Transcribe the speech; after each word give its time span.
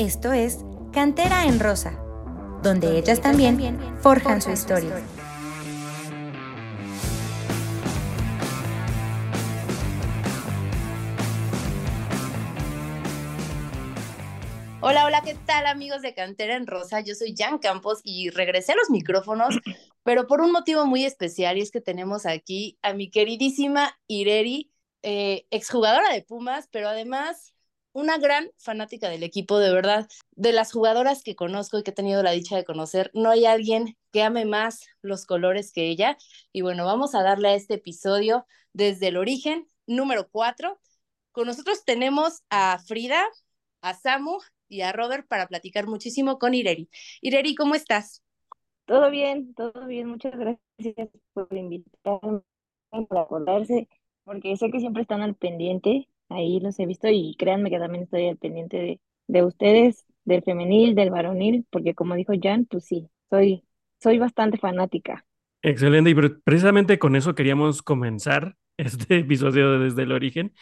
Esto 0.00 0.32
es 0.32 0.60
Cantera 0.94 1.44
en 1.44 1.60
Rosa, 1.60 1.90
donde 2.62 2.96
ellas 2.96 3.20
también 3.20 3.78
forjan 4.00 4.40
su 4.40 4.50
historia. 4.50 4.94
Hola, 14.80 15.04
hola, 15.04 15.20
¿qué 15.22 15.34
tal 15.44 15.66
amigos 15.66 16.00
de 16.00 16.14
Cantera 16.14 16.56
en 16.56 16.66
Rosa? 16.66 17.00
Yo 17.00 17.14
soy 17.14 17.34
Jan 17.36 17.58
Campos 17.58 18.00
y 18.02 18.30
regresé 18.30 18.72
a 18.72 18.76
los 18.76 18.88
micrófonos, 18.88 19.58
pero 20.02 20.26
por 20.26 20.40
un 20.40 20.50
motivo 20.50 20.86
muy 20.86 21.04
especial 21.04 21.58
y 21.58 21.60
es 21.60 21.70
que 21.70 21.82
tenemos 21.82 22.24
aquí 22.24 22.78
a 22.80 22.94
mi 22.94 23.10
queridísima 23.10 23.98
Ireri, 24.06 24.72
eh, 25.02 25.44
exjugadora 25.50 26.10
de 26.10 26.22
Pumas, 26.22 26.68
pero 26.72 26.88
además 26.88 27.52
una 27.92 28.18
gran 28.18 28.50
fanática 28.58 29.08
del 29.08 29.22
equipo, 29.22 29.58
de 29.58 29.72
verdad. 29.72 30.08
De 30.32 30.52
las 30.52 30.72
jugadoras 30.72 31.22
que 31.22 31.34
conozco 31.36 31.78
y 31.78 31.82
que 31.82 31.90
he 31.90 31.94
tenido 31.94 32.22
la 32.22 32.30
dicha 32.32 32.56
de 32.56 32.64
conocer, 32.64 33.10
no 33.14 33.30
hay 33.30 33.46
alguien 33.46 33.96
que 34.12 34.22
ame 34.22 34.44
más 34.44 34.86
los 35.02 35.26
colores 35.26 35.72
que 35.72 35.88
ella. 35.88 36.16
Y 36.52 36.62
bueno, 36.62 36.84
vamos 36.84 37.14
a 37.14 37.22
darle 37.22 37.48
a 37.48 37.54
este 37.54 37.74
episodio 37.74 38.46
desde 38.72 39.08
el 39.08 39.16
origen, 39.16 39.66
número 39.86 40.28
cuatro. 40.30 40.80
Con 41.32 41.46
nosotros 41.46 41.84
tenemos 41.84 42.42
a 42.50 42.78
Frida, 42.86 43.24
a 43.82 43.94
Samu 43.94 44.38
y 44.68 44.82
a 44.82 44.92
Robert 44.92 45.26
para 45.28 45.46
platicar 45.48 45.86
muchísimo 45.86 46.38
con 46.38 46.54
Ireri. 46.54 46.88
Ireri, 47.20 47.54
¿cómo 47.54 47.74
estás? 47.74 48.22
Todo 48.84 49.10
bien, 49.10 49.54
todo 49.54 49.86
bien. 49.86 50.08
Muchas 50.08 50.32
gracias 50.36 51.08
por 51.32 51.48
invitarme, 51.56 52.40
por 52.90 53.18
acordarse, 53.18 53.88
porque 54.24 54.56
sé 54.56 54.70
que 54.70 54.80
siempre 54.80 55.02
están 55.02 55.22
al 55.22 55.36
pendiente 55.36 56.08
ahí 56.30 56.60
los 56.60 56.78
he 56.80 56.86
visto 56.86 57.08
y 57.08 57.36
créanme 57.38 57.70
que 57.70 57.78
también 57.78 58.04
estoy 58.04 58.28
al 58.28 58.38
pendiente 58.38 58.76
de, 58.78 59.00
de 59.28 59.44
ustedes, 59.44 60.06
del 60.24 60.42
femenil, 60.42 60.94
del 60.94 61.10
varonil, 61.10 61.66
porque 61.70 61.94
como 61.94 62.14
dijo 62.14 62.32
Jan, 62.40 62.66
pues 62.66 62.84
sí, 62.84 63.10
soy, 63.30 63.64
soy 64.00 64.18
bastante 64.18 64.58
fanática. 64.58 65.26
Excelente, 65.62 66.10
y 66.10 66.14
precisamente 66.14 66.98
con 66.98 67.16
eso 67.16 67.34
queríamos 67.34 67.82
comenzar 67.82 68.56
este 68.78 69.18
episodio 69.18 69.72
de 69.72 69.78
Desde 69.84 70.02
el 70.04 70.12
Origen, 70.12 70.54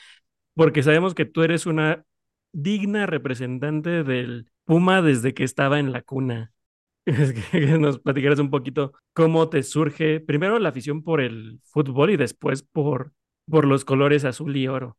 porque 0.55 0.83
sabemos 0.83 1.15
que 1.15 1.27
tú 1.27 1.43
eres 1.43 1.67
una 1.67 2.05
digna 2.53 3.07
representante 3.07 4.05
del 4.05 4.51
Puma 4.65 5.03
desde 5.03 5.35
que 5.35 5.45
estaba 5.45 5.81
en 5.81 5.93
la 5.93 6.03
cuna. 6.03 6.53
Es 7.07 7.33
que 7.35 7.61
nos 7.79 8.01
platicaras 8.01 8.39
un 8.41 8.51
poquito 8.51 8.93
cómo 9.15 9.49
te 9.51 9.63
surge 9.65 10.21
primero 10.21 10.59
la 10.59 10.71
afición 10.71 11.03
por 11.03 11.21
el 11.23 11.61
fútbol 11.65 12.11
y 12.11 12.17
después 12.19 12.63
por, 12.63 13.13
por 13.51 13.67
los 13.67 13.85
colores 13.85 14.25
azul 14.25 14.57
y 14.57 14.69
oro. 14.69 14.99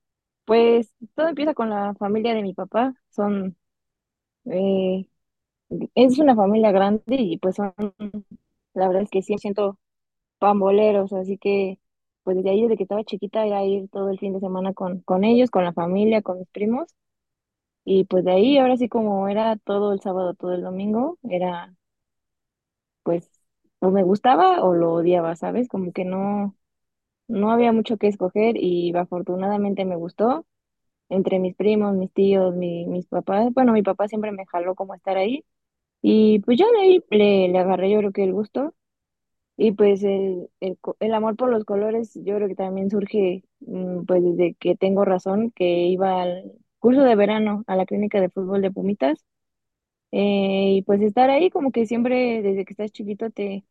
Pues 0.50 0.94
todo 1.16 1.28
empieza 1.30 1.54
con 1.54 1.70
la 1.70 1.94
familia 1.96 2.34
de 2.34 2.42
mi 2.44 2.54
papá. 2.54 2.94
Son, 3.10 3.56
eh, 4.46 5.08
es 5.96 6.20
una 6.20 6.36
familia 6.36 6.72
grande 6.72 7.04
y 7.18 7.38
pues 7.40 7.56
son, 7.58 7.74
la 8.74 8.88
verdad 8.88 9.04
es 9.04 9.10
que 9.10 9.22
sí 9.22 9.38
siento 9.38 9.78
pamboleros, 10.40 11.14
así 11.14 11.38
que 11.38 11.80
pues 12.24 12.38
desde 12.38 12.52
ahí, 12.52 12.64
desde 12.64 12.78
que 12.78 12.84
estaba 12.84 13.04
chiquita, 13.06 13.46
era 13.48 13.64
ir 13.66 13.90
todo 13.90 14.10
el 14.10 14.20
fin 14.20 14.34
de 14.34 14.40
semana 14.42 14.74
con, 14.74 15.02
con 15.02 15.24
ellos, 15.26 15.52
con 15.52 15.64
la 15.66 15.74
familia, 15.74 16.22
con 16.24 16.40
mis 16.40 16.50
primos. 16.50 16.90
Y 17.86 18.06
pues 18.06 18.26
de 18.26 18.32
ahí, 18.34 18.58
ahora 18.60 18.78
sí 18.78 18.90
como 18.90 19.28
era 19.30 19.58
todo 19.58 19.94
el 19.94 20.02
sábado, 20.02 20.34
todo 20.36 20.54
el 20.54 20.62
domingo, 20.64 21.18
era 21.30 21.74
pues 23.04 23.30
o 23.80 23.92
me 23.92 24.04
gustaba 24.04 24.64
o 24.64 24.74
lo 24.76 24.94
odiaba, 24.94 25.36
¿sabes? 25.36 25.68
Como 25.70 25.92
que 25.94 26.06
no, 26.06 26.56
no 27.30 27.52
había 27.54 27.74
mucho 27.74 27.98
que 27.98 28.10
escoger 28.10 28.58
y 28.58 28.96
afortunadamente 28.98 29.86
me 29.86 29.98
gustó. 29.98 30.48
Entre 31.10 31.40
mis 31.40 31.56
primos, 31.56 31.96
mis 31.96 32.12
tíos, 32.14 32.56
mi- 32.56 32.86
mis 32.88 33.08
papás, 33.08 33.54
bueno, 33.54 33.74
mi 33.74 33.84
papá 33.84 34.08
siempre 34.08 34.32
me 34.34 34.46
jaló 34.48 34.76
como 34.76 34.96
estar 34.96 35.18
ahí. 35.18 35.46
Y 36.02 36.40
pues 36.42 36.58
de 36.60 36.66
ahí 36.82 37.04
le, 37.12 37.50
le 37.50 37.60
agarré 37.60 37.92
yo 37.92 38.00
creo 38.00 38.12
que 38.14 38.24
el 38.26 38.34
gusto. 38.34 38.76
Y 39.58 39.74
pues 39.74 40.04
el, 40.04 40.50
el, 40.62 40.78
el 41.00 41.14
amor 41.14 41.36
por 41.36 41.50
los 41.52 41.66
colores 41.66 42.14
yo 42.16 42.36
creo 42.36 42.48
que 42.48 42.56
también 42.56 42.90
surge 42.90 43.44
mm, 43.62 44.06
pues 44.06 44.24
desde 44.24 44.54
que 44.56 44.76
tengo 44.78 45.04
razón, 45.06 45.52
que 45.52 45.66
iba 45.88 46.22
al 46.22 46.54
curso 46.80 47.04
de 47.04 47.16
verano 47.16 47.64
a 47.68 47.76
la 47.76 47.86
clínica 47.86 48.22
de 48.22 48.30
fútbol 48.30 48.62
de 48.62 48.72
Pumitas. 48.72 49.26
Eh, 50.12 50.76
y 50.78 50.82
pues 50.84 51.02
estar 51.02 51.30
ahí 51.30 51.50
como 51.52 51.72
que 51.72 51.86
siempre 51.88 52.42
desde 52.44 52.66
que 52.66 52.74
estás 52.74 52.92
chiquito 52.92 53.30
te, 53.32 53.66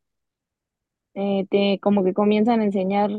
eh, 1.15 1.47
te 1.51 1.79
como 1.81 2.05
que 2.05 2.15
comienzan 2.15 2.61
a 2.61 2.65
enseñar 2.65 3.11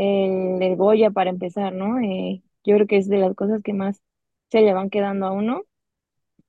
el, 0.00 0.62
el 0.62 0.76
Goya 0.76 1.10
para 1.10 1.30
empezar, 1.30 1.74
¿no? 1.74 2.00
Eh, 2.00 2.42
yo 2.64 2.76
creo 2.76 2.86
que 2.86 2.98
es 2.98 3.08
de 3.08 3.18
las 3.18 3.34
cosas 3.34 3.62
que 3.62 3.72
más 3.74 4.02
se 4.50 4.62
le 4.62 4.74
van 4.74 4.90
quedando 4.90 5.26
a 5.26 5.32
uno. 5.32 5.64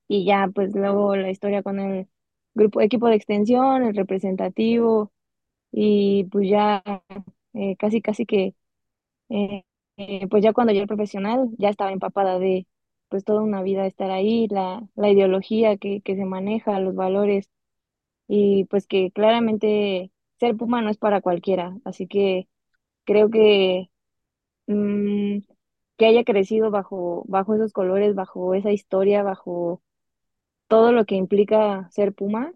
Y 0.08 0.26
ya, 0.26 0.50
pues 0.54 0.74
luego 0.76 1.16
la 1.16 1.30
historia 1.32 1.64
con 1.64 1.80
el 1.80 2.08
grupo, 2.54 2.82
equipo 2.82 3.08
de 3.08 3.16
extensión, 3.16 3.84
el 3.84 3.96
representativo, 3.96 5.12
y 5.72 6.26
pues 6.26 6.50
ya 6.50 6.84
eh, 7.54 7.76
casi, 7.78 8.02
casi 8.02 8.26
que, 8.26 8.56
eh, 9.30 9.64
pues 10.30 10.44
ya 10.44 10.54
cuando 10.54 10.74
yo 10.74 10.80
era 10.80 10.88
profesional, 10.88 11.50
ya 11.58 11.70
estaba 11.70 11.92
empapada 11.92 12.40
de 12.40 12.68
pues 13.10 13.24
toda 13.26 13.42
una 13.44 13.62
vida 13.64 13.86
estar 13.88 14.12
ahí, 14.12 14.48
la, 14.50 14.88
la 14.96 15.10
ideología 15.12 15.78
que, 15.78 16.02
que 16.02 16.16
se 16.16 16.26
maneja, 16.26 16.80
los 16.80 16.96
valores, 16.96 17.50
y 18.28 18.66
pues 18.66 18.88
que 18.88 19.12
claramente 19.12 20.12
ser 20.40 20.58
Puma 20.58 20.82
no 20.82 20.90
es 20.90 20.98
para 20.98 21.22
cualquiera. 21.22 21.78
Así 21.86 22.08
que 22.08 22.48
creo 23.06 23.30
que 23.30 23.90
mm, 24.68 25.40
que 25.98 26.06
haya 26.08 26.24
crecido 26.26 26.72
bajo, 26.72 27.24
bajo 27.28 27.56
esos 27.56 27.74
colores, 27.74 28.16
bajo 28.16 28.56
esa 28.56 28.72
historia, 28.72 29.24
bajo 29.24 29.82
todo 30.68 30.92
lo 30.92 31.06
que 31.06 31.16
implica 31.16 31.90
ser 31.92 32.14
Puma, 32.14 32.54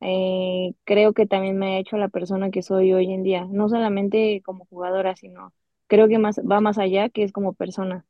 eh, 0.00 0.74
creo 0.84 1.14
que 1.14 1.26
también 1.26 1.58
me 1.58 1.76
ha 1.76 1.80
hecho 1.80 1.96
la 1.98 2.08
persona 2.08 2.50
que 2.50 2.62
soy 2.62 2.92
hoy 2.94 3.12
en 3.12 3.22
día, 3.24 3.46
no 3.50 3.68
solamente 3.68 4.42
como 4.44 4.66
jugadora, 4.66 5.16
sino 5.16 5.54
creo 5.88 6.08
que 6.08 6.18
más, 6.18 6.40
va 6.40 6.60
más 6.60 6.78
allá, 6.78 7.08
que 7.10 7.24
es 7.24 7.32
como 7.32 7.54
persona. 7.54 8.06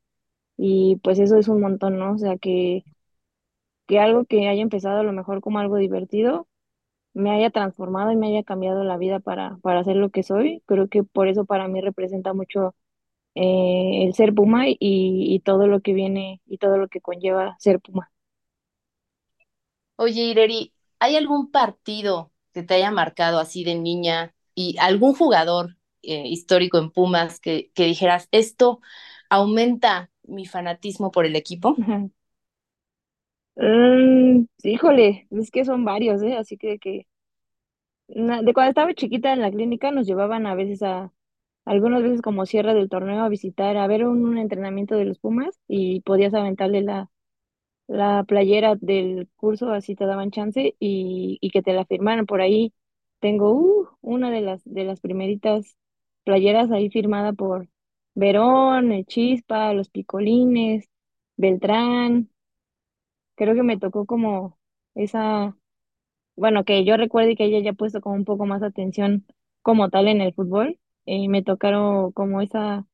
Y 0.59 0.97
pues 1.05 1.19
eso 1.21 1.39
es 1.39 1.49
un 1.49 1.61
montón, 1.63 1.99
¿no? 1.99 2.15
O 2.15 2.19
sea, 2.19 2.39
que, 2.39 2.85
que 3.87 3.99
algo 4.01 4.25
que 4.25 4.49
haya 4.49 4.63
empezado 4.63 5.01
a 5.01 5.03
lo 5.03 5.13
mejor 5.13 5.41
como 5.41 5.59
algo 5.59 5.77
divertido, 5.77 6.49
me 7.15 7.31
haya 7.33 7.51
transformado 7.51 8.13
y 8.13 8.17
me 8.17 8.29
haya 8.29 8.43
cambiado 8.45 8.85
la 8.85 8.97
vida 8.99 9.21
para, 9.21 9.59
para 9.63 9.85
ser 9.85 9.97
lo 9.97 10.11
que 10.11 10.23
soy. 10.23 10.63
Creo 10.67 10.89
que 10.89 11.03
por 11.05 11.29
eso 11.29 11.45
para 11.45 11.69
mí 11.69 11.81
representa 11.81 12.33
mucho 12.35 12.75
eh, 13.37 14.05
el 14.07 14.15
ser 14.15 14.35
Puma 14.35 14.69
y, 14.69 14.77
y 14.81 15.41
todo 15.41 15.67
lo 15.69 15.81
que 15.83 15.95
viene 15.95 16.43
y 16.47 16.59
todo 16.59 16.79
lo 16.79 16.89
que 16.89 17.01
conlleva 17.03 17.57
ser 17.61 17.81
Puma. 17.81 18.11
Oye, 19.97 20.23
Ireri, 20.25 20.75
¿hay 20.99 21.17
algún 21.17 21.51
partido 21.51 22.33
que 22.53 22.63
te 22.63 22.75
haya 22.75 22.91
marcado 22.91 23.39
así 23.39 23.65
de 23.65 23.75
niña 23.75 24.35
y 24.55 24.77
algún 24.79 25.15
jugador 25.15 25.77
eh, 26.03 26.27
histórico 26.29 26.79
en 26.79 26.91
Pumas 26.91 27.41
que, 27.41 27.71
que 27.75 27.85
dijeras, 27.85 28.29
esto 28.33 28.81
aumenta 29.29 30.11
mi 30.25 30.47
fanatismo 30.47 31.11
por 31.11 31.27
el 31.27 31.37
equipo? 31.37 31.77
Mm, 33.61 34.47
híjole, 34.65 35.27
es 35.31 35.51
que 35.53 35.65
son 35.65 35.85
varios, 35.85 36.21
¿eh? 36.23 36.37
Así 36.37 36.57
que, 36.57 36.79
que 36.79 37.07
de 38.09 38.53
cuando 38.55 38.71
estaba 38.71 38.95
chiquita 38.95 39.33
en 39.33 39.41
la 39.41 39.51
clínica 39.51 39.91
nos 39.91 40.07
llevaban 40.07 40.47
a 40.47 40.55
veces 40.55 40.83
a, 40.83 41.13
algunas 41.65 42.03
veces 42.03 42.23
como 42.23 42.47
cierre 42.47 42.75
del 42.75 42.89
torneo 42.89 43.23
a 43.25 43.29
visitar, 43.29 43.77
a 43.77 43.87
ver 43.87 44.07
un, 44.07 44.25
un 44.27 44.39
entrenamiento 44.39 44.97
de 44.97 45.05
los 45.05 45.19
Pumas 45.19 45.61
y 45.69 46.01
podías 46.03 46.35
aventarle 46.35 46.83
la, 46.83 47.11
la 47.89 48.25
playera 48.25 48.77
del 48.77 49.29
curso, 49.37 49.73
así 49.73 49.97
te 49.97 50.07
daban 50.07 50.31
chance 50.33 50.77
y, 50.81 51.39
y 51.41 51.51
que 51.51 51.63
te 51.63 51.75
la 51.75 51.87
firmaran 51.87 52.27
por 52.27 52.41
ahí. 52.43 52.73
Tengo 53.21 53.53
uh, 53.55 53.89
una 54.03 54.31
de 54.33 54.43
las 54.43 54.63
de 54.65 54.85
las 54.85 55.01
primeritas 55.01 55.77
playeras 56.25 56.71
ahí 56.73 56.91
firmada 56.91 57.33
por 57.35 57.69
Verón, 58.15 58.93
el 58.93 59.07
Chispa, 59.07 59.75
los 59.75 59.91
Picolines, 59.91 60.89
Beltrán. 61.37 62.31
Creo 63.41 63.57
que 63.57 63.65
me 63.65 63.79
tocó 63.79 64.07
como 64.07 64.59
esa, 64.97 65.57
bueno, 66.37 66.65
que 66.65 66.85
yo 66.85 66.97
recuerdo 66.99 67.35
que 67.37 67.45
ella 67.47 67.61
ya 67.61 67.71
ha 67.73 67.75
puesto 67.75 68.01
como 68.03 68.17
un 68.17 68.25
poco 68.27 68.47
más 68.47 68.63
atención 68.63 69.27
como 69.63 69.91
tal 69.91 70.09
en 70.09 70.21
el 70.23 70.35
fútbol. 70.35 70.79
Y 71.07 71.29
me 71.29 71.43
tocaron 71.45 72.13
como 72.13 72.41
esa 72.43 72.87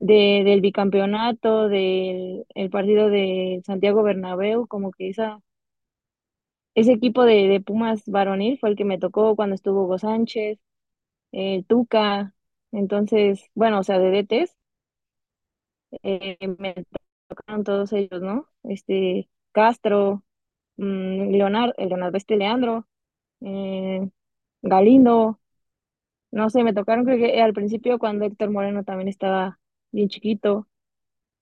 de, 0.00 0.42
del 0.44 0.60
bicampeonato, 0.62 1.68
del 1.68 2.46
el 2.54 2.70
partido 2.70 3.10
de 3.10 3.62
Santiago 3.66 4.02
Bernabéu, 4.04 4.66
como 4.68 4.92
que 4.92 5.10
esa, 5.10 5.40
ese 6.74 6.92
equipo 6.92 7.24
de, 7.24 7.48
de 7.48 7.60
Pumas 7.60 8.02
varonil 8.06 8.58
fue 8.58 8.70
el 8.70 8.76
que 8.76 8.84
me 8.84 8.98
tocó 8.98 9.36
cuando 9.36 9.54
estuvo 9.54 9.84
Hugo 9.84 9.98
Sánchez, 9.98 10.58
el 11.32 11.66
Tuca, 11.66 12.34
entonces, 12.72 13.44
bueno, 13.54 13.80
o 13.80 13.84
sea, 13.84 13.98
de 14.00 14.10
DTs, 14.12 14.56
eh, 16.02 16.38
me 16.58 16.74
tocaron 17.28 17.64
todos 17.64 17.92
ellos, 17.92 18.22
¿no? 18.22 18.48
Este, 18.64 19.28
Castro, 19.52 20.24
mm, 20.76 21.30
Leonardo, 21.32 21.74
Leonardo 21.78 22.16
este 22.18 22.36
Leandro, 22.36 22.86
eh, 23.42 24.08
Galindo, 24.62 25.40
no 26.30 26.50
sé, 26.50 26.62
me 26.64 26.74
tocaron 26.74 27.04
creo 27.04 27.18
que 27.18 27.40
al 27.42 27.52
principio 27.54 27.98
cuando 27.98 28.24
Héctor 28.26 28.50
Moreno 28.50 28.84
también 28.84 29.08
estaba 29.08 29.60
bien 29.92 30.08
chiquito. 30.08 30.68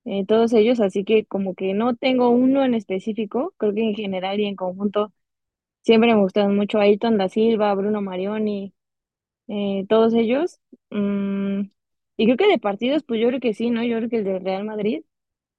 eh, 0.05 0.25
todos 0.27 0.53
ellos, 0.53 0.81
así 0.81 1.05
que 1.05 1.27
como 1.27 1.55
que 1.55 1.75
no 1.75 1.97
tengo 1.97 2.31
uno 2.31 2.65
en 2.65 2.75
específico, 2.75 3.55
creo 3.59 3.75
que 3.75 3.83
en 3.83 3.95
general 3.95 4.41
y 4.41 4.47
en 4.47 4.57
conjunto 4.57 5.13
siempre 5.83 6.15
me 6.15 6.21
gustaron 6.21 6.57
mucho 6.57 6.81
Ayrton 6.81 7.19
da 7.19 7.29
Silva, 7.29 7.75
Bruno 7.75 8.03
Marioni, 8.03 8.75
eh, 9.49 9.87
todos 9.89 10.15
ellos. 10.15 10.61
Mm, 10.91 11.63
y 12.19 12.27
creo 12.27 12.37
que 12.39 12.49
de 12.49 12.59
partidos, 12.59 13.03
pues 13.05 13.21
yo 13.21 13.29
creo 13.29 13.41
que 13.41 13.55
sí, 13.55 13.71
¿no? 13.71 13.85
Yo 13.85 13.99
creo 13.99 14.09
que 14.11 14.19
el 14.19 14.25
de 14.25 14.39
Real 14.41 14.65
Madrid, 14.65 15.05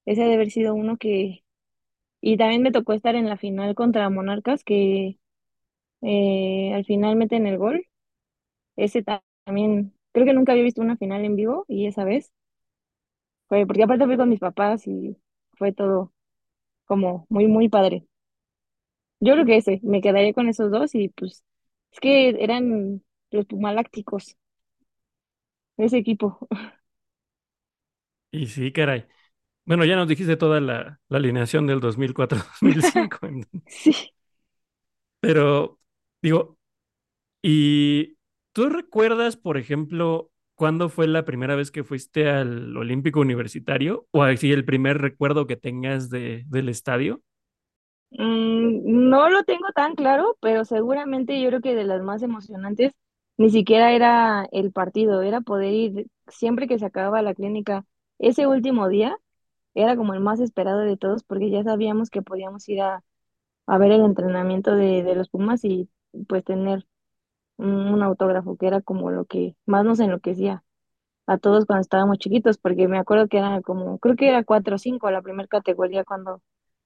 ese 0.05 0.21
debe 0.23 0.35
haber 0.35 0.51
sido 0.51 0.75
uno 0.75 0.97
que... 0.97 1.43
Y 2.21 2.37
también 2.37 2.63
me 2.63 2.71
tocó 2.71 2.93
estar 2.93 3.15
en 3.15 3.29
la 3.29 3.37
final 3.37 3.75
contra 3.75 4.09
Monarcas, 4.09 4.63
que 4.63 5.19
eh, 6.01 6.73
al 6.75 6.85
final 6.85 7.15
meten 7.17 7.47
el 7.47 7.57
gol. 7.57 7.87
Ese 8.77 9.03
ta- 9.03 9.23
también, 9.45 9.93
creo 10.13 10.25
que 10.27 10.33
nunca 10.33 10.53
había 10.53 10.63
visto 10.65 10.81
una 10.81 10.97
final 10.97 11.25
en 11.25 11.35
vivo 11.37 11.65
y 11.69 11.87
esa 11.87 12.05
vez 12.05 12.33
fue, 13.47 13.65
porque 13.65 13.83
aparte 13.83 14.05
fui 14.05 14.17
con 14.17 14.29
mis 14.29 14.39
papás 14.39 14.87
y 14.87 15.17
fue 15.53 15.73
todo 15.73 16.13
como 16.85 17.25
muy, 17.29 17.47
muy 17.47 17.69
padre. 17.69 18.05
Yo 19.19 19.33
creo 19.33 19.45
que 19.45 19.57
ese, 19.57 19.79
me 19.83 20.01
quedaría 20.01 20.33
con 20.33 20.47
esos 20.49 20.71
dos 20.71 20.93
y 20.95 21.09
pues 21.09 21.43
es 21.91 21.99
que 21.99 22.29
eran 22.43 23.03
los 23.31 23.45
Pumalácticos 23.45 24.37
ese 25.77 25.97
equipo. 25.97 26.37
Y 28.31 28.47
sí, 28.47 28.71
caray. 28.71 29.07
Bueno, 29.67 29.85
ya 29.85 29.95
nos 29.97 30.07
dijiste 30.07 30.37
toda 30.37 30.61
la, 30.61 30.99
la 31.09 31.17
alineación 31.19 31.67
del 31.67 31.79
2004-2005, 31.79 33.19
Sí. 33.67 34.13
pero 35.19 35.79
digo, 36.21 36.57
¿y 37.43 38.17
tú 38.53 38.69
recuerdas, 38.69 39.37
por 39.37 39.57
ejemplo, 39.57 40.31
cuándo 40.55 40.89
fue 40.89 41.07
la 41.07 41.25
primera 41.25 41.55
vez 41.55 41.71
que 41.71 41.83
fuiste 41.83 42.29
al 42.29 42.75
Olímpico 42.77 43.21
Universitario? 43.21 44.07
O 44.11 44.23
así 44.23 44.51
el 44.53 44.65
primer 44.65 44.99
recuerdo 44.99 45.47
que 45.47 45.57
tengas 45.57 46.09
de, 46.09 46.45
del 46.47 46.69
estadio. 46.69 47.23
Mm, 48.11 49.09
no 49.09 49.29
lo 49.29 49.43
tengo 49.43 49.67
tan 49.75 49.95
claro, 49.95 50.37
pero 50.41 50.63
seguramente 50.65 51.41
yo 51.41 51.49
creo 51.49 51.61
que 51.61 51.75
de 51.75 51.83
las 51.83 52.01
más 52.01 52.21
emocionantes 52.23 52.93
ni 53.37 53.49
siquiera 53.49 53.91
era 53.93 54.47
el 54.51 54.71
partido, 54.71 55.21
era 55.21 55.41
poder 55.41 55.73
ir 55.73 56.07
siempre 56.27 56.67
que 56.67 56.79
se 56.79 56.85
acababa 56.85 57.21
la 57.21 57.33
clínica. 57.35 57.85
Ese 58.19 58.47
último 58.47 58.87
día 58.89 59.17
era 59.75 59.95
como 59.97 60.13
el 60.13 60.19
más 60.21 60.39
esperado 60.39 60.79
de 60.81 60.97
todos 60.97 61.23
porque 61.23 61.49
ya 61.51 61.63
sabíamos 61.63 62.09
que 62.09 62.21
podíamos 62.21 62.67
ir 62.69 62.81
a, 62.81 63.03
a 63.67 63.77
ver 63.77 63.91
el 63.93 64.01
entrenamiento 64.05 64.75
de, 64.75 65.03
de 65.03 65.15
los 65.15 65.29
Pumas 65.29 65.63
y 65.65 65.89
pues 66.27 66.43
tener 66.45 66.87
un, 67.57 68.01
autógrafo, 68.03 68.57
que 68.57 68.67
era 68.67 68.81
como 68.81 69.11
lo 69.11 69.25
que 69.25 69.55
más 69.65 69.85
nos 69.85 69.99
enloquecía 69.99 70.63
a 71.27 71.37
todos 71.37 71.65
cuando 71.65 71.81
estábamos 71.81 72.19
chiquitos, 72.19 72.57
porque 72.57 72.87
me 72.87 72.99
acuerdo 72.99 73.27
que 73.27 73.37
era 73.39 73.61
como, 73.61 73.99
creo 73.99 74.15
que 74.15 74.29
era 74.29 74.43
cuatro 74.43 74.75
o 74.75 74.79
cinco 74.79 75.11
la 75.11 75.21
primera 75.21 75.47
categoría 75.47 76.03
cuando, 76.05 76.41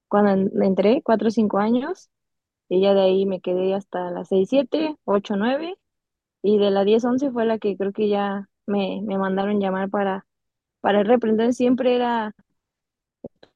cuando 0.10 0.32
en- 0.32 0.64
entré, 0.64 1.02
cuatro 1.04 1.30
o 1.30 1.32
cinco 1.32 1.60
años, 1.60 2.10
y 2.70 2.82
ya 2.82 2.94
de 2.96 3.02
ahí 3.02 3.26
me 3.28 3.42
quedé 3.42 3.74
hasta 3.76 4.12
las 4.12 4.30
seis, 4.30 4.50
siete, 4.50 4.98
ocho, 5.06 5.36
nueve, 5.38 5.76
y 6.44 6.58
de 6.60 6.72
la 6.72 6.84
diez, 6.86 7.06
once 7.06 7.32
fue 7.32 7.46
la 7.46 7.60
que 7.60 7.78
creo 7.78 7.94
que 7.94 8.10
ya 8.10 8.50
me, 8.68 9.02
me 9.04 9.18
mandaron 9.18 9.60
llamar 9.60 9.90
para, 9.90 10.26
para 10.82 11.02
el 11.02 11.54
siempre 11.54 11.96
era 11.96 12.34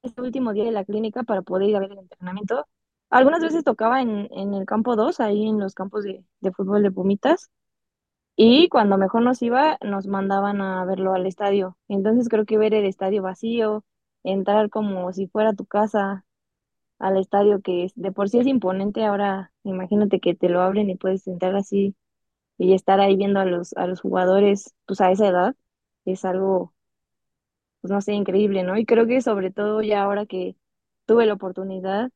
ese 0.06 0.20
último 0.22 0.52
día 0.52 0.64
de 0.64 0.72
la 0.72 0.84
clínica 0.84 1.22
para 1.24 1.42
poder 1.42 1.68
ir 1.70 1.76
a 1.76 1.80
ver 1.80 1.92
el 1.92 1.98
entrenamiento. 1.98 2.66
Algunas 3.10 3.42
veces 3.42 3.64
tocaba 3.64 4.02
en, 4.02 4.28
en 4.32 4.54
el 4.54 4.66
campo 4.66 4.96
2 4.96 5.20
ahí 5.20 5.48
en 5.48 5.60
los 5.60 5.74
campos 5.74 6.04
de, 6.04 6.24
de 6.40 6.52
fútbol 6.52 6.82
de 6.82 6.90
Pumitas, 6.92 7.50
y 8.36 8.68
cuando 8.68 8.98
mejor 8.98 9.22
nos 9.22 9.42
iba, 9.42 9.78
nos 9.82 10.06
mandaban 10.06 10.60
a 10.60 10.84
verlo 10.84 11.14
al 11.14 11.26
estadio. 11.26 11.76
Entonces 11.88 12.28
creo 12.28 12.44
que 12.46 12.58
ver 12.58 12.74
el 12.74 12.84
estadio 12.86 13.22
vacío, 13.22 13.84
entrar 14.24 14.70
como 14.70 15.12
si 15.12 15.26
fuera 15.28 15.54
tu 15.54 15.66
casa 15.66 16.24
al 16.98 17.18
estadio, 17.18 17.60
que 17.62 17.88
de 17.96 18.12
por 18.12 18.28
sí 18.30 18.38
es 18.40 18.46
imponente, 18.46 19.04
ahora 19.04 19.52
imagínate 19.64 20.20
que 20.20 20.34
te 20.34 20.48
lo 20.48 20.62
abren 20.62 20.90
y 20.90 20.96
puedes 20.96 21.26
entrar 21.28 21.56
así 21.56 21.96
y 22.58 22.74
estar 22.74 23.00
ahí 23.00 23.16
viendo 23.16 23.40
a 23.40 23.46
los, 23.46 23.74
a 23.74 23.88
los 23.88 24.02
jugadores, 24.02 24.74
pues 24.86 25.00
a 25.02 25.12
esa 25.12 25.28
edad, 25.28 25.56
es 26.06 26.24
algo, 26.26 26.74
pues 27.86 27.92
no 27.94 28.00
sé, 28.00 28.14
increíble, 28.14 28.64
¿no? 28.64 28.76
Y 28.78 28.84
creo 28.84 29.06
que 29.06 29.20
sobre 29.20 29.52
todo 29.52 29.80
ya 29.82 30.02
ahora 30.02 30.26
que 30.26 30.56
tuve 31.06 31.26
la 31.26 31.34
oportunidad 31.34 32.10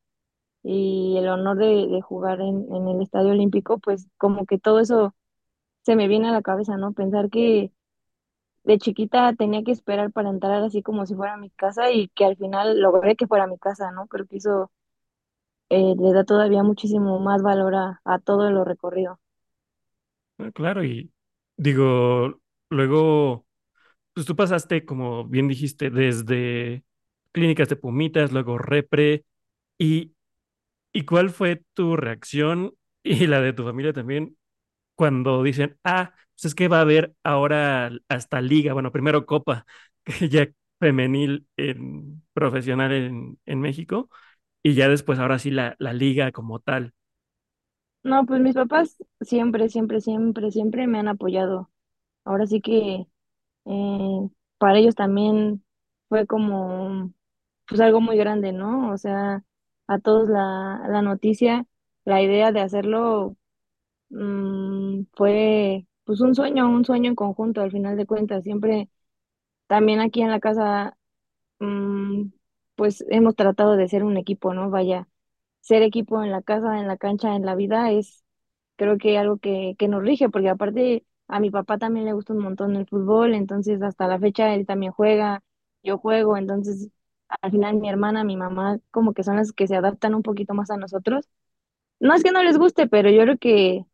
y 0.63 1.17
el 1.17 1.27
honor 1.29 1.57
de, 1.57 2.01
jugar 2.03 2.41
en, 2.41 2.67
en 2.75 2.87
el 2.89 3.01
Estadio 3.01 3.31
Olímpico, 3.31 3.79
pues 3.79 4.07
como 4.17 4.45
que 4.45 4.59
todo 4.59 4.79
eso 4.81 5.15
se 5.83 5.95
me 5.95 6.07
viene 6.09 6.29
a 6.29 6.33
la 6.33 6.41
cabeza, 6.43 6.77
¿no? 6.77 6.93
Pensar 6.93 7.29
que 7.29 7.71
de 8.63 8.77
chiquita 8.79 9.33
tenía 9.35 9.63
que 9.63 9.71
esperar 9.71 10.11
para 10.11 10.29
entrar 10.29 10.63
así 10.63 10.81
como 10.83 11.05
si 11.05 11.15
fuera 11.15 11.37
mi 11.37 11.49
casa 11.51 11.91
y 11.91 12.09
que 12.09 12.25
al 12.25 12.37
final 12.37 12.79
logré 12.81 13.15
que 13.15 13.27
fuera 13.27 13.47
mi 13.47 13.57
casa, 13.59 13.91
¿no? 13.91 14.07
Creo 14.07 14.27
que 14.27 14.37
eso 14.37 14.71
eh, 15.69 15.95
le 15.97 16.13
da 16.13 16.23
todavía 16.25 16.63
muchísimo 16.63 17.19
más 17.19 17.41
valor 17.41 17.75
a, 17.75 18.01
a 18.05 18.19
todo 18.19 18.51
lo 18.51 18.63
recorrido. 18.65 19.19
Ah, 20.37 20.51
Claro, 20.53 20.83
y 20.83 21.11
digo, 21.57 22.41
luego, 22.69 23.45
pues 24.13 24.25
tú 24.25 24.35
pasaste, 24.35 24.85
como 24.85 25.25
bien 25.25 25.47
dijiste, 25.47 25.89
desde 25.89 26.83
clínicas 27.31 27.69
de 27.69 27.75
Pumitas, 27.77 28.31
luego 28.31 28.57
Repre, 28.57 29.25
y, 29.77 30.15
¿y 30.93 31.05
cuál 31.05 31.29
fue 31.31 31.63
tu 31.73 31.97
reacción 31.97 32.75
y 33.03 33.27
la 33.27 33.41
de 33.41 33.53
tu 33.53 33.63
familia 33.65 33.93
también 33.93 34.37
cuando 34.95 35.43
dicen, 35.43 35.77
ah, 35.83 36.13
pues 36.35 36.45
es 36.45 36.55
que 36.55 36.67
va 36.69 36.79
a 36.79 36.81
haber 36.81 37.15
ahora 37.23 37.91
hasta 38.09 38.41
liga, 38.41 38.73
bueno, 38.73 38.91
primero 38.91 39.25
Copa, 39.25 39.65
que 40.05 40.29
ya 40.29 40.47
femenil 40.79 41.47
en, 41.57 42.23
profesional 42.33 42.91
en, 42.93 43.39
en 43.45 43.61
México, 43.61 44.09
y 44.63 44.75
ya 44.75 44.89
después 44.89 45.19
ahora 45.19 45.39
sí 45.39 45.51
la, 45.51 45.75
la 45.79 45.93
liga 45.93 46.31
como 46.33 46.59
tal. 46.59 46.93
No, 48.03 48.25
pues 48.25 48.41
mis 48.41 48.55
papás 48.55 48.97
siempre, 49.21 49.69
siempre, 49.69 50.01
siempre, 50.01 50.51
siempre 50.51 50.87
me 50.87 50.99
han 50.99 51.07
apoyado. 51.07 51.69
Ahora 52.25 52.47
sí 52.47 52.61
que 52.61 53.07
eh, 53.65 54.29
para 54.57 54.77
ellos 54.79 54.95
también 54.95 55.63
fue 56.09 56.27
como 56.27 57.13
pues 57.67 57.81
algo 57.81 58.01
muy 58.01 58.17
grande, 58.17 58.53
¿no? 58.53 58.91
O 58.93 58.97
sea, 58.97 59.43
a 59.87 59.99
todos 59.99 60.29
la, 60.29 60.83
la 60.89 61.01
noticia, 61.01 61.65
la 62.05 62.21
idea 62.21 62.51
de 62.51 62.61
hacerlo 62.61 63.37
mm, 64.09 65.03
fue 65.13 65.87
pues 66.05 66.21
un 66.21 66.35
sueño, 66.35 66.69
un 66.69 66.85
sueño 66.85 67.09
en 67.09 67.15
conjunto 67.15 67.61
al 67.61 67.71
final 67.71 67.97
de 67.97 68.05
cuentas. 68.05 68.43
Siempre 68.43 68.89
también 69.67 69.99
aquí 70.01 70.21
en 70.21 70.31
la 70.31 70.39
casa 70.39 70.97
mm, 71.59 72.27
pues 72.75 73.05
hemos 73.09 73.35
tratado 73.35 73.75
de 73.77 73.87
ser 73.89 74.03
un 74.03 74.17
equipo, 74.17 74.53
¿no? 74.53 74.69
Vaya, 74.69 75.07
ser 75.61 75.83
equipo 75.83 76.23
en 76.23 76.31
la 76.31 76.41
casa, 76.41 76.79
en 76.79 76.87
la 76.87 76.97
cancha, 76.97 77.35
en 77.35 77.45
la 77.45 77.55
vida 77.55 77.91
es 77.91 78.23
creo 78.77 78.97
que 78.97 79.17
algo 79.19 79.37
que, 79.39 79.75
que 79.79 79.87
nos 79.87 80.03
rige, 80.03 80.29
porque 80.29 80.49
aparte 80.49 81.05
a 81.31 81.41
mi 81.41 81.51
papá 81.51 81.79
también 81.79 82.05
le 82.05 82.13
gusta 82.13 82.33
un 82.33 82.41
montón 82.43 82.75
el 82.77 82.87
fútbol, 82.87 83.35
entonces 83.35 83.81
hasta 83.83 84.07
la 84.07 84.19
fecha 84.19 84.53
él 84.55 84.65
también 84.67 84.93
juega, 84.93 85.43
yo 85.83 85.97
juego, 85.99 86.37
entonces 86.37 86.89
al 87.41 87.51
final 87.51 87.77
mi 87.77 87.89
hermana, 87.89 88.23
mi 88.25 88.37
mamá, 88.37 88.79
como 88.91 89.13
que 89.13 89.23
son 89.23 89.37
las 89.37 89.53
que 89.53 89.67
se 89.67 89.75
adaptan 89.77 90.15
un 90.15 90.23
poquito 90.23 90.53
más 90.55 90.71
a 90.71 90.77
nosotros. 90.77 91.29
No 91.99 92.13
es 92.15 92.23
que 92.23 92.31
no 92.31 92.43
les 92.43 92.57
guste, 92.59 92.87
pero 92.87 93.09
yo 93.11 93.23
creo 93.23 93.37
que 93.39 93.85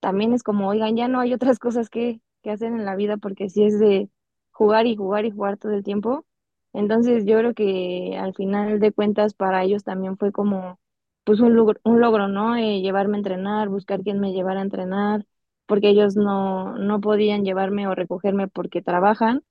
también 0.00 0.32
es 0.32 0.42
como, 0.42 0.68
oigan, 0.68 0.96
ya 0.96 1.08
no 1.08 1.20
hay 1.20 1.34
otras 1.34 1.58
cosas 1.58 1.90
que, 1.90 2.20
que 2.42 2.50
hacer 2.50 2.68
en 2.72 2.84
la 2.84 2.96
vida 2.96 3.16
porque 3.16 3.48
si 3.50 3.64
es 3.64 3.78
de 3.78 4.10
jugar 4.52 4.86
y 4.86 4.96
jugar 4.96 5.24
y 5.24 5.30
jugar 5.30 5.56
todo 5.58 5.72
el 5.72 5.82
tiempo. 5.84 6.24
Entonces 6.72 7.24
yo 7.26 7.38
creo 7.38 7.54
que 7.54 8.16
al 8.18 8.34
final 8.34 8.78
de 8.80 8.92
cuentas 8.92 9.34
para 9.34 9.64
ellos 9.64 9.84
también 9.84 10.16
fue 10.18 10.32
como 10.32 10.78
pues 11.24 11.40
un 11.40 11.54
logro, 11.56 11.80
un 11.84 12.00
logro, 12.00 12.28
¿no? 12.28 12.56
Eh, 12.56 12.80
llevarme 12.80 13.16
a 13.16 13.18
entrenar, 13.18 13.68
buscar 13.68 14.02
quién 14.02 14.20
me 14.20 14.32
llevara 14.32 14.60
a 14.60 14.62
entrenar, 14.64 15.26
porque 15.68 15.90
ellos 15.90 16.16
no, 16.16 16.78
no 16.78 17.00
podían 17.02 17.44
llevarme 17.44 17.88
o 17.88 17.96
recogerme 17.96 18.48
porque 18.48 18.82
trabajan. 18.82 19.44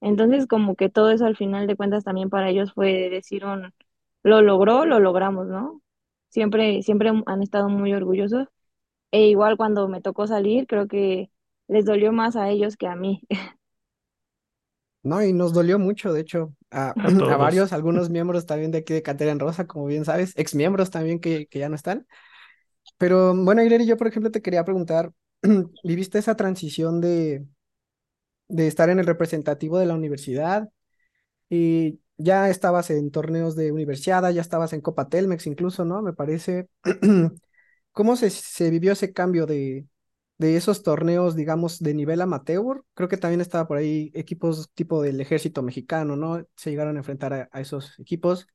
Entonces 0.00 0.46
como 0.46 0.76
que 0.76 0.88
todo 0.90 1.10
eso 1.10 1.26
al 1.26 1.36
final 1.36 1.66
de 1.66 1.76
cuentas 1.76 2.04
también 2.04 2.30
para 2.30 2.50
ellos 2.50 2.72
fue 2.74 3.10
decir 3.10 3.44
un, 3.46 3.72
lo 4.24 4.42
logró, 4.42 4.84
lo 4.86 5.00
logramos, 5.00 5.48
¿no? 5.48 5.82
Siempre, 6.30 6.82
siempre 6.82 7.10
han 7.26 7.42
estado 7.42 7.68
muy 7.68 7.94
orgullosos 7.94 8.48
e 9.12 9.28
igual 9.28 9.56
cuando 9.58 9.88
me 9.88 10.02
tocó 10.02 10.26
salir, 10.28 10.66
creo 10.68 10.88
que 10.88 11.30
les 11.68 11.84
dolió 11.86 12.12
más 12.12 12.36
a 12.36 12.50
ellos 12.50 12.76
que 12.76 12.86
a 12.88 12.96
mí. 12.96 13.22
No, 15.02 15.22
y 15.24 15.32
nos 15.32 15.52
dolió 15.52 15.78
mucho, 15.80 16.12
de 16.12 16.20
hecho, 16.20 16.54
a, 16.70 16.96
A 16.96 17.10
a 17.32 17.36
todos. 17.36 17.36
varios, 17.36 17.72
algunos 17.72 18.08
miembros 18.10 18.46
también 18.46 18.70
de 18.70 18.78
aquí 18.78 18.94
de 18.94 19.02
Cantera 19.02 19.32
en 19.32 19.40
Rosa, 19.40 19.66
como 19.66 19.86
bien 19.86 20.04
sabes, 20.04 20.32
ex 20.36 20.54
miembros 20.54 20.90
también 20.90 21.18
que, 21.20 21.46
que 21.48 21.58
ya 21.58 21.68
no 21.68 21.74
están. 21.74 22.06
Pero 22.98 23.34
bueno, 23.36 23.62
Irene, 23.64 23.86
yo 23.86 23.96
por 23.98 24.08
ejemplo 24.08 24.30
te 24.32 24.42
quería 24.42 24.64
preguntar, 24.64 25.12
¿viviste 25.84 26.18
esa 26.18 26.36
transición 26.36 27.00
de, 27.00 27.46
de 28.48 28.66
estar 28.66 28.90
en 28.90 28.98
el 28.98 29.06
representativo 29.06 29.78
de 29.78 29.86
la 29.86 29.94
universidad 29.94 30.68
y 31.50 32.00
ya 32.18 32.50
estabas 32.50 32.90
en 32.90 33.10
torneos 33.10 33.56
de 33.56 33.72
universidad, 33.72 34.30
ya 34.32 34.40
estabas 34.40 34.72
en 34.72 34.80
Copa 34.80 35.08
Telmex 35.08 35.46
incluso, 35.46 35.84
¿no? 35.84 36.02
Me 36.02 36.12
parece. 36.12 36.68
¿Cómo 37.92 38.16
se, 38.16 38.30
se 38.30 38.70
vivió 38.70 38.92
ese 38.92 39.12
cambio 39.12 39.46
de, 39.46 39.86
de 40.42 40.56
esos 40.56 40.82
torneos, 40.82 41.36
digamos, 41.36 41.78
de 41.80 41.94
nivel 41.94 42.20
amateur. 42.20 42.84
Creo 42.94 43.08
que 43.08 43.16
también 43.16 43.40
estaba 43.40 43.68
por 43.68 43.78
ahí 43.78 44.10
equipos 44.14 44.70
tipo 44.74 45.02
del 45.02 45.20
ejército 45.20 45.62
mexicano, 45.62 46.16
¿no? 46.16 46.44
Se 46.56 46.70
llegaron 46.70 46.96
a 46.96 47.00
enfrentar 47.00 47.48
a, 47.52 47.60
esos 47.60 47.98
equipos, 48.00 48.48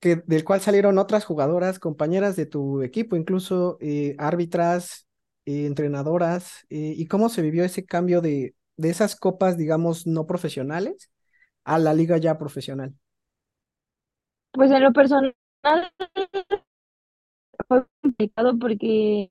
que, 0.00 0.22
del 0.26 0.44
cual 0.44 0.60
salieron 0.60 0.98
otras 0.98 1.24
jugadoras, 1.24 1.78
compañeras 1.80 2.36
de 2.36 2.46
tu 2.46 2.82
equipo, 2.82 3.16
incluso 3.16 3.78
eh, 3.80 4.14
árbitras, 4.18 5.07
eh, 5.48 5.66
entrenadoras, 5.66 6.66
eh, 6.70 6.94
y 6.96 7.06
cómo 7.08 7.28
se 7.30 7.42
vivió 7.42 7.64
ese 7.64 7.86
cambio 7.86 8.20
de, 8.22 8.54
de 8.76 8.90
esas 8.90 9.16
copas, 9.16 9.56
digamos, 9.58 10.06
no 10.06 10.26
profesionales 10.26 11.10
a 11.64 11.78
la 11.78 11.94
liga 11.94 12.18
ya 12.18 12.38
profesional. 12.38 12.94
Pues 14.52 14.70
en 14.70 14.82
lo 14.82 14.92
personal 14.92 15.34
fue 17.66 17.86
complicado 18.02 18.58
porque 18.58 19.30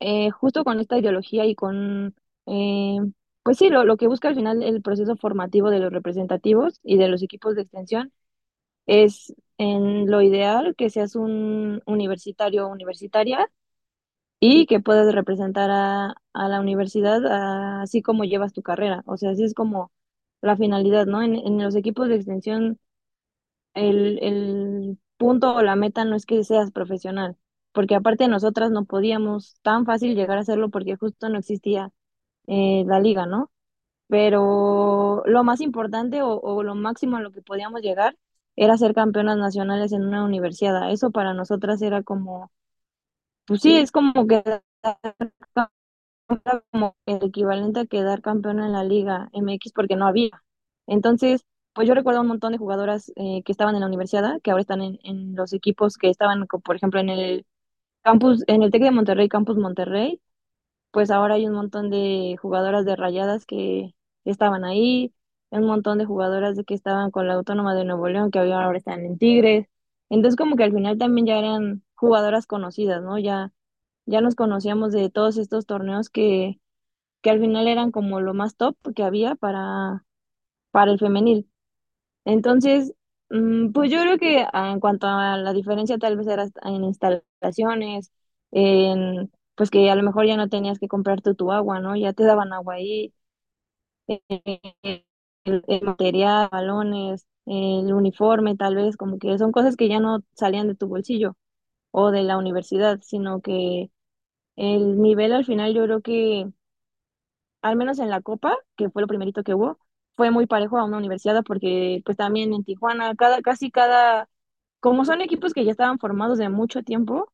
eh, 0.00 0.30
justo 0.30 0.64
con 0.64 0.80
esta 0.80 0.98
ideología 0.98 1.46
y 1.46 1.54
con, 1.54 2.14
eh, 2.46 2.98
pues 3.42 3.58
sí, 3.58 3.68
lo, 3.70 3.84
lo 3.84 3.96
que 3.96 4.08
busca 4.08 4.28
al 4.28 4.34
final 4.36 4.62
el 4.62 4.82
proceso 4.82 5.16
formativo 5.16 5.70
de 5.70 5.78
los 5.80 5.92
representativos 5.92 6.80
y 6.82 6.96
de 6.98 7.08
los 7.08 7.22
equipos 7.22 7.54
de 7.56 7.62
extensión 7.62 8.12
es 8.86 9.34
en 9.58 10.10
lo 10.10 10.22
ideal 10.22 10.74
que 10.76 10.90
seas 10.90 11.16
un 11.16 11.82
universitario 11.86 12.66
o 12.68 12.72
universitaria 12.72 13.50
y 14.46 14.66
que 14.66 14.80
puedas 14.80 15.14
representar 15.14 15.70
a, 15.70 16.14
a 16.34 16.48
la 16.48 16.60
universidad 16.60 17.80
así 17.82 18.02
como 18.02 18.24
llevas 18.24 18.52
tu 18.52 18.62
carrera. 18.62 19.02
O 19.06 19.16
sea, 19.16 19.30
así 19.30 19.44
es 19.44 19.54
como 19.54 19.90
la 20.42 20.56
finalidad, 20.56 21.06
¿no? 21.06 21.22
En, 21.22 21.34
en 21.36 21.62
los 21.62 21.74
equipos 21.76 22.08
de 22.08 22.16
extensión, 22.16 22.78
el, 23.74 24.18
el 24.22 24.98
punto 25.16 25.54
o 25.54 25.62
la 25.62 25.76
meta 25.76 26.04
no 26.04 26.16
es 26.16 26.26
que 26.26 26.44
seas 26.44 26.70
profesional, 26.72 27.36
porque 27.72 27.94
aparte 27.94 28.28
nosotras 28.28 28.70
no 28.70 28.84
podíamos 28.84 29.56
tan 29.62 29.84
fácil 29.86 30.14
llegar 30.14 30.38
a 30.38 30.42
hacerlo 30.42 30.70
porque 30.70 30.96
justo 30.96 31.28
no 31.28 31.38
existía 31.38 31.92
eh, 32.46 32.84
la 32.86 33.00
liga, 33.00 33.26
¿no? 33.26 33.50
Pero 34.08 35.22
lo 35.26 35.44
más 35.44 35.60
importante 35.60 36.22
o, 36.22 36.40
o, 36.40 36.62
lo 36.62 36.74
máximo 36.74 37.16
a 37.16 37.20
lo 37.22 37.32
que 37.32 37.42
podíamos 37.42 37.80
llegar 37.82 38.16
era 38.56 38.76
ser 38.78 38.94
campeonas 38.94 39.38
nacionales 39.38 39.92
en 39.92 40.04
una 40.06 40.24
universidad. 40.24 40.90
Eso 40.92 41.10
para 41.10 41.34
nosotras 41.34 41.82
era 41.82 42.02
como, 42.02 42.50
pues 43.46 43.60
sí, 43.60 43.76
es 43.76 43.90
como 43.92 44.26
que 44.26 44.42
como 46.72 46.96
el 47.06 47.22
equivalente 47.24 47.80
a 47.80 47.86
quedar 47.86 48.20
campeona 48.22 48.66
en 48.66 48.72
la 48.72 48.84
Liga 48.84 49.28
MX 49.32 49.72
porque 49.72 49.96
no 49.96 50.06
había. 50.06 50.30
Entonces, 50.86 51.44
pues 51.72 51.88
yo 51.88 51.94
recuerdo 51.94 52.20
un 52.20 52.28
montón 52.28 52.52
de 52.52 52.58
jugadoras 52.58 53.10
eh, 53.16 53.42
que 53.44 53.52
estaban 53.52 53.74
en 53.74 53.80
la 53.82 53.86
universidad, 53.86 54.40
que 54.42 54.50
ahora 54.50 54.60
están 54.62 54.82
en, 54.82 54.98
en 55.04 55.34
los 55.36 55.52
equipos 55.52 55.96
que 55.96 56.10
estaban, 56.10 56.46
por 56.46 56.76
ejemplo, 56.76 57.00
en 57.00 57.08
el 57.10 57.46
campus, 58.04 58.44
en 58.48 58.64
el 58.64 58.72
TEC 58.72 58.84
de 58.84 58.92
Monterrey, 58.92 59.30
Campus 59.30 59.58
Monterrey, 59.58 60.22
pues 60.92 61.12
ahora 61.12 61.36
hay 61.36 61.46
un 61.48 61.54
montón 61.54 61.90
de 61.90 62.36
jugadoras 62.42 62.86
de 62.86 62.96
rayadas 62.96 63.46
que 63.46 63.94
estaban 64.26 64.64
ahí, 64.66 65.14
un 65.50 65.66
montón 65.66 65.98
de 65.98 66.06
jugadoras 66.06 66.56
de 66.56 66.64
que 66.64 66.74
estaban 66.74 67.12
con 67.12 67.28
la 67.28 67.34
Autónoma 67.36 67.76
de 67.76 67.86
Nuevo 67.86 68.08
León, 68.10 68.32
que 68.32 68.40
ahora 68.40 68.78
están 68.78 69.06
en 69.06 69.18
Tigres. 69.18 69.68
Entonces 70.10 70.36
como 70.38 70.56
que 70.56 70.64
al 70.64 70.74
final 70.74 70.98
también 70.98 71.28
ya 71.28 71.38
eran 71.40 71.83
jugadoras 71.96 72.46
conocidas, 72.46 73.02
¿no? 73.02 73.18
Ya, 73.18 73.52
ya 74.06 74.20
nos 74.22 74.34
conocíamos 74.36 74.92
de 74.92 75.10
todos 75.10 75.36
estos 75.38 75.66
torneos 75.66 76.10
que, 76.10 76.60
que 77.22 77.30
al 77.30 77.40
final 77.40 77.68
eran 77.68 77.92
como 77.92 78.20
lo 78.20 78.34
más 78.34 78.56
top 78.56 78.76
que 78.96 79.04
había 79.04 79.34
para, 79.36 80.04
para 80.72 80.92
el 80.92 80.98
femenil. 81.00 81.50
Entonces, 82.24 82.94
mm, 83.30 83.72
pues 83.72 83.90
yo 83.90 84.00
creo 84.00 84.18
que 84.18 84.46
ah, 84.52 84.72
en 84.72 84.80
cuanto 84.80 85.06
a 85.06 85.36
la 85.36 85.52
diferencia 85.52 85.98
tal 85.98 86.16
vez 86.16 86.26
era 86.26 86.46
en 86.64 86.84
instalaciones, 86.84 88.12
en, 88.52 89.30
pues 89.54 89.70
que 89.70 89.90
a 89.90 89.94
lo 89.96 90.02
mejor 90.02 90.26
ya 90.26 90.36
no 90.36 90.48
tenías 90.48 90.78
que 90.78 90.88
comprarte 90.88 91.34
tu 91.34 91.52
agua, 91.52 91.80
¿no? 91.80 91.96
Ya 91.96 92.12
te 92.12 92.24
daban 92.24 92.52
agua 92.52 92.74
ahí, 92.74 93.12
el, 95.44 95.82
material, 95.82 96.48
balones, 96.50 97.26
el 97.46 97.92
uniforme 97.92 98.56
tal 98.56 98.74
vez, 98.76 98.96
como 98.96 99.18
que 99.18 99.36
son 99.38 99.52
cosas 99.52 99.76
que 99.76 99.88
ya 99.88 100.00
no 100.00 100.20
salían 100.34 100.68
de 100.68 100.74
tu 100.74 100.86
bolsillo 100.88 101.36
o 101.96 102.10
de 102.10 102.22
la 102.24 102.38
universidad, 102.38 103.00
sino 103.02 103.40
que 103.40 103.90
el 104.56 105.00
nivel 105.02 105.32
al 105.32 105.44
final 105.46 105.74
yo 105.74 105.84
creo 105.84 106.02
que, 106.02 106.48
al 107.62 107.76
menos 107.76 107.98
en 107.98 108.10
la 108.10 108.20
Copa, 108.22 108.56
que 108.76 108.90
fue 108.90 109.02
lo 109.02 109.08
primerito 109.08 109.42
que 109.42 109.54
hubo, 109.54 109.78
fue 110.16 110.30
muy 110.30 110.46
parejo 110.46 110.78
a 110.78 110.84
una 110.84 110.98
universidad 110.98 111.42
porque 111.44 112.02
pues 112.04 112.16
también 112.16 112.52
en 112.54 112.64
Tijuana, 112.64 113.14
cada, 113.16 113.40
casi 113.42 113.70
cada, 113.70 114.28
como 114.80 115.04
son 115.04 115.20
equipos 115.22 115.52
que 115.54 115.64
ya 115.64 115.70
estaban 115.72 115.98
formados 115.98 116.38
de 116.38 116.48
mucho 116.48 116.82
tiempo, 116.82 117.32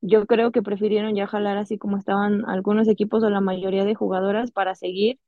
yo 0.00 0.26
creo 0.26 0.52
que 0.52 0.62
prefirieron 0.62 1.14
ya 1.14 1.26
jalar 1.26 1.58
así 1.58 1.78
como 1.78 1.96
estaban 1.98 2.44
algunos 2.48 2.88
equipos 2.88 3.22
o 3.24 3.30
la 3.30 3.40
mayoría 3.40 3.84
de 3.84 3.94
jugadoras 3.94 4.50
para 4.52 4.74
seguir 4.74 5.20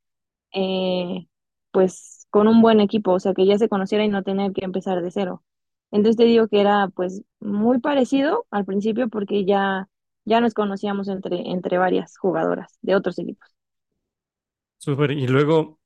eh, 0.52 1.26
pues 1.72 2.26
con 2.30 2.48
un 2.48 2.62
buen 2.62 2.80
equipo, 2.80 3.12
o 3.12 3.20
sea 3.20 3.34
que 3.34 3.46
ya 3.46 3.58
se 3.58 3.68
conociera 3.70 4.04
y 4.04 4.08
no 4.08 4.22
tener 4.24 4.52
que 4.52 4.64
empezar 4.64 5.02
de 5.02 5.10
cero. 5.12 5.44
Entonces 5.94 6.18
te 6.18 6.26
digo 6.26 6.48
que 6.48 6.60
era 6.62 6.88
pues 6.90 7.22
muy 7.40 7.80
parecido 7.80 8.46
al 8.52 8.66
principio 8.66 9.08
porque 9.10 9.46
ya, 9.46 9.88
ya 10.26 10.42
nos 10.42 10.54
conocíamos 10.54 11.08
entre, 11.08 11.50
entre 11.52 11.78
varias 11.78 12.18
jugadoras 12.18 12.78
de 12.82 12.96
otros 12.96 13.18
equipos. 13.20 13.48
Súper, 14.78 15.12
y 15.12 15.26
luego 15.26 15.80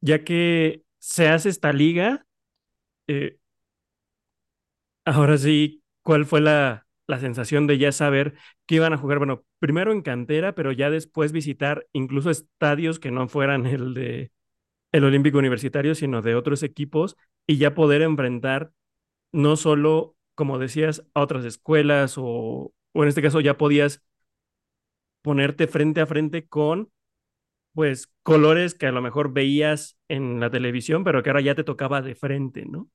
ya 0.00 0.24
que 0.24 0.84
se 0.98 1.28
hace 1.28 1.50
esta 1.50 1.72
liga, 1.72 2.26
eh, 3.08 3.38
ahora 5.04 5.38
sí, 5.38 5.82
¿cuál 6.02 6.24
fue 6.26 6.40
la, 6.40 6.86
la 7.06 7.18
sensación 7.20 7.66
de 7.66 7.78
ya 7.78 7.92
saber 7.92 8.34
que 8.66 8.76
iban 8.76 8.92
a 8.92 8.98
jugar? 8.98 9.18
Bueno, 9.18 9.44
primero 9.58 9.92
en 9.92 10.02
cantera, 10.02 10.54
pero 10.54 10.72
ya 10.72 10.90
después 10.90 11.32
visitar 11.32 11.86
incluso 11.92 12.30
estadios 12.30 12.98
que 12.98 13.10
no 13.10 13.28
fueran 13.28 13.66
el 13.66 13.94
de 13.94 14.32
el 14.92 15.04
Olímpico 15.04 15.38
Universitario, 15.38 15.94
sino 15.94 16.22
de 16.22 16.34
otros 16.36 16.62
equipos 16.64 17.16
y 17.46 17.58
ya 17.58 17.74
poder 17.74 18.02
enfrentar 18.02 18.72
no 19.32 19.56
solo, 19.56 20.16
como 20.34 20.58
decías, 20.58 21.04
a 21.14 21.20
otras 21.22 21.44
escuelas 21.44 22.16
o, 22.18 22.72
o 22.92 23.02
en 23.02 23.08
este 23.08 23.22
caso 23.22 23.40
ya 23.40 23.56
podías 23.58 24.02
ponerte 25.22 25.66
frente 25.66 26.00
a 26.00 26.06
frente 26.06 26.46
con 26.48 26.90
pues 27.74 28.12
colores 28.22 28.74
que 28.74 28.86
a 28.86 28.92
lo 28.92 29.02
mejor 29.02 29.32
veías 29.32 29.98
en 30.08 30.40
la 30.40 30.50
televisión, 30.50 31.04
pero 31.04 31.22
que 31.22 31.30
ahora 31.30 31.42
ya 31.42 31.54
te 31.56 31.64
tocaba 31.64 32.02
de 32.02 32.14
frente, 32.16 32.66
¿no? 32.66 32.90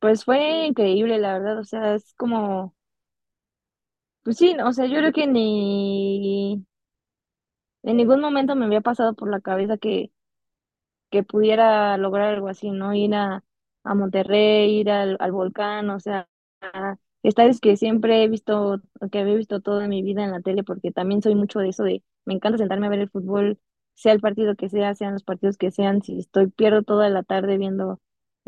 Pues 0.00 0.24
fue 0.26 0.66
increíble, 0.66 1.18
la 1.18 1.32
verdad, 1.38 1.58
o 1.58 1.64
sea, 1.64 1.94
es 1.94 2.12
como, 2.14 2.74
pues 4.22 4.36
sí, 4.38 4.54
o 4.64 4.72
sea, 4.72 4.86
yo 4.86 4.96
creo 4.98 5.12
que 5.12 5.26
ni 5.26 6.64
en 7.82 7.96
ningún 7.96 8.20
momento 8.20 8.54
me 8.56 8.64
había 8.66 8.80
pasado 8.80 9.14
por 9.14 9.30
la 9.30 9.40
cabeza 9.40 9.76
que, 9.78 10.10
que 11.10 11.22
pudiera 11.24 11.96
lograr 11.98 12.34
algo 12.34 12.48
así, 12.48 12.70
¿no? 12.70 12.94
Ir 12.94 13.14
a, 13.14 13.44
a 13.84 13.94
Monterrey, 13.94 14.80
ir 14.80 14.90
al, 14.90 15.16
al 15.20 15.32
volcán, 15.32 15.90
o 15.90 16.00
sea, 16.00 16.28
estadios 17.22 17.60
que 17.60 17.76
siempre 17.76 18.22
he 18.24 18.28
visto, 18.28 18.80
que 19.10 19.18
había 19.20 19.34
visto 19.34 19.60
toda 19.60 19.88
mi 19.88 20.02
vida 20.02 20.24
en 20.24 20.32
la 20.32 20.40
tele, 20.40 20.64
porque 20.64 20.92
también 20.92 21.22
soy 21.22 21.34
mucho 21.34 21.58
de 21.60 21.68
eso 21.70 21.84
de, 21.84 22.02
me 22.24 22.34
encanta 22.34 22.58
sentarme 22.58 22.86
a 22.86 22.90
ver 22.90 23.00
el 23.00 23.10
fútbol, 23.10 23.58
sea 23.94 24.12
el 24.12 24.20
partido 24.20 24.56
que 24.56 24.68
sea, 24.68 24.94
sean 24.94 25.12
los 25.14 25.24
partidos 25.24 25.56
que 25.56 25.70
sean, 25.70 26.02
si 26.02 26.18
estoy, 26.18 26.48
pierdo 26.48 26.82
toda 26.82 27.08
la 27.10 27.22
tarde 27.22 27.58
viendo 27.58 28.00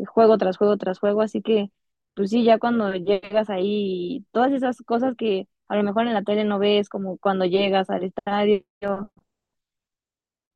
juego 0.07 0.37
tras 0.37 0.57
juego 0.57 0.77
tras 0.77 0.99
juego, 0.99 1.21
así 1.21 1.41
que, 1.41 1.71
pues 2.15 2.29
sí, 2.31 2.43
ya 2.43 2.59
cuando 2.59 2.93
llegas 2.93 3.49
ahí, 3.49 4.25
todas 4.31 4.51
esas 4.51 4.81
cosas 4.81 5.15
que 5.15 5.47
a 5.67 5.75
lo 5.77 5.83
mejor 5.83 6.07
en 6.07 6.13
la 6.13 6.23
tele 6.23 6.43
no 6.45 6.59
ves, 6.59 6.89
como 6.89 7.17
cuando 7.17 7.45
llegas 7.45 7.89
al 7.89 8.03
estadio, 8.03 8.63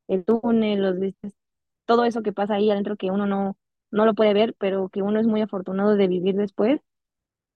el 0.08 0.26
túnel, 0.26 0.82
los 0.82 1.14
todo 1.86 2.06
eso 2.06 2.24
que 2.24 2.34
pasa 2.34 2.56
ahí 2.56 2.72
adentro 2.72 2.98
que 2.98 3.12
uno 3.12 3.26
no, 3.28 3.58
no 3.92 4.06
lo 4.06 4.14
puede 4.16 4.34
ver, 4.34 4.56
pero 4.60 4.90
que 4.90 5.02
uno 5.02 5.20
es 5.20 5.28
muy 5.28 5.42
afortunado 5.42 5.96
de 5.96 6.08
vivir 6.08 6.36
después, 6.36 6.82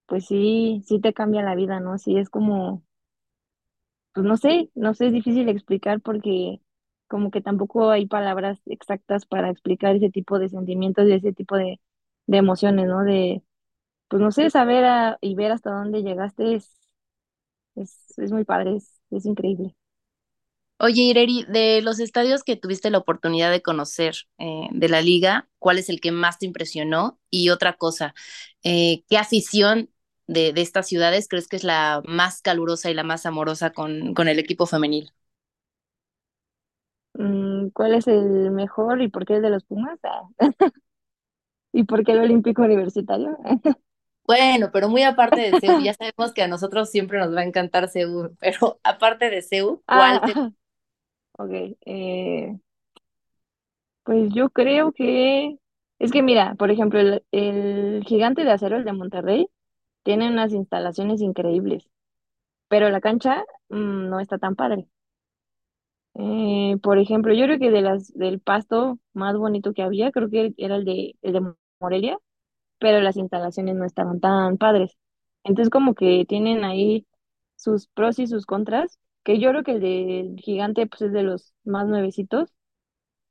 pues 0.07 0.25
sí, 0.27 0.83
sí 0.87 0.99
te 1.01 1.13
cambia 1.13 1.43
la 1.43 1.55
vida, 1.55 1.79
¿no? 1.81 1.97
Sí 1.99 2.17
es 2.17 2.29
como, 2.29 2.83
pues 4.13 4.25
no 4.25 4.37
sé, 4.37 4.69
no 4.75 4.93
sé, 4.93 5.07
es 5.07 5.13
difícil 5.13 5.49
explicar 5.49 6.01
porque 6.01 6.61
como 7.07 7.31
que 7.31 7.41
tampoco 7.41 7.89
hay 7.91 8.05
palabras 8.07 8.59
exactas 8.65 9.25
para 9.25 9.49
explicar 9.49 9.95
ese 9.95 10.09
tipo 10.11 10.39
de 10.39 10.49
sentimientos 10.49 11.07
y 11.07 11.13
ese 11.13 11.33
tipo 11.33 11.55
de, 11.57 11.79
de 12.27 12.37
emociones, 12.37 12.87
¿no? 12.87 13.03
De, 13.03 13.43
pues 14.09 14.21
no 14.21 14.31
sé, 14.31 14.49
saber 14.51 15.17
y 15.21 15.35
ver 15.35 15.51
hasta 15.53 15.71
dónde 15.71 16.03
llegaste 16.03 16.55
es, 16.55 16.77
es, 17.75 17.97
es 18.17 18.31
muy 18.31 18.45
padre, 18.45 18.77
es, 18.77 18.99
es 19.11 19.25
increíble. 19.25 19.75
Oye, 20.83 21.03
Ireri, 21.03 21.45
de 21.47 21.81
los 21.81 22.01
estadios 22.01 22.43
que 22.43 22.57
tuviste 22.57 22.89
la 22.89 22.97
oportunidad 22.97 23.49
de 23.51 23.61
conocer 23.61 24.15
eh, 24.37 24.67
de 24.71 24.89
la 24.89 25.01
liga, 25.01 25.47
¿cuál 25.57 25.77
es 25.77 25.87
el 25.87 26.01
que 26.01 26.11
más 26.11 26.39
te 26.39 26.45
impresionó? 26.45 27.17
Y 27.29 27.51
otra 27.51 27.77
cosa, 27.77 28.13
eh, 28.63 29.05
¿qué 29.07 29.17
afición 29.17 29.89
de, 30.27 30.51
de, 30.51 30.61
estas 30.61 30.85
ciudades 30.85 31.29
crees 31.29 31.47
que 31.47 31.55
es 31.55 31.63
la 31.63 32.01
más 32.05 32.41
calurosa 32.41 32.91
y 32.91 32.95
la 32.95 33.03
más 33.03 33.25
amorosa 33.25 33.69
con, 33.69 34.13
con 34.13 34.27
el 34.27 34.39
equipo 34.39 34.65
femenil? 34.65 35.13
Mm, 37.13 37.69
¿Cuál 37.69 37.93
es 37.93 38.07
el 38.07 38.51
mejor 38.51 39.01
y 39.01 39.07
por 39.07 39.25
qué 39.25 39.35
el 39.35 39.41
de 39.41 39.51
los 39.51 39.63
Pumas? 39.63 39.97
Ah. 40.03 40.27
¿Y 41.71 41.85
por 41.85 42.03
qué 42.03 42.11
el 42.11 42.19
Olímpico 42.19 42.61
Universitario? 42.61 43.37
Bueno, 44.25 44.69
pero 44.71 44.87
muy 44.87 45.03
aparte 45.03 45.51
de 45.51 45.59
CEU, 45.59 45.81
ya 45.81 45.93
sabemos 45.99 46.33
que 46.33 46.43
a 46.43 46.47
nosotros 46.47 46.89
siempre 46.89 47.19
nos 47.19 47.35
va 47.35 47.41
a 47.41 47.45
encantar 47.45 47.89
CEU, 47.89 48.33
pero 48.39 48.79
aparte 48.81 49.29
de 49.29 49.41
CEU, 49.41 49.83
¿cuál 49.85 50.21
te... 50.21 50.31
Ah, 50.33 50.49
eh, 51.51 52.57
pues 54.03 54.31
yo 54.33 54.50
creo 54.50 54.91
que... 54.91 55.57
Es 56.00 56.12
que 56.12 56.21
mira, 56.23 56.55
por 56.55 56.69
ejemplo, 56.71 57.00
el, 57.00 57.23
el 57.31 58.03
Gigante 58.05 58.43
de 58.43 58.51
Acero, 58.51 58.75
el 58.77 58.83
de 58.85 58.93
Monterrey, 58.93 59.47
tiene 60.03 60.29
unas 60.29 60.53
instalaciones 60.53 61.21
increíbles, 61.21 61.89
pero 62.69 62.89
la 62.89 63.01
cancha 63.01 63.45
mm, 63.69 64.09
no 64.09 64.19
está 64.21 64.38
tan 64.39 64.55
padre. 64.55 64.88
Eh, 66.15 66.77
por 66.83 67.00
ejemplo, 67.00 67.33
yo 67.33 67.45
creo 67.45 67.59
que 67.59 67.71
de 67.71 67.81
las 67.81 68.13
del 68.13 68.39
pasto 68.39 69.00
más 69.13 69.35
bonito 69.38 69.73
que 69.73 69.81
había, 69.83 70.12
creo 70.12 70.29
que 70.29 70.53
era 70.57 70.75
el 70.75 70.85
de, 70.85 71.15
el 71.21 71.33
de 71.33 71.53
Morelia, 71.79 72.17
pero 72.79 73.01
las 73.01 73.17
instalaciones 73.17 73.75
no 73.75 73.85
estaban 73.85 74.19
tan 74.21 74.57
padres. 74.57 74.97
Entonces 75.43 75.71
como 75.71 75.95
que 75.95 76.25
tienen 76.27 76.65
ahí 76.65 77.07
sus 77.57 77.88
pros 77.88 78.19
y 78.19 78.27
sus 78.27 78.45
contras, 78.47 79.00
que 79.24 79.39
yo 79.39 79.50
creo 79.51 79.63
que 79.63 79.72
el 79.74 79.82
del 79.82 80.36
Gigante 80.39 80.88
pues 80.88 81.01
es 81.03 81.12
de 81.13 81.24
los 81.24 81.53
más 81.63 81.88
nuevecitos, 81.88 82.53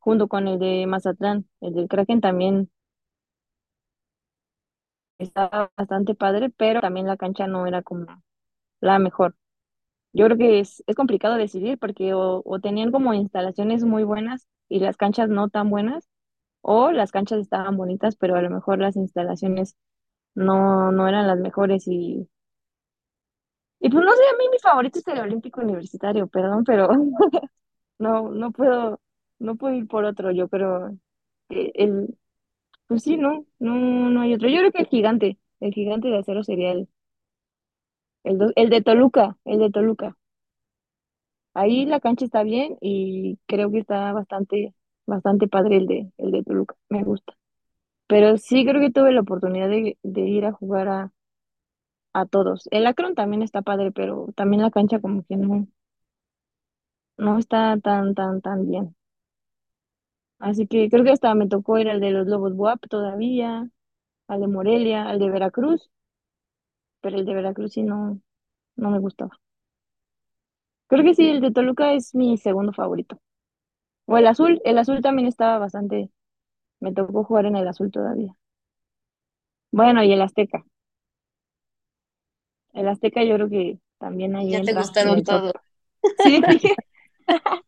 junto 0.01 0.29
con 0.29 0.49
el 0.49 0.59
de 0.61 0.87
Mazatlán. 0.89 1.49
El 1.61 1.75
del 1.75 1.89
Kraken 1.89 2.21
también 2.23 2.71
estaba 5.19 5.71
bastante 5.77 6.15
padre, 6.15 6.51
pero 6.51 6.81
también 6.81 7.07
la 7.07 7.17
cancha 7.17 7.47
no 7.47 7.67
era 7.67 7.83
como 7.83 8.07
la 8.81 8.99
mejor. 8.99 9.37
Yo 10.13 10.27
creo 10.27 10.39
que 10.39 10.61
es, 10.61 10.83
es 10.89 10.97
complicado 10.97 11.37
decidir 11.37 11.79
porque 11.79 12.15
o, 12.15 12.43
o 12.45 12.61
tenían 12.61 12.93
como 12.93 13.15
instalaciones 13.15 13.85
muy 13.85 14.05
buenas 14.05 14.49
y 14.69 14.81
las 14.81 14.97
canchas 14.97 15.29
no 15.31 15.49
tan 15.51 15.71
buenas, 15.71 16.09
o 16.63 16.93
las 16.93 17.13
canchas 17.13 17.41
estaban 17.41 17.77
bonitas, 17.79 18.17
pero 18.17 18.37
a 18.37 18.43
lo 18.43 18.51
mejor 18.51 18.81
las 18.81 18.97
instalaciones 18.97 19.77
no, 20.35 20.93
no 20.93 21.09
eran 21.09 21.27
las 21.29 21.39
mejores 21.41 21.85
y, 21.89 22.29
y 23.83 23.91
pues 23.91 24.05
no 24.05 24.13
sé, 24.13 24.23
a 24.35 24.39
mí 24.39 24.45
mi 24.51 24.59
favorito 24.61 24.99
es 25.01 25.09
el 25.09 25.21
Olímpico 25.21 25.61
Universitario, 25.63 26.27
perdón, 26.29 26.65
pero 26.65 26.89
no, 27.99 28.31
no 28.31 28.53
puedo, 28.53 29.01
no 29.39 29.57
puedo 29.57 29.75
ir 29.77 29.87
por 29.89 30.05
otro, 30.05 30.31
yo 30.33 30.49
creo 30.49 30.97
que 31.49 31.73
el, 31.75 32.17
pues 32.89 33.05
sí, 33.05 33.17
no, 33.19 33.47
no, 33.61 33.75
no 34.11 34.21
hay 34.23 34.35
otro. 34.35 34.49
Yo 34.49 34.59
creo 34.61 34.73
que 34.73 34.83
el 34.83 34.89
gigante, 34.89 35.39
el 35.61 35.73
gigante 35.75 36.09
de 36.09 36.19
acero 36.19 36.45
sería 36.45 36.73
el, 36.73 36.89
el, 38.25 38.53
el 38.57 38.69
de 38.71 38.83
Toluca, 38.83 39.37
el 39.45 39.61
de 39.61 39.71
Toluca. 39.71 40.17
Ahí 41.55 41.85
la 41.87 42.01
cancha 42.01 42.25
está 42.25 42.43
bien 42.43 42.77
y 42.81 43.39
creo 43.47 43.71
que 43.71 43.79
está 43.81 44.13
bastante, 44.13 44.75
bastante 45.07 45.49
padre 45.49 45.77
el 45.77 45.87
de, 45.87 46.11
el 46.19 46.31
de 46.33 46.43
Toluca, 46.45 46.75
me 46.89 47.03
gusta. 47.05 47.35
Pero 48.09 48.39
sí 48.39 48.65
creo 48.67 48.81
que 48.81 48.91
tuve 48.93 49.13
la 49.13 49.23
oportunidad 49.23 49.69
de, 49.71 49.99
de 50.03 50.21
ir 50.23 50.47
a 50.47 50.53
jugar 50.53 50.89
a, 50.89 51.13
a 52.15 52.27
todos. 52.27 52.69
El 52.71 52.87
Akron 52.87 53.15
también 53.15 53.43
está 53.43 53.63
padre, 53.63 53.93
pero 53.93 54.29
también 54.37 54.63
la 54.63 54.71
cancha 54.71 55.01
como 55.01 55.25
que 55.25 55.37
no, 55.37 55.67
no 57.17 57.39
está 57.39 57.79
tan, 57.81 58.15
tan, 58.15 58.43
tan 58.43 58.67
bien. 58.67 58.95
Así 60.39 60.67
que 60.67 60.91
creo 60.91 61.05
que 61.05 61.11
hasta 61.13 61.35
me 61.35 61.49
tocó 61.49 61.79
ir 61.79 61.89
al 61.89 62.01
de 62.01 62.11
los 62.11 62.27
Lobos 62.27 62.53
WAP 62.55 62.87
todavía, 62.89 63.71
al 64.29 64.41
de 64.41 64.49
Morelia, 64.49 65.09
al 65.09 65.19
de 65.21 65.31
Veracruz, 65.31 65.91
pero 67.01 67.19
el 67.19 67.27
de 67.27 67.35
Veracruz 67.35 67.73
sí 67.73 67.83
no, 67.83 68.19
no 68.77 68.91
me 68.91 68.99
gustaba. 69.01 69.33
Creo 70.87 71.03
que 71.05 71.15
sí, 71.15 71.29
el 71.29 71.41
de 71.41 71.51
Toluca 71.51 71.93
es 71.93 72.15
mi 72.15 72.37
segundo 72.39 72.73
favorito. 72.73 73.21
O 74.07 74.19
el 74.19 74.27
azul, 74.29 74.61
el 74.65 74.79
azul 74.79 75.03
también 75.03 75.29
estaba 75.29 75.59
bastante, 75.59 76.11
me 76.81 76.93
tocó 76.95 77.25
jugar 77.25 77.47
en 77.47 77.57
el 77.57 77.69
azul 77.69 77.91
todavía. 77.93 78.37
Bueno, 79.71 80.03
y 80.05 80.13
el 80.13 80.23
Azteca. 80.23 80.65
El 82.73 82.89
Azteca 82.89 83.23
yo 83.25 83.35
creo 83.35 83.49
que 83.49 83.79
también 83.99 84.35
ahí 84.37 84.51
Ya 84.51 84.63
te 84.63 84.73
gustaron 84.75 85.19
el 85.19 85.25
todos. 85.25 85.53
Sí, 86.25 86.41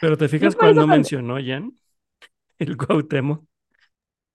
Pero 0.00 0.16
te 0.16 0.28
fijas 0.28 0.54
no 0.54 0.58
cuando- 0.60 0.86
mencionó, 0.86 1.36
Jan, 1.44 1.72
el 2.58 2.76
Cuauhtémoc. 2.76 3.44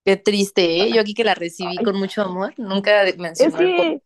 Qué 0.06 0.18
triste, 0.18 0.82
¿eh? 0.82 0.92
Yo 0.94 1.00
aquí 1.02 1.14
que 1.14 1.24
la 1.24 1.34
recibí 1.34 1.78
Ay, 1.78 1.84
con 1.86 1.98
mucho 1.98 2.22
amor, 2.24 2.54
nunca 2.58 3.04
es 3.04 3.18
mencionó 3.18 3.58
el 3.60 3.76
Cuau. 3.76 3.78
que 3.78 4.02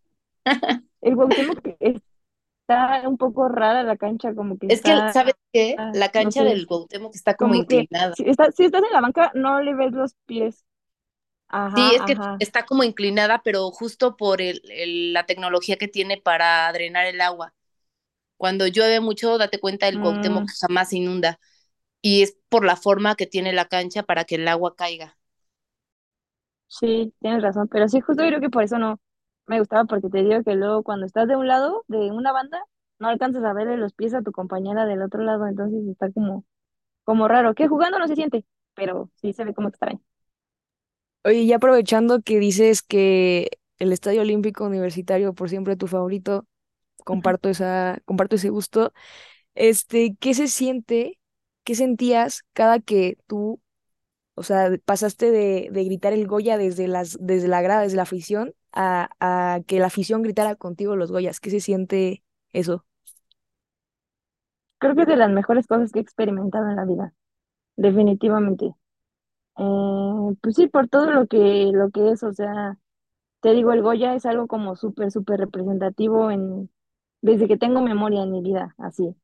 el 1.01 1.15
Cuauhtémoc 1.15 1.67
está 1.79 3.01
un 3.07 3.17
poco 3.17 3.47
rara 3.49 3.81
la 3.81 3.97
cancha, 3.97 4.35
como 4.35 4.59
que 4.59 4.67
Es 4.69 4.81
que, 4.83 4.91
¿sabes 5.11 5.33
qué? 5.51 5.75
La 5.93 6.05
no 6.07 6.11
cancha 6.11 6.43
sé, 6.43 6.49
del 6.49 6.67
Cuauhtémoc 6.67 7.15
está 7.15 7.33
como 7.33 7.53
como 7.53 7.65
que 7.65 7.77
inclinada. 7.81 8.13
si, 8.15 8.29
está, 8.29 8.51
si 8.51 8.65
estás 8.65 8.83
en 8.83 8.91
la 8.93 9.01
banca 9.01 9.31
no 9.33 9.59
le 9.61 9.73
ves 9.73 9.91
los 9.93 10.13
pies. 10.27 10.63
Sí, 11.65 11.93
es 11.93 12.03
que 12.03 12.19
ajá. 12.19 12.39
está 12.39 12.65
como 12.65 12.83
inclinada, 12.83 13.41
pero 13.43 13.69
justo 13.71 14.17
por 14.17 14.41
el, 14.41 14.61
el- 14.71 15.13
la 15.13 15.25
tecnología 15.25 15.77
que 15.77 15.87
tiene 15.87 16.17
para 16.17 16.71
drenar 16.73 17.05
el 17.07 17.21
agua. 17.21 17.53
Cuando 18.37 18.67
llueve 18.67 18.99
mucho, 19.01 19.37
date 19.37 19.59
cuenta, 19.59 19.87
el 19.87 19.99
Cuauhtémoc 19.99 20.45
Mm, 20.45 20.53
jamás 20.61 20.89
se 20.89 20.97
inunda. 20.97 21.39
Y 22.01 22.23
es 22.23 22.37
por 22.49 22.65
la 22.65 22.75
forma 22.77 23.15
que 23.15 23.27
tiene 23.27 23.53
la 23.53 23.67
cancha 23.67 24.03
para 24.03 24.25
que 24.25 24.35
el 24.35 24.47
agua 24.49 24.75
caiga. 24.77 25.17
sí, 26.67 27.13
tienes 27.19 27.41
razón, 27.43 27.67
pero 27.69 27.87
sí, 27.87 28.01
justo 28.01 28.23
creo 28.25 28.39
que 28.41 28.49
por 28.49 28.63
eso 28.63 28.77
no 28.79 28.99
me 29.45 29.59
gustaba, 29.59 29.85
porque 29.85 30.09
te 30.09 30.23
digo 30.23 30.43
que 30.43 30.55
luego 30.55 30.83
cuando 30.83 31.05
estás 31.05 31.27
de 31.27 31.35
un 31.35 31.47
lado 31.47 31.83
de 31.87 32.11
una 32.11 32.31
banda, 32.31 32.63
no 32.99 33.07
alcanzas 33.07 33.43
a 33.43 33.53
verle 33.53 33.77
los 33.77 33.93
pies 33.93 34.13
a 34.13 34.21
tu 34.21 34.31
compañera 34.31 34.85
del 34.85 35.01
otro 35.01 35.21
lado, 35.23 35.47
entonces 35.47 35.87
está 35.87 36.11
como, 36.11 36.45
como 37.03 37.27
raro, 37.27 37.55
que 37.55 37.67
jugando 37.67 37.99
no 37.99 38.07
se 38.09 38.15
siente, 38.17 38.45
pero 38.75 39.11
sí 39.15 39.33
se 39.33 39.45
ve 39.45 39.53
como 39.55 39.69
extraño. 39.69 40.01
Oye, 41.23 41.39
y 41.41 41.53
aprovechando 41.53 42.21
que 42.21 42.39
dices 42.39 42.81
que 42.81 43.49
el 43.79 43.91
Estadio 43.91 44.21
Olímpico 44.21 44.65
Universitario 44.65 45.33
por 45.33 45.49
siempre 45.49 45.75
tu 45.75 45.87
favorito, 45.87 46.47
comparto 47.05 47.49
esa, 47.49 47.99
comparto 48.05 48.35
ese 48.37 48.49
gusto. 48.49 48.93
Este, 49.55 50.15
¿qué 50.19 50.33
se 50.35 50.47
siente? 50.49 51.19
¿Qué 51.65 51.75
sentías 51.75 52.43
cada 52.53 52.79
que 52.79 53.17
tú, 53.27 53.61
o 54.35 54.43
sea, 54.43 54.69
pasaste 54.85 55.31
de, 55.31 55.69
de 55.71 55.85
gritar 55.85 56.13
el 56.13 56.27
Goya 56.27 56.57
desde 56.57 56.87
las, 56.89 57.17
desde 57.21 57.47
la 57.49 57.61
grada, 57.61 57.83
desde 57.83 57.97
la 57.97 58.03
afición, 58.03 58.53
a, 58.73 59.09
a 59.21 59.61
que 59.67 59.79
la 59.79 59.87
afición 59.87 60.23
gritara 60.23 60.55
contigo 60.55 60.95
los 60.97 61.11
Goyas? 61.11 61.39
¿Qué 61.41 61.51
se 61.51 61.61
siente 61.61 62.23
eso? 62.53 62.85
Creo 64.79 64.95
que 64.95 65.01
es 65.03 65.07
de 65.07 65.15
las 65.17 65.29
mejores 65.29 65.67
cosas 65.67 65.91
que 65.91 65.99
he 65.99 66.01
experimentado 66.01 66.67
en 66.69 66.77
la 66.77 66.85
vida, 66.85 67.13
definitivamente. 67.77 68.75
Eh, 69.57 70.35
pues 70.41 70.55
sí, 70.55 70.67
por 70.67 70.87
todo 70.87 71.11
lo 71.11 71.27
que, 71.27 71.71
lo 71.73 71.89
que 71.89 72.11
es, 72.11 72.23
o 72.23 72.31
sea, 72.33 72.77
te 73.41 73.53
digo, 73.53 73.73
el 73.73 73.81
Goya 73.83 74.15
es 74.15 74.25
algo 74.25 74.47
como 74.47 74.75
súper, 74.77 75.11
súper 75.11 75.39
representativo 75.41 76.31
en, 76.31 76.71
desde 77.21 77.47
que 77.47 77.57
tengo 77.57 77.81
memoria 77.81 78.23
en 78.23 78.31
mi 78.31 78.41
vida, 78.41 78.75
así. 78.79 79.15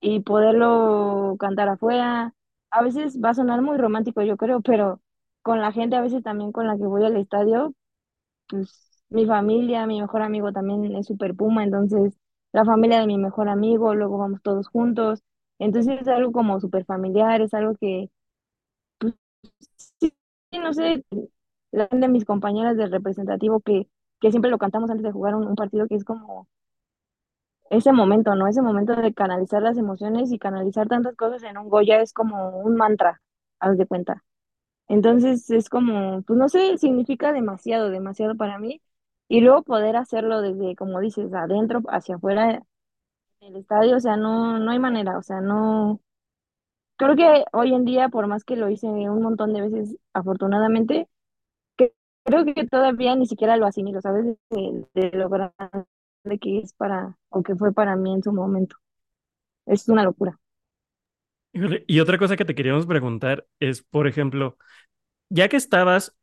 Y 0.00 0.20
poderlo 0.22 1.36
cantar 1.40 1.68
afuera, 1.70 2.34
a 2.70 2.82
veces 2.84 3.20
va 3.24 3.30
a 3.30 3.34
sonar 3.34 3.62
muy 3.62 3.78
romántico, 3.78 4.22
yo 4.22 4.36
creo, 4.38 4.60
pero 4.62 5.00
con 5.42 5.60
la 5.60 5.72
gente, 5.72 5.96
a 5.96 6.02
veces 6.02 6.22
también 6.24 6.52
con 6.52 6.66
la 6.68 6.76
que 6.78 6.86
voy 6.86 7.04
al 7.06 7.16
estadio, 7.16 7.74
pues 8.48 9.04
mi 9.10 9.26
familia, 9.26 9.86
mi 9.86 10.00
mejor 10.00 10.22
amigo 10.22 10.52
también 10.52 10.84
es 10.96 11.06
súper 11.06 11.34
Puma, 11.34 11.64
entonces 11.64 12.18
la 12.52 12.64
familia 12.64 13.00
de 13.00 13.06
mi 13.06 13.18
mejor 13.18 13.48
amigo, 13.48 13.94
luego 13.94 14.18
vamos 14.18 14.40
todos 14.42 14.68
juntos. 14.68 15.22
Entonces 15.58 16.00
es 16.02 16.08
algo 16.08 16.32
como 16.32 16.60
súper 16.60 16.84
familiar, 16.84 17.40
es 17.42 17.52
algo 17.54 17.74
que 17.80 18.10
Sí, 20.50 20.58
no 20.58 20.72
sé, 20.72 21.04
la 21.72 21.88
de 21.90 22.08
mis 22.08 22.24
compañeras 22.24 22.76
del 22.76 22.90
representativo 22.90 23.60
que, 23.60 23.88
que 24.20 24.30
siempre 24.30 24.50
lo 24.50 24.58
cantamos 24.58 24.90
antes 24.90 25.04
de 25.04 25.12
jugar 25.12 25.34
un, 25.34 25.54
partido, 25.54 25.86
que 25.86 25.96
es 25.96 26.04
como 26.04 26.48
ese 27.70 27.92
momento, 27.92 28.34
¿no? 28.34 28.46
Ese 28.46 28.62
momento 28.62 28.96
de 28.96 29.12
canalizar 29.14 29.62
las 29.62 29.76
emociones 29.78 30.32
y 30.32 30.38
canalizar 30.38 30.88
tantas 30.88 31.14
cosas 31.16 31.42
en 31.42 31.58
un 31.58 31.68
Goya 31.68 32.00
es 32.00 32.12
como 32.12 32.60
un 32.60 32.76
mantra, 32.76 33.20
haz 33.60 33.76
de 33.78 33.86
cuenta. 33.86 34.24
Entonces 34.88 35.50
es 35.50 35.68
como, 35.68 36.22
pues 36.22 36.38
no 36.38 36.48
sé, 36.48 36.78
significa 36.78 37.32
demasiado, 37.32 37.90
demasiado 37.90 38.36
para 38.36 38.58
mí. 38.58 38.82
Y 39.28 39.40
luego 39.42 39.62
poder 39.62 39.96
hacerlo 39.96 40.42
desde, 40.42 40.76
como 40.76 41.00
dices, 41.00 41.32
adentro 41.34 41.82
hacia 41.88 42.16
afuera 42.16 42.62
del 43.40 43.56
estadio, 43.56 43.96
o 43.96 44.00
sea, 44.00 44.16
no, 44.16 44.58
no 44.58 44.70
hay 44.72 44.78
manera, 44.78 45.18
o 45.18 45.22
sea, 45.22 45.40
no. 45.40 46.00
Creo 46.98 47.16
que 47.16 47.44
hoy 47.54 47.74
en 47.74 47.84
día, 47.86 48.10
por 48.10 48.26
más 48.28 48.44
que 48.44 48.56
lo 48.56 48.70
hice 48.70 48.86
un 48.88 49.22
montón 49.22 49.54
de 49.54 49.62
veces, 49.62 49.96
afortunadamente, 50.12 51.08
que 51.76 51.94
creo 52.24 52.44
que 52.46 52.66
todavía 52.66 53.16
ni 53.16 53.26
siquiera 53.26 53.56
lo 53.56 53.66
asimilo, 53.66 54.00
¿sabes? 54.02 54.26
De, 54.50 54.86
de 54.94 55.10
lo 55.18 55.28
grande 55.30 55.54
que 56.40 56.58
es 56.60 56.74
para, 56.74 57.18
o 57.30 57.42
que 57.42 57.56
fue 57.56 57.72
para 57.74 57.96
mí 57.96 58.14
en 58.14 58.22
su 58.22 58.32
momento. 58.32 58.76
Es 59.66 59.88
una 59.88 60.04
locura. 60.04 60.38
Y 61.86 62.00
otra 62.00 62.18
cosa 62.18 62.36
que 62.36 62.44
te 62.44 62.54
queríamos 62.54 62.86
preguntar 62.86 63.46
es, 63.58 63.82
por 63.82 64.06
ejemplo, 64.06 64.58
ya 65.30 65.48
que 65.48 65.56
estabas, 65.56 66.16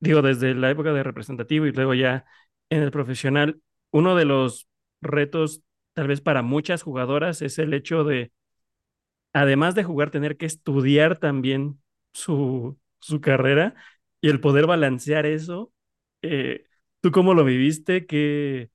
digo, 0.00 0.22
desde 0.22 0.54
la 0.54 0.70
época 0.70 0.92
de 0.92 1.02
representativo 1.02 1.66
y 1.66 1.72
luego 1.72 1.94
ya 1.94 2.26
en 2.70 2.82
el 2.82 2.92
profesional, 2.92 3.60
uno 3.92 4.16
de 4.16 4.26
los 4.26 4.68
retos, 5.02 5.62
tal 5.94 6.08
vez 6.08 6.20
para 6.22 6.42
muchas 6.42 6.82
jugadoras, 6.82 7.42
es 7.42 7.58
el 7.58 7.74
hecho 7.74 8.04
de, 8.04 8.32
además 9.40 9.74
de 9.74 9.84
jugar, 9.84 10.10
tener 10.10 10.36
que 10.36 10.46
estudiar 10.46 11.18
también 11.18 11.80
su, 12.12 12.78
su 13.00 13.20
carrera 13.20 13.74
y 14.20 14.28
el 14.30 14.40
poder 14.40 14.66
balancear 14.66 15.26
eso. 15.26 15.72
eh, 16.22 16.66
¿Tú 17.00 17.10
cómo 17.12 17.34
lo 17.34 17.44
viviste? 17.44 18.06
¿Qué, 18.06 18.70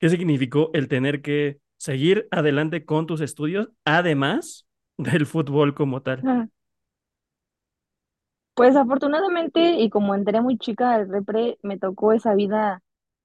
qué 0.00 0.08
significó 0.10 0.70
el 0.74 0.88
tener 0.88 1.22
que 1.22 1.60
seguir 1.78 2.28
adelante 2.32 2.84
con 2.86 3.06
tus 3.06 3.20
estudios, 3.22 3.70
además 3.84 4.66
del 4.98 5.26
fútbol 5.26 5.74
como 5.74 6.02
tal? 6.02 6.26
Ah, 6.26 6.48
Pues 8.54 8.74
afortunadamente, 8.76 9.76
y 9.80 9.88
como 9.90 10.14
entré 10.14 10.40
muy 10.40 10.58
chica 10.58 10.94
al 10.94 11.08
repre, 11.08 11.58
me 11.62 11.78
tocó 11.78 12.12
esa 12.12 12.34
vida 12.34 12.82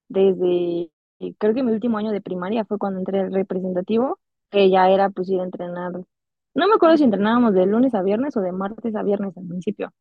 desde, 0.10 0.92
creo 1.40 1.54
que 1.56 1.64
mi 1.64 1.72
último 1.72 1.98
año 1.98 2.12
de 2.12 2.22
primaria 2.22 2.66
fue 2.66 2.78
cuando 2.78 3.00
entré 3.00 3.22
al 3.22 3.34
representativo, 3.34 4.20
que 4.52 4.70
ya 4.70 4.90
era 4.90 5.10
pues 5.10 5.30
ir 5.30 5.40
a 5.42 5.44
entrenar. 5.46 5.94
No 6.56 6.68
me 6.68 6.76
acuerdo 6.76 6.98
si 6.98 7.04
entrenábamos 7.04 7.54
de 7.54 7.66
lunes 7.66 7.94
a 7.96 8.02
viernes 8.04 8.36
o 8.38 8.42
de 8.42 8.52
martes 8.52 8.96
a 8.96 9.04
viernes 9.04 9.36
al 9.38 9.48
principio, 9.48 9.92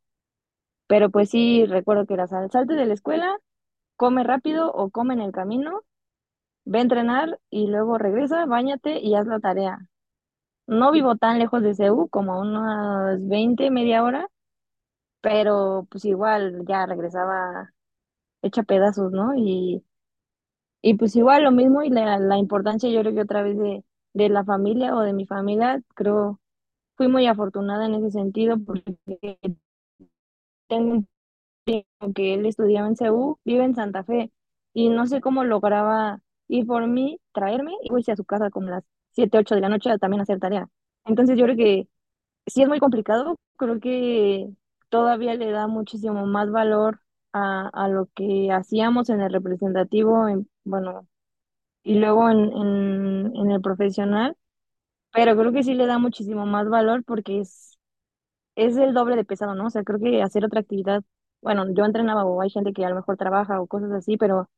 pero 0.86 1.10
pues 1.10 1.30
sí 1.30 1.66
recuerdo 1.66 2.06
que 2.06 2.14
era 2.14 2.26
sal, 2.26 2.50
salte 2.50 2.74
de 2.74 2.86
la 2.86 2.94
escuela, 2.94 3.36
come 3.96 4.24
rápido 4.24 4.72
o 4.72 4.90
come 4.90 5.14
en 5.14 5.20
el 5.22 5.32
camino, 5.32 5.82
ve 6.64 6.80
a 6.80 6.82
entrenar 6.82 7.40
y 7.50 7.68
luego 7.68 7.98
regresa, 7.98 8.46
báñate 8.46 9.00
y 9.00 9.14
haz 9.16 9.26
la 9.26 9.40
tarea. 9.40 9.78
No 10.66 10.92
vivo 10.92 11.16
tan 11.16 11.38
lejos 11.40 11.62
de 11.62 11.74
CEU, 11.74 12.08
como 12.10 12.40
unas 12.40 13.26
20 13.28 13.70
media 13.70 14.04
hora, 14.04 14.28
pero 15.20 15.86
pues 15.90 16.04
igual 16.04 16.64
ya 16.68 16.86
regresaba 16.86 17.72
hecha 18.42 18.62
pedazos, 18.64 19.12
¿no? 19.12 19.34
Y, 19.36 19.84
y 20.82 20.94
pues 20.96 21.16
igual 21.16 21.44
lo 21.44 21.52
mismo 21.52 21.82
y 21.82 21.90
la, 21.90 22.18
la 22.18 22.38
importancia 22.38 22.90
yo 22.90 23.00
creo 23.02 23.14
que 23.14 23.22
otra 23.22 23.42
vez 23.42 23.58
de, 23.58 23.84
de 24.14 24.30
la 24.30 24.44
familia 24.44 24.96
o 24.96 25.00
de 25.02 25.12
mi 25.14 25.26
familia, 25.26 25.82
creo, 25.94 26.40
fui 27.02 27.08
muy 27.12 27.26
afortunada 27.26 27.86
en 27.86 27.94
ese 27.96 28.10
sentido 28.12 28.58
porque 28.58 28.96
tengo 30.68 30.92
un 30.94 31.08
que 32.14 32.34
él 32.34 32.46
estudiaba 32.46 32.88
en 32.88 32.96
CEU, 32.96 33.38
vive 33.44 33.64
en 33.64 33.74
Santa 33.74 34.04
Fe 34.04 34.32
y 34.74 34.88
no 34.88 35.06
sé 35.06 35.20
cómo 35.20 35.44
lograba 35.44 36.20
ir 36.48 36.66
por 36.66 36.86
mí, 36.88 37.20
traerme 37.32 37.72
y 37.82 37.94
irse 37.96 38.12
a 38.12 38.16
su 38.16 38.24
casa 38.24 38.50
como 38.50 38.68
las 38.70 38.84
7 39.12 39.38
8 39.38 39.54
de 39.54 39.60
la 39.62 39.68
noche 39.68 39.90
a 39.90 39.98
también 39.98 40.22
hacer 40.22 40.40
tarea. 40.40 40.68
Entonces 41.04 41.38
yo 41.38 41.44
creo 41.44 41.56
que 41.56 41.88
sí 42.46 42.62
es 42.62 42.68
muy 42.68 42.80
complicado, 42.80 43.36
creo 43.58 43.80
que 43.80 44.50
todavía 44.90 45.34
le 45.36 45.50
da 45.52 45.66
muchísimo 45.68 46.26
más 46.26 46.50
valor 46.50 47.00
a, 47.32 47.68
a 47.70 47.88
lo 47.88 48.08
que 48.14 48.52
hacíamos 48.52 49.10
en 49.10 49.20
el 49.22 49.32
representativo, 49.32 50.28
en, 50.28 50.48
bueno, 50.64 51.08
y 51.84 51.98
luego 52.00 52.30
en, 52.30 52.40
en, 52.52 53.36
en 53.36 53.50
el 53.52 53.60
profesional, 53.62 54.36
pero 55.12 55.36
creo 55.36 55.52
que 55.52 55.62
sí 55.62 55.74
le 55.74 55.86
da 55.86 55.98
muchísimo 55.98 56.46
más 56.46 56.68
valor 56.68 57.04
porque 57.04 57.40
es, 57.40 57.78
es 58.56 58.76
el 58.78 58.94
doble 58.94 59.16
de 59.16 59.24
pesado, 59.24 59.54
¿no? 59.54 59.66
O 59.66 59.70
sea, 59.70 59.84
creo 59.84 60.00
que 60.00 60.22
hacer 60.22 60.44
otra 60.44 60.60
actividad, 60.60 61.04
bueno, 61.42 61.66
yo 61.74 61.84
entrenaba 61.86 62.24
o 62.26 62.42
hay 62.42 62.50
gente 62.50 62.72
que 62.72 62.84
a 62.86 62.90
lo 62.90 62.96
mejor 62.96 63.16
trabaja 63.18 63.60
o 63.60 63.66
cosas 63.68 63.92
así, 63.92 64.16
pero 64.18 64.48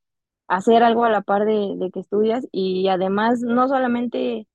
hacer 0.49 0.83
algo 0.85 1.05
a 1.05 1.11
la 1.11 1.23
par 1.23 1.47
de, 1.47 1.75
de 1.79 1.91
que 1.93 2.01
estudias 2.01 2.47
y 2.53 2.89
además 2.89 3.41
no 3.43 3.69
solamente 3.69 4.49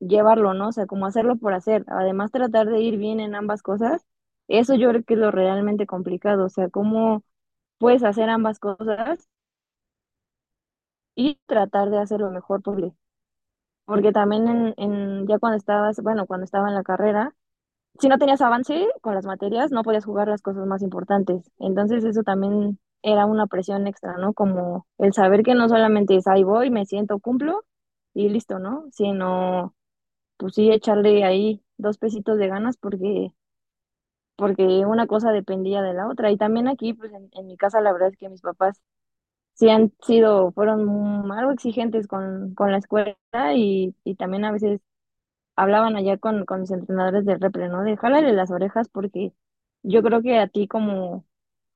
llevarlo, 0.00 0.54
¿no? 0.54 0.68
O 0.68 0.72
sea, 0.72 0.86
como 0.86 1.06
hacerlo 1.06 1.36
por 1.36 1.54
hacer, 1.54 1.84
además 1.88 2.30
tratar 2.32 2.66
de 2.68 2.80
ir 2.80 2.96
bien 2.98 3.20
en 3.20 3.34
ambas 3.34 3.62
cosas, 3.62 4.04
eso 4.48 4.74
yo 4.74 4.90
creo 4.90 5.04
que 5.04 5.14
es 5.14 5.20
lo 5.20 5.30
realmente 5.30 5.86
complicado, 5.86 6.44
o 6.46 6.48
sea, 6.48 6.68
cómo 6.70 7.22
puedes 7.78 8.04
hacer 8.04 8.30
ambas 8.30 8.58
cosas 8.60 9.28
y 11.16 11.40
tratar 11.46 11.90
de 11.90 11.98
hacer 11.98 12.20
lo 12.20 12.30
mejor 12.30 12.62
posible. 12.62 12.94
Porque 13.84 14.12
también 14.12 14.48
en, 14.48 14.74
en, 14.78 15.26
ya 15.26 15.38
cuando 15.38 15.56
estabas, 15.58 16.00
bueno, 16.02 16.26
cuando 16.26 16.44
estaba 16.44 16.68
en 16.68 16.74
la 16.74 16.82
carrera, 16.82 17.34
si 18.00 18.08
no 18.08 18.18
tenías 18.18 18.40
avance 18.42 18.88
con 19.02 19.14
las 19.14 19.26
materias, 19.26 19.70
no 19.72 19.82
podías 19.84 20.04
jugar 20.04 20.28
las 20.28 20.42
cosas 20.42 20.66
más 20.66 20.82
importantes. 20.82 21.50
Entonces 21.58 22.04
eso 22.04 22.22
también 22.22 22.78
era 23.02 23.26
una 23.26 23.46
presión 23.46 23.86
extra, 23.86 24.16
¿no? 24.18 24.34
Como 24.34 24.86
el 24.98 25.12
saber 25.14 25.42
que 25.44 25.54
no 25.54 25.68
solamente 25.68 26.16
es 26.16 26.26
ahí 26.28 26.44
voy, 26.44 26.70
me 26.70 26.86
siento, 26.86 27.18
cumplo 27.20 27.64
y 28.14 28.28
listo, 28.30 28.58
¿no? 28.58 28.86
Sino, 28.92 29.74
pues 30.38 30.54
sí, 30.54 30.70
echarle 30.72 31.24
ahí 31.24 31.62
dos 31.78 31.98
pesitos 31.98 32.38
de 32.38 32.48
ganas 32.48 32.76
porque, 32.78 33.32
porque 34.36 34.62
una 34.86 35.06
cosa 35.06 35.32
dependía 35.32 35.82
de 35.82 35.94
la 35.94 36.08
otra. 36.08 36.30
Y 36.30 36.36
también 36.36 36.68
aquí, 36.68 36.92
pues 36.94 37.12
en, 37.12 37.28
en 37.32 37.46
mi 37.46 37.56
casa, 37.56 37.80
la 37.80 37.92
verdad 37.92 38.08
es 38.10 38.16
que 38.16 38.28
mis 38.28 38.42
papás 38.42 38.80
sí 39.54 39.68
han 39.70 39.92
sido, 40.02 40.52
fueron 40.52 41.30
algo 41.32 41.52
exigentes 41.52 42.06
con, 42.08 42.54
con 42.54 42.72
la 42.72 42.78
escuela 42.78 43.16
y, 43.54 43.94
y 44.04 44.16
también 44.16 44.44
a 44.44 44.52
veces 44.52 44.80
hablaban 45.56 45.96
allá 45.96 46.18
con, 46.18 46.44
con 46.46 46.60
mis 46.62 46.70
entrenadores 46.70 47.24
de 47.26 47.36
repre, 47.38 47.68
¿no? 47.68 47.82
De 47.82 47.96
jálale 47.96 48.32
las 48.32 48.50
orejas 48.50 48.88
porque 48.88 49.32
yo 49.82 50.02
creo 50.02 50.22
que 50.22 50.38
a 50.38 50.48
ti 50.48 50.68
como, 50.68 51.26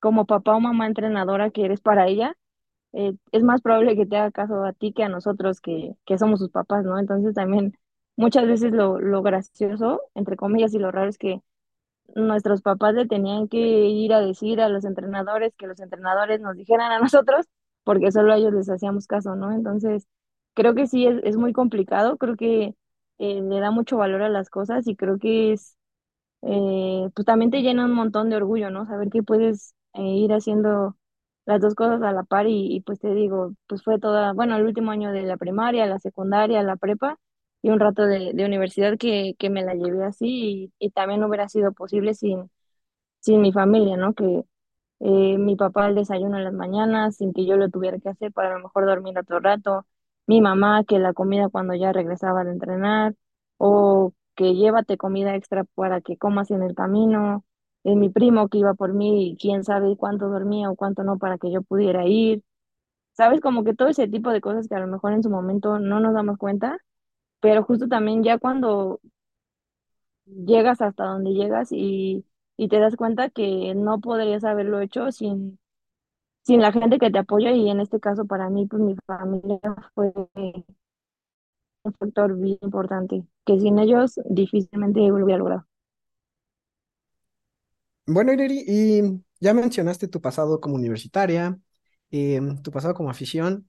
como 0.01 0.27
papá 0.27 0.55
o 0.57 0.61
mamá 0.61 0.87
entrenadora 0.87 1.51
que 1.51 1.65
eres 1.65 1.81
para 1.81 2.07
ella, 2.09 2.37
eh, 2.93 3.15
es 3.33 3.43
más 3.45 3.63
probable 3.63 3.97
que 3.97 4.07
te 4.07 4.17
haga 4.17 4.31
caso 4.33 4.65
a 4.65 4.73
ti 4.73 4.93
que 4.93 5.05
a 5.05 5.09
nosotros 5.09 5.61
que, 5.61 5.95
que 6.07 6.19
somos 6.19 6.41
sus 6.41 6.51
papás, 6.51 6.85
¿no? 6.85 6.99
Entonces 6.99 7.35
también 7.35 7.75
muchas 8.17 8.47
veces 8.47 8.73
lo, 8.73 9.01
lo 9.01 9.23
gracioso, 9.23 10.03
entre 10.15 10.37
comillas, 10.37 10.75
y 10.75 10.79
lo 10.79 10.91
raro 10.93 11.09
es 11.11 11.19
que 11.19 11.43
nuestros 12.15 12.63
papás 12.63 12.95
le 12.95 13.07
tenían 13.07 13.49
que 13.49 13.59
ir 13.59 14.13
a 14.13 14.21
decir 14.21 14.61
a 14.61 14.69
los 14.69 14.85
entrenadores 14.85 15.55
que 15.57 15.67
los 15.67 15.81
entrenadores 15.81 16.41
nos 16.41 16.57
dijeran 16.57 16.93
a 16.93 17.01
nosotros, 17.01 17.47
porque 17.89 18.13
solo 18.13 18.33
a 18.33 18.37
ellos 18.39 18.53
les 18.55 18.69
hacíamos 18.71 19.07
caso, 19.07 19.35
¿no? 19.37 19.53
Entonces, 19.53 20.07
creo 20.55 20.75
que 20.75 20.87
sí 20.87 21.07
es, 21.07 21.21
es 21.25 21.37
muy 21.39 21.53
complicado, 21.55 22.19
creo 22.19 22.37
que 22.37 22.75
eh, 23.19 23.43
le 23.43 23.61
da 23.61 23.71
mucho 23.71 23.97
valor 23.99 24.23
a 24.23 24.29
las 24.29 24.51
cosas 24.51 24.87
y 24.87 24.97
creo 24.97 25.19
que 25.19 25.53
es, 25.55 25.77
eh, 26.43 27.09
pues 27.15 27.27
también 27.27 27.51
te 27.51 27.63
llena 27.63 27.85
un 27.87 27.93
montón 27.95 28.31
de 28.31 28.37
orgullo, 28.37 28.71
¿no? 28.71 28.87
Saber 28.87 29.11
que 29.11 29.23
puedes 29.23 29.75
eh, 29.95 30.03
ir 30.03 30.33
haciendo 30.33 30.97
las 31.47 31.61
dos 31.61 31.75
cosas 31.75 32.03
a 32.03 32.13
la 32.13 32.23
par 32.25 32.47
y, 32.49 32.81
pues 32.87 33.01
te 33.01 33.15
digo, 33.15 33.55
pues 33.67 33.83
fue 33.83 33.99
toda, 33.99 34.33
bueno, 34.35 34.57
el 34.57 34.65
último 34.67 34.91
año 34.93 35.13
de 35.13 35.23
la 35.23 35.37
primaria, 35.39 35.87
la 35.87 35.99
secundaria, 35.99 36.63
la 36.63 36.77
prepa 36.77 37.19
y 37.63 37.71
un 37.71 37.81
rato 37.81 38.07
de, 38.07 38.33
de 38.35 38.45
universidad 38.45 38.99
que, 38.99 39.35
que 39.39 39.51
me 39.51 39.65
la 39.65 39.75
llevé 39.75 40.05
así 40.05 40.71
y, 40.79 40.87
y 40.87 40.91
también 40.91 41.21
no 41.21 41.29
hubiera 41.29 41.49
sido 41.49 41.73
posible 41.73 42.15
sin, 42.15 42.51
sin 43.21 43.41
mi 43.43 43.53
familia, 43.53 43.97
¿no? 43.97 44.15
Que 44.15 44.45
eh, 45.01 45.39
mi 45.39 45.57
papá 45.57 45.89
el 45.89 45.95
desayuno 45.95 46.39
en 46.39 46.45
las 46.45 46.53
mañanas 46.55 47.17
sin 47.17 47.33
que 47.33 47.47
yo 47.47 47.57
lo 47.57 47.71
tuviera 47.71 47.99
que 47.99 48.09
hacer 48.11 48.33
para 48.33 48.51
a 48.51 48.59
lo 48.59 48.65
mejor 48.65 48.87
dormir 48.87 49.19
otro 49.19 49.41
rato, 49.41 49.87
mi 50.27 50.41
mamá 50.41 50.85
que 50.85 50.99
la 50.99 51.13
comida 51.13 51.49
cuando 51.49 51.75
ya 51.75 51.93
regresaba 51.93 52.45
de 52.45 52.53
entrenar 52.53 53.15
o 53.57 54.13
que 54.35 54.55
llévate 54.55 54.97
comida 54.97 55.35
extra 55.35 55.65
para 55.75 56.01
que 56.01 56.17
comas 56.17 56.51
en 56.51 56.63
el 56.63 56.75
camino, 56.75 57.45
eh, 57.85 57.97
mi 57.97 58.09
primo 58.11 58.49
que 58.49 58.59
iba 58.59 58.75
por 58.75 58.93
mí 58.95 59.31
y 59.31 59.37
quién 59.37 59.65
sabe 59.65 59.97
cuánto 59.97 60.29
dormía 60.29 60.71
o 60.71 60.77
cuánto 60.77 61.03
no 61.05 61.19
para 61.19 61.39
que 61.39 61.51
yo 61.51 61.63
pudiera 61.63 62.07
ir. 62.07 62.43
¿Sabes? 63.13 63.41
Como 63.41 63.65
que 63.65 63.75
todo 63.75 63.89
ese 63.89 64.09
tipo 64.09 64.31
de 64.31 64.41
cosas 64.41 64.69
que 64.69 64.75
a 64.77 64.81
lo 64.81 64.87
mejor 64.87 65.13
en 65.13 65.23
su 65.23 65.31
momento 65.31 65.79
no 65.81 66.01
nos 66.01 66.15
damos 66.15 66.39
cuenta, 66.39 66.79
pero 67.41 67.65
justo 67.65 67.89
también 67.89 68.25
ya 68.25 68.39
cuando 68.39 69.01
llegas 70.27 70.81
hasta 70.81 71.05
donde 71.05 71.33
llegas 71.33 71.69
y, 71.73 72.25
y 72.59 72.69
te 72.69 72.81
das 72.81 72.97
cuenta 72.97 73.31
que 73.31 73.75
no 73.77 74.01
podrías 74.01 74.45
haberlo 74.45 74.81
hecho 74.83 75.13
sin, 75.13 75.61
sin 76.45 76.61
la 76.63 76.73
gente 76.73 76.99
que 76.99 77.11
te 77.11 77.19
apoya 77.21 77.53
y 77.53 77.71
en 77.71 77.81
este 77.81 78.01
caso 78.01 78.27
para 78.27 78.51
mí, 78.51 78.67
pues 78.67 78.83
mi 78.83 78.97
familia 79.07 79.61
fue 79.95 80.13
un 81.85 81.93
factor 81.93 82.37
bien 82.39 82.57
importante, 82.63 83.25
que 83.45 83.59
sin 83.59 83.81
ellos 83.81 84.21
difícilmente 84.31 85.01
lo 85.01 85.17
hubiera 85.25 85.39
logrado. 85.39 85.67
Bueno, 88.07 88.33
Ireri, 88.33 88.65
y 88.67 89.03
ya 89.41 89.53
mencionaste 89.55 90.09
tu 90.09 90.21
pasado 90.23 90.61
como 90.61 90.77
universitaria, 90.77 91.59
em, 92.11 92.63
tu 92.63 92.71
pasado 92.71 92.95
como 92.95 93.11
afición, 93.11 93.69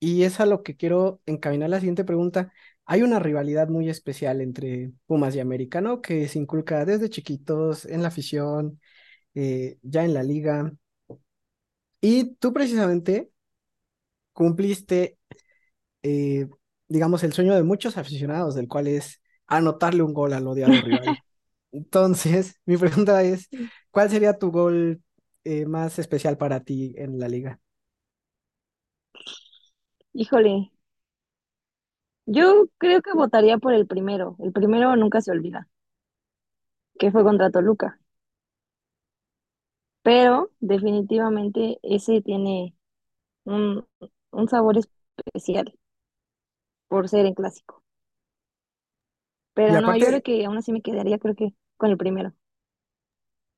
y 0.00 0.24
es 0.24 0.40
a 0.40 0.46
lo 0.46 0.62
que 0.62 0.76
quiero 0.76 1.20
encaminar 1.26 1.70
la 1.70 1.80
siguiente 1.80 2.04
pregunta. 2.04 2.52
Hay 2.86 3.02
una 3.02 3.18
rivalidad 3.18 3.68
muy 3.68 3.88
especial 3.90 4.40
entre 4.40 4.92
Pumas 5.06 5.34
y 5.34 5.40
América, 5.40 5.80
¿no? 5.80 6.00
Que 6.00 6.28
se 6.28 6.38
inculca 6.38 6.84
desde 6.84 7.10
chiquitos 7.10 7.84
en 7.84 8.02
la 8.02 8.08
afición, 8.08 8.80
eh, 9.34 9.78
ya 9.82 10.04
en 10.04 10.14
la 10.14 10.22
liga. 10.22 10.72
Y 12.00 12.34
tú 12.36 12.52
precisamente 12.52 13.30
cumpliste, 14.32 15.18
eh, 16.02 16.48
digamos, 16.88 17.24
el 17.24 17.32
sueño 17.32 17.54
de 17.54 17.62
muchos 17.62 17.96
aficionados, 17.98 18.54
del 18.54 18.68
cual 18.68 18.88
es 18.88 19.22
anotarle 19.46 20.02
un 20.02 20.14
gol 20.14 20.32
al 20.32 20.46
odiado 20.46 20.80
rival. 20.80 21.22
Entonces, 21.72 22.60
mi 22.66 22.76
pregunta 22.76 23.22
es, 23.22 23.48
¿cuál 23.90 24.10
sería 24.10 24.38
tu 24.38 24.50
gol 24.50 25.02
eh, 25.44 25.66
más 25.66 25.98
especial 25.98 26.38
para 26.38 26.60
ti 26.60 26.94
en 26.98 27.18
la 27.18 27.28
liga? 27.28 27.60
Híjole, 30.14 30.72
yo 32.26 32.66
creo 32.78 33.02
que 33.02 33.12
votaría 33.14 33.58
por 33.58 33.74
el 33.74 33.86
primero. 33.86 34.36
El 34.40 34.52
primero 34.52 34.94
nunca 34.96 35.20
se 35.20 35.32
olvida, 35.32 35.68
que 36.98 37.10
fue 37.10 37.24
contra 37.24 37.50
Toluca. 37.50 37.98
Pero 40.02 40.50
definitivamente 40.60 41.78
ese 41.82 42.22
tiene 42.22 42.74
un, 43.44 43.86
un 44.32 44.48
sabor 44.48 44.78
especial 44.78 45.74
por 46.88 47.08
ser 47.08 47.26
en 47.26 47.34
clásico. 47.34 47.82
Y 49.66 49.74
Pero 49.74 49.78
no, 49.78 49.96
yo 49.96 50.06
creo 50.06 50.22
aparte, 50.22 50.22
que 50.22 50.44
aún 50.46 50.56
así 50.58 50.70
me 50.72 50.82
quedaría, 50.82 51.18
creo 51.18 51.34
que 51.34 51.52
con 51.76 51.90
el 51.90 51.96
primero. 51.96 52.32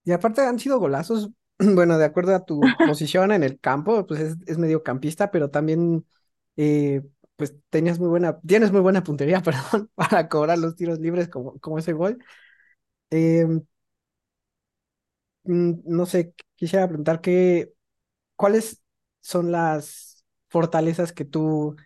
y 0.04 0.12
aparte 0.12 0.42
han 0.42 0.58
sido 0.58 0.78
golazos 0.78 1.30
bueno, 1.58 1.98
de 1.98 2.04
acuerdo 2.04 2.34
a 2.34 2.44
tu 2.44 2.80
posición 2.82 3.32
en 3.32 3.42
el 3.42 3.58
campo, 3.60 4.06
pues 4.06 4.20
es, 4.20 4.36
es 4.46 4.58
mediocampista, 4.58 5.30
pero 5.30 5.50
también, 5.50 6.06
eh, 6.56 7.02
pues 7.38 7.56
tenías 7.70 8.00
muy 8.00 8.08
buena, 8.10 8.40
tienes 8.42 8.72
muy 8.72 8.82
buena 8.82 9.04
puntería, 9.04 9.42
perdón, 9.44 9.90
para 9.96 10.28
cobrar 10.28 10.58
los 10.58 10.76
tiros 10.76 11.00
libres 11.00 11.30
como, 11.30 11.58
como 11.60 11.78
ese 11.80 11.94
gol. 11.94 12.18
Em, 13.10 13.62
mm, 15.44 15.72
no 15.84 16.06
sé, 16.06 16.34
quisiera 16.56 16.86
preguntar 16.88 17.20
que, 17.20 17.72
¿cuáles 18.36 18.82
son 19.20 19.52
las 19.52 20.24
fortalezas 20.48 21.12
que 21.12 21.24
tú 21.24 21.76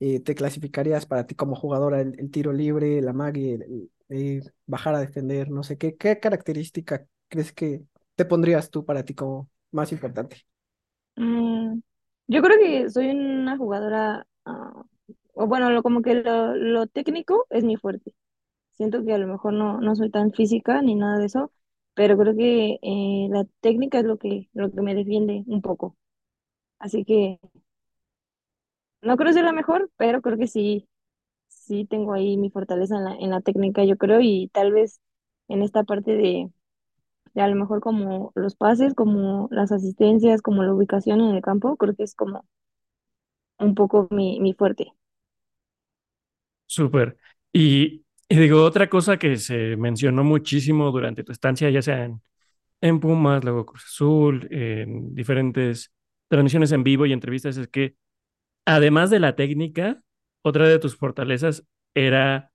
eh, 0.00 0.20
te 0.20 0.34
clasificarías 0.34 1.06
para 1.06 1.26
ti 1.26 1.34
como 1.34 1.56
jugadora? 1.56 2.00
El, 2.02 2.30
tiro 2.30 2.52
libre, 2.52 3.02
la 3.02 3.12
magia, 3.12 3.58
eh, 4.10 4.42
bajar 4.66 4.94
a 4.96 5.00
defender, 5.00 5.50
no 5.50 5.62
sé, 5.64 5.78
¿qué, 5.78 5.96
qué 5.96 6.20
característica 6.20 7.06
crees 7.28 7.52
que 7.52 7.82
te 8.16 8.24
pondrías 8.24 8.70
tú 8.70 8.84
para 8.84 9.04
ti 9.04 9.14
como 9.14 9.50
más 9.72 9.92
importante? 9.92 10.46
Mm, 11.16 11.80
yo 12.28 12.42
creo 12.42 12.58
que 12.58 12.90
soy 12.90 13.08
una 13.10 13.56
jugadora, 13.56 14.26
ah, 14.44 14.82
o 15.34 15.46
bueno, 15.46 15.70
lo, 15.70 15.82
como 15.82 16.02
que 16.02 16.14
lo, 16.14 16.54
lo 16.56 16.86
técnico 16.86 17.46
es 17.50 17.64
mi 17.64 17.76
fuerte. 17.76 18.14
Siento 18.72 19.04
que 19.04 19.14
a 19.14 19.18
lo 19.18 19.26
mejor 19.28 19.54
no, 19.54 19.80
no 19.80 19.96
soy 19.96 20.10
tan 20.10 20.32
física 20.32 20.82
ni 20.82 20.94
nada 20.96 21.18
de 21.18 21.26
eso, 21.26 21.52
pero 21.94 22.18
creo 22.18 22.36
que 22.36 22.78
eh, 22.82 23.28
la 23.30 23.46
técnica 23.60 23.98
es 24.00 24.04
lo 24.06 24.18
que, 24.18 24.48
lo 24.54 24.70
que 24.72 24.82
me 24.82 24.94
defiende 24.94 25.44
un 25.48 25.62
poco. 25.62 25.96
Así 26.78 27.04
que 27.04 27.40
no 29.02 29.16
creo 29.16 29.32
ser 29.32 29.44
la 29.44 29.52
mejor, 29.52 29.90
pero 29.96 30.22
creo 30.22 30.38
que 30.38 30.46
sí, 30.46 30.88
sí 31.48 31.86
tengo 31.86 32.14
ahí 32.14 32.36
mi 32.38 32.50
fortaleza 32.50 32.96
en 32.98 33.04
la, 33.04 33.16
en 33.16 33.30
la 33.30 33.40
técnica, 33.40 33.84
yo 33.84 33.96
creo, 33.98 34.20
y 34.22 34.48
tal 34.54 34.72
vez 34.72 35.00
en 35.48 35.62
esta 35.62 35.84
parte 35.84 36.12
de, 36.16 36.50
de 37.34 37.42
a 37.42 37.48
lo 37.48 37.56
mejor 37.56 37.80
como 37.80 38.32
los 38.36 38.56
pases, 38.56 38.94
como 38.94 39.48
las 39.52 39.72
asistencias, 39.72 40.42
como 40.42 40.64
la 40.64 40.74
ubicación 40.74 41.20
en 41.22 41.36
el 41.36 41.42
campo, 41.42 41.76
creo 41.76 41.94
que 41.96 42.04
es 42.04 42.14
como 42.16 42.44
un 43.58 43.74
poco 43.74 44.08
mi, 44.10 44.40
mi 44.40 44.52
fuerte. 44.52 44.92
Súper. 46.74 47.16
Y, 47.52 48.02
y 48.28 48.36
digo, 48.36 48.64
otra 48.64 48.88
cosa 48.88 49.18
que 49.18 49.36
se 49.36 49.76
mencionó 49.76 50.24
muchísimo 50.24 50.90
durante 50.90 51.22
tu 51.24 51.32
estancia, 51.32 51.68
ya 51.70 51.82
sea 51.82 52.04
en, 52.04 52.22
en 52.80 53.00
Pumas, 53.00 53.44
luego 53.44 53.66
Cruz 53.66 53.84
Azul, 53.86 54.48
en 54.52 55.14
diferentes 55.14 55.92
transmisiones 56.28 56.72
en 56.72 56.84
vivo 56.84 57.06
y 57.06 57.12
entrevistas, 57.12 57.56
es 57.58 57.68
que 57.68 57.96
además 58.66 59.10
de 59.10 59.20
la 59.20 59.36
técnica, 59.36 60.02
otra 60.42 60.68
de 60.68 60.78
tus 60.78 60.96
fortalezas 60.96 61.64
era 61.94 62.52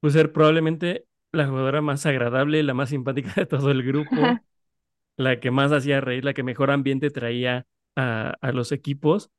pues, 0.00 0.14
ser 0.14 0.32
probablemente 0.32 1.06
la 1.32 1.48
jugadora 1.48 1.82
más 1.82 2.06
agradable, 2.06 2.62
la 2.62 2.74
más 2.74 2.90
simpática 2.90 3.32
de 3.36 3.46
todo 3.46 3.70
el 3.72 3.84
grupo, 3.84 4.16
la 5.16 5.40
que 5.40 5.50
más 5.52 5.72
hacía 5.72 6.00
reír, 6.00 6.24
la 6.24 6.34
que 6.34 6.42
mejor 6.44 6.70
ambiente 6.72 7.10
traía 7.10 7.66
a, 7.96 8.34
a 8.40 8.52
los 8.52 8.72
equipos. 8.72 9.30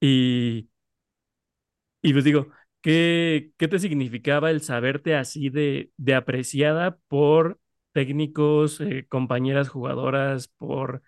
Y, 0.00 0.70
y 2.02 2.12
pues 2.12 2.24
digo, 2.24 2.48
¿qué, 2.84 3.52
qué 3.58 3.68
te 3.68 3.80
significaba 3.80 4.52
el 4.52 4.62
saberte 4.62 5.16
así 5.16 5.50
de, 5.50 5.92
de 5.98 6.16
apreciada 6.16 6.98
por 7.08 7.60
técnicos, 7.94 8.80
eh, 8.82 9.06
compañeras 9.10 9.70
jugadoras, 9.70 10.48
por 10.48 11.02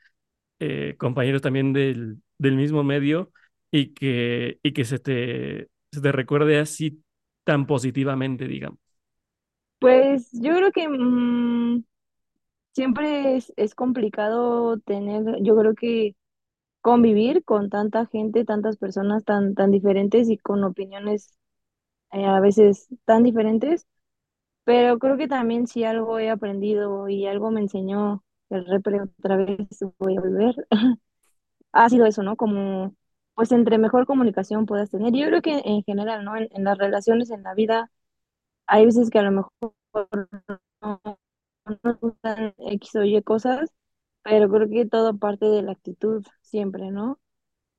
eh, 0.61 0.97
compañeros 0.99 1.43
también 1.43 1.73
del, 1.73 2.23
del 2.39 2.57
mismo 2.57 2.85
medio 2.85 3.33
y 3.71 3.95
que, 3.95 4.61
y 4.62 4.73
que 4.73 4.85
se 4.85 4.99
te, 5.01 5.71
se 5.93 6.01
te 6.03 6.12
recuerde 6.12 6.59
así 6.61 7.03
tan 7.45 7.67
positivamente, 7.67 8.49
digamos? 8.49 8.81
Pues 9.79 10.31
yo 10.33 10.55
creo 10.57 10.73
que 10.73 10.89
mm, 10.89 11.85
siempre 12.75 13.37
es, 13.37 13.53
es 13.57 13.75
complicado 13.75 14.79
tener, 14.81 15.25
yo 15.43 15.57
creo 15.59 15.75
que 15.75 16.17
convivir 16.83 17.45
con 17.45 17.71
tanta 17.71 18.07
gente, 18.07 18.45
tantas 18.47 18.79
personas 18.79 19.25
tan, 19.25 19.55
tan 19.57 19.73
diferentes 19.73 20.31
y 20.31 20.39
con 20.39 20.65
opiniones 20.65 21.36
eh, 22.16 22.26
a 22.26 22.40
veces 22.40 22.88
tan 23.07 23.22
diferentes, 23.24 23.87
pero 24.64 24.98
creo 24.98 25.16
que 25.18 25.29
también 25.29 25.66
si 25.68 25.85
algo 25.85 26.18
he 26.18 26.31
aprendido 26.31 27.09
y 27.09 27.26
algo 27.26 27.50
me 27.50 27.62
enseñó 27.62 28.24
el 28.50 28.66
repre 28.66 29.00
otra 29.02 29.37
vez 29.37 29.59
voy 29.98 30.16
a 30.16 30.20
volver, 30.22 30.55
ha 31.72 31.88
sido 31.88 32.07
eso, 32.07 32.22
¿no? 32.22 32.37
Como 32.37 32.94
pues 33.35 33.52
entre 33.52 33.79
mejor 33.79 34.07
comunicación 34.07 34.66
puedas 34.66 34.90
tener. 34.90 35.12
Yo 35.14 35.26
creo 35.29 35.42
que 35.42 35.61
en 35.64 35.83
general, 35.85 36.24
¿no? 36.24 36.37
En, 36.37 36.48
en 36.52 36.64
las 36.64 36.79
relaciones, 36.79 37.31
en 37.31 37.42
la 37.44 37.55
vida, 37.55 37.90
hay 38.66 38.87
veces 38.87 39.11
que 39.11 39.18
a 39.20 39.22
lo 39.22 39.33
mejor 39.33 39.74
no 40.83 41.00
no 41.66 41.79
nos 41.83 42.00
gustan 42.00 42.55
X 42.59 42.94
o 42.96 43.05
Y 43.05 43.22
cosas, 43.22 43.70
pero 44.22 44.48
creo 44.50 44.68
que 44.68 44.87
todo 44.87 45.16
parte 45.18 45.46
de 45.46 45.62
la 45.62 45.72
actitud 45.72 46.24
siempre, 46.42 46.90
¿no? 46.90 47.20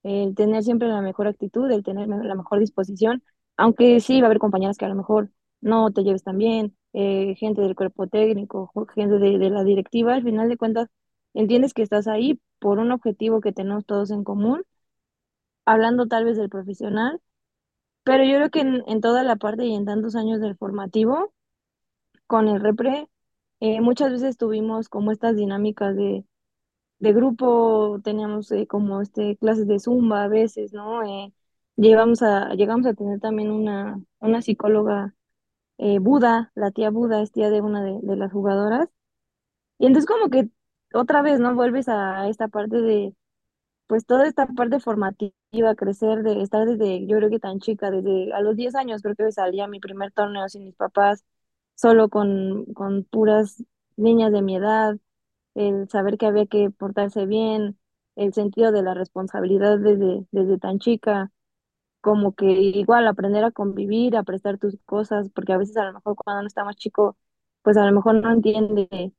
El 0.04 0.36
tener 0.36 0.63
siempre 0.63 0.88
la 0.89 1.02
mejor 1.02 1.28
actitud, 1.28 1.71
el 1.71 1.84
tener 1.84 2.08
la 2.10 2.36
mejor 2.36 2.60
disposición, 2.60 3.23
aunque 3.58 4.00
sí 4.00 4.22
va 4.22 4.28
a 4.28 4.30
haber 4.30 4.39
compañeras 4.39 4.78
que 4.78 4.86
a 4.86 4.89
lo 4.89 4.96
mejor 4.96 5.32
no 5.62 5.91
te 5.91 6.04
lleves 6.04 6.24
tan 6.24 6.38
bien, 6.38 6.78
eh, 6.93 7.36
gente 7.38 7.62
del 7.62 7.76
cuerpo 7.76 8.08
técnico, 8.08 8.72
gente 8.96 9.20
de, 9.20 9.50
la 9.50 9.63
directiva, 9.63 10.13
al 10.15 10.24
final 10.24 10.50
de 10.50 10.58
cuentas 10.58 10.89
entiendes 11.34 11.74
que 11.74 11.84
estás 11.84 12.08
ahí 12.08 12.39
por 12.60 12.80
un 12.80 12.91
objetivo 12.91 13.41
que 13.41 13.54
tenemos 13.54 13.86
todos 13.86 14.12
en 14.12 14.24
común, 14.24 14.63
hablando 15.65 16.08
tal 16.08 16.26
vez 16.26 16.38
del 16.38 16.50
profesional, 16.50 17.22
pero 18.04 18.24
yo 18.24 18.36
creo 18.38 18.50
que 18.52 18.62
en, 18.62 18.84
en 18.88 19.02
toda 19.02 19.24
la 19.24 19.36
parte 19.38 19.65
y 19.65 19.76
en 19.76 19.86
tantos 19.86 20.15
años 20.15 20.41
del 20.41 20.58
formativo, 20.58 21.34
con 22.28 22.48
el 22.50 22.62
repre, 22.62 23.10
eh, 23.60 23.82
muchas 23.82 24.12
veces 24.12 24.38
tuvimos 24.38 24.89
como 24.89 25.12
estas 25.12 25.36
dinámicas 25.36 25.96
de 25.96 26.26
de 27.00 27.13
grupo, 27.13 28.00
teníamos 28.04 28.52
eh, 28.52 28.67
como 28.67 29.02
este 29.02 29.38
clases 29.38 29.67
de 29.67 29.80
zumba 29.80 30.24
a 30.24 30.28
veces, 30.28 30.74
¿no? 30.74 31.04
Eh, 31.04 31.34
llegamos 31.78 32.22
a, 32.24 32.50
llegamos 32.56 32.88
a 32.88 32.96
tener 32.96 33.20
también 33.22 33.52
una, 33.52 34.02
una 34.20 34.42
psicóloga 34.44 35.16
eh, 35.80 36.00
Buda, 36.00 36.52
la 36.56 36.72
tía 36.72 36.92
Buda 36.92 37.22
es 37.24 37.32
tía 37.32 37.50
de 37.52 37.62
una 37.62 37.84
de, 37.84 38.00
de 38.04 38.16
las 38.18 38.32
jugadoras, 38.34 38.90
y 39.80 39.88
entonces 39.88 40.08
como 40.08 40.30
que 40.30 40.50
otra 40.94 41.22
vez, 41.22 41.40
¿no? 41.40 41.56
Vuelves 41.56 41.90
a 41.90 42.28
esta 42.30 42.48
parte 42.48 42.78
de, 42.82 43.16
pues 43.88 44.06
toda 44.06 44.28
esta 44.28 44.48
parte 44.48 44.80
formativa, 44.80 45.34
crecer, 45.78 46.24
de 46.24 46.42
estar 46.44 46.68
desde, 46.68 47.08
yo 47.08 47.18
creo 47.18 47.30
que 47.30 47.40
tan 47.40 47.60
chica, 47.60 47.92
desde 47.92 48.34
a 48.34 48.42
los 48.42 48.56
10 48.56 48.76
años 48.76 49.02
creo 49.02 49.16
que 49.16 49.32
salía 49.32 49.68
mi 49.68 49.80
primer 49.80 50.12
torneo 50.12 50.50
sin 50.50 50.66
mis 50.66 50.76
papás, 50.76 51.26
solo 51.76 52.10
con, 52.10 52.66
con 52.74 53.04
puras 53.06 53.63
niñas 53.98 54.32
de 54.32 54.42
mi 54.42 54.56
edad 54.58 54.98
el 55.56 55.90
saber 55.90 56.18
que 56.18 56.28
había 56.28 56.46
que 56.46 56.70
portarse 56.72 57.26
bien, 57.26 57.78
el 58.16 58.34
sentido 58.34 58.72
de 58.72 58.84
la 58.84 58.94
responsabilidad 58.94 59.80
desde, 59.80 60.26
desde 60.32 60.58
tan 60.60 60.80
chica, 60.80 61.32
como 62.08 62.34
que 62.34 62.46
igual 62.46 63.06
aprender 63.06 63.43
a 63.43 63.52
convivir, 63.52 64.15
a 64.15 64.24
prestar 64.24 64.58
tus 64.58 64.78
cosas, 64.86 65.30
porque 65.32 65.52
a 65.52 65.58
veces 65.58 65.76
a 65.76 65.84
lo 65.86 65.93
mejor 65.96 66.15
cuando 66.15 66.39
uno 66.39 66.48
está 66.48 66.63
más 66.63 66.78
chico, 66.78 67.17
pues 67.63 67.76
a 67.76 67.86
lo 67.86 67.91
mejor 67.91 68.15
no 68.15 68.32
entiende 68.32 69.12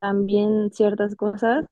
también 0.00 0.70
ciertas 0.70 1.16
cosas, 1.16 1.64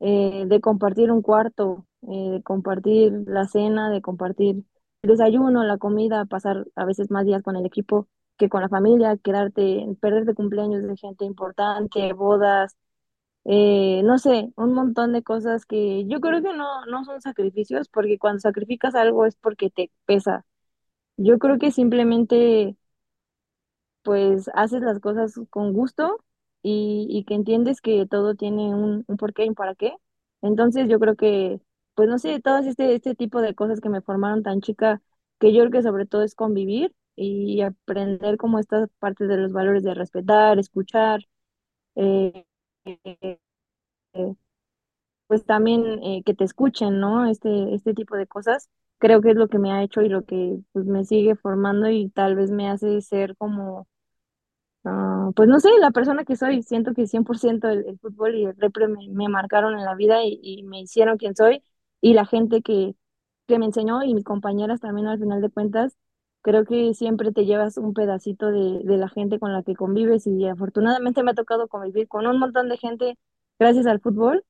eh, 0.00 0.44
de 0.46 0.60
compartir 0.60 1.10
un 1.10 1.22
cuarto, 1.22 1.86
eh, 2.02 2.30
de 2.32 2.42
compartir 2.42 3.14
la 3.26 3.46
cena, 3.46 3.88
de 3.90 4.02
compartir 4.02 4.64
el 5.02 5.10
desayuno, 5.10 5.64
la 5.64 5.78
comida, 5.78 6.26
pasar 6.26 6.66
a 6.76 6.84
veces 6.84 7.10
más 7.10 7.24
días 7.24 7.42
con 7.42 7.56
el 7.56 7.64
equipo 7.64 8.08
que 8.36 8.50
con 8.50 8.60
la 8.62 8.68
familia, 8.68 9.16
quedarte, 9.16 9.86
perderte 10.02 10.34
cumpleaños 10.34 10.82
de 10.82 10.96
gente 10.98 11.24
importante, 11.24 12.12
bodas 12.12 12.76
eh, 13.44 14.02
no 14.04 14.18
sé, 14.18 14.52
un 14.56 14.74
montón 14.74 15.12
de 15.12 15.22
cosas 15.22 15.66
que 15.66 16.06
yo 16.06 16.20
creo 16.20 16.42
que 16.42 16.52
no, 16.54 16.86
no 16.86 17.04
son 17.04 17.20
sacrificios, 17.20 17.88
porque 17.88 18.18
cuando 18.18 18.40
sacrificas 18.40 18.94
algo 18.94 19.26
es 19.26 19.36
porque 19.36 19.70
te 19.70 19.90
pesa. 20.06 20.44
Yo 21.18 21.38
creo 21.38 21.58
que 21.58 21.72
simplemente 21.72 22.76
pues 24.02 24.50
haces 24.54 24.82
las 24.82 24.98
cosas 25.00 25.34
con 25.50 25.72
gusto 25.72 26.18
y, 26.62 27.06
y 27.10 27.24
que 27.24 27.34
entiendes 27.34 27.80
que 27.80 28.06
todo 28.06 28.34
tiene 28.34 28.74
un, 28.74 29.04
un 29.06 29.16
porqué 29.16 29.44
y 29.44 29.48
un 29.50 29.54
para 29.54 29.74
qué. 29.74 29.94
Entonces 30.42 30.88
yo 30.88 30.98
creo 30.98 31.16
que, 31.16 31.60
pues 31.94 32.08
no 32.08 32.18
sé, 32.18 32.40
todo 32.40 32.58
este, 32.58 32.94
este 32.94 33.14
tipo 33.14 33.40
de 33.40 33.54
cosas 33.54 33.80
que 33.80 33.88
me 33.88 34.02
formaron 34.02 34.42
tan 34.42 34.60
chica, 34.60 35.00
que 35.38 35.52
yo 35.52 35.60
creo 35.60 35.70
que 35.72 35.82
sobre 35.82 36.06
todo 36.06 36.22
es 36.22 36.34
convivir 36.34 36.94
y 37.16 37.60
aprender 37.62 38.36
como 38.38 38.58
estas 38.58 38.88
partes 38.98 39.28
de 39.28 39.36
los 39.36 39.52
valores 39.52 39.82
de 39.84 39.94
respetar, 39.94 40.58
escuchar. 40.58 41.20
eh, 41.96 42.44
eh, 42.84 43.38
pues 45.26 45.44
también 45.44 46.02
eh, 46.02 46.22
que 46.24 46.34
te 46.34 46.44
escuchen, 46.44 47.00
¿no? 47.00 47.26
Este, 47.26 47.74
este 47.74 47.94
tipo 47.94 48.16
de 48.16 48.26
cosas, 48.26 48.68
creo 48.98 49.20
que 49.22 49.30
es 49.30 49.36
lo 49.36 49.48
que 49.48 49.58
me 49.58 49.72
ha 49.72 49.82
hecho 49.82 50.02
y 50.02 50.08
lo 50.08 50.24
que 50.24 50.58
pues 50.72 50.86
me 50.86 51.04
sigue 51.04 51.36
formando 51.36 51.88
y 51.90 52.10
tal 52.10 52.36
vez 52.36 52.50
me 52.50 52.68
hace 52.70 53.00
ser 53.00 53.36
como, 53.36 53.88
ah, 54.84 55.30
pues 55.36 55.48
no 55.48 55.60
sé, 55.60 55.70
la 55.80 55.90
persona 55.90 56.24
que 56.24 56.36
soy. 56.36 56.62
Siento 56.62 56.94
que 56.94 57.06
100% 57.06 57.68
el, 57.68 57.86
el 57.86 57.98
fútbol 57.98 58.34
y 58.36 58.44
el 58.46 58.56
repre 58.56 58.88
me, 58.88 59.28
marcaron 59.28 59.78
en 59.78 59.84
la 59.84 59.94
vida 59.94 60.24
y, 60.24 60.40
y 60.42 60.62
me 60.64 60.80
hicieron 60.80 61.18
quien 61.18 61.36
soy 61.36 61.62
y 62.00 62.14
la 62.14 62.26
gente 62.26 62.62
que, 62.62 62.94
que 63.46 63.58
me 63.58 63.66
enseñó 63.66 64.02
y 64.04 64.14
mis 64.14 64.24
compañeras 64.24 64.80
también 64.80 65.08
al 65.08 65.18
final 65.20 65.40
de 65.42 65.50
cuentas. 65.50 65.96
Creo 66.42 66.64
que 66.64 66.94
siempre 66.94 67.32
te 67.32 67.44
llevas 67.46 67.76
un 67.78 67.94
pedacito 67.94 68.48
de, 68.52 68.80
de 68.84 68.96
la 68.98 69.08
gente 69.08 69.38
con 69.40 69.52
la 69.52 69.62
que 69.62 69.74
convives 69.76 70.26
y 70.26 70.46
afortunadamente 70.48 71.22
me 71.22 71.32
ha 71.32 71.34
tocado 71.34 71.68
convivir 71.68 72.08
con 72.08 72.26
un 72.26 72.38
montón 72.38 72.68
de 72.68 72.78
gente 72.78 73.18
gracias 73.58 73.86
al 73.86 74.00
fútbol 74.00 74.44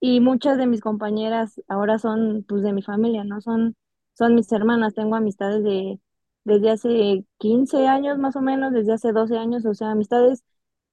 y 0.00 0.20
muchas 0.20 0.58
de 0.58 0.66
mis 0.66 0.80
compañeras 0.80 1.60
ahora 1.68 1.98
son 1.98 2.44
pues 2.48 2.62
de 2.62 2.72
mi 2.72 2.82
familia, 2.82 3.24
¿no? 3.24 3.40
Son, 3.40 3.76
son 4.14 4.34
mis 4.34 4.50
hermanas, 4.52 4.94
tengo 4.94 5.16
amistades 5.16 5.62
de, 5.64 6.00
desde 6.44 6.70
hace 6.70 7.24
15 7.38 7.86
años 7.86 8.18
más 8.18 8.36
o 8.36 8.40
menos, 8.42 8.72
desde 8.72 8.92
hace 8.94 9.12
12 9.12 9.36
años, 9.38 9.64
o 9.66 9.74
sea, 9.74 9.90
amistades 9.92 10.44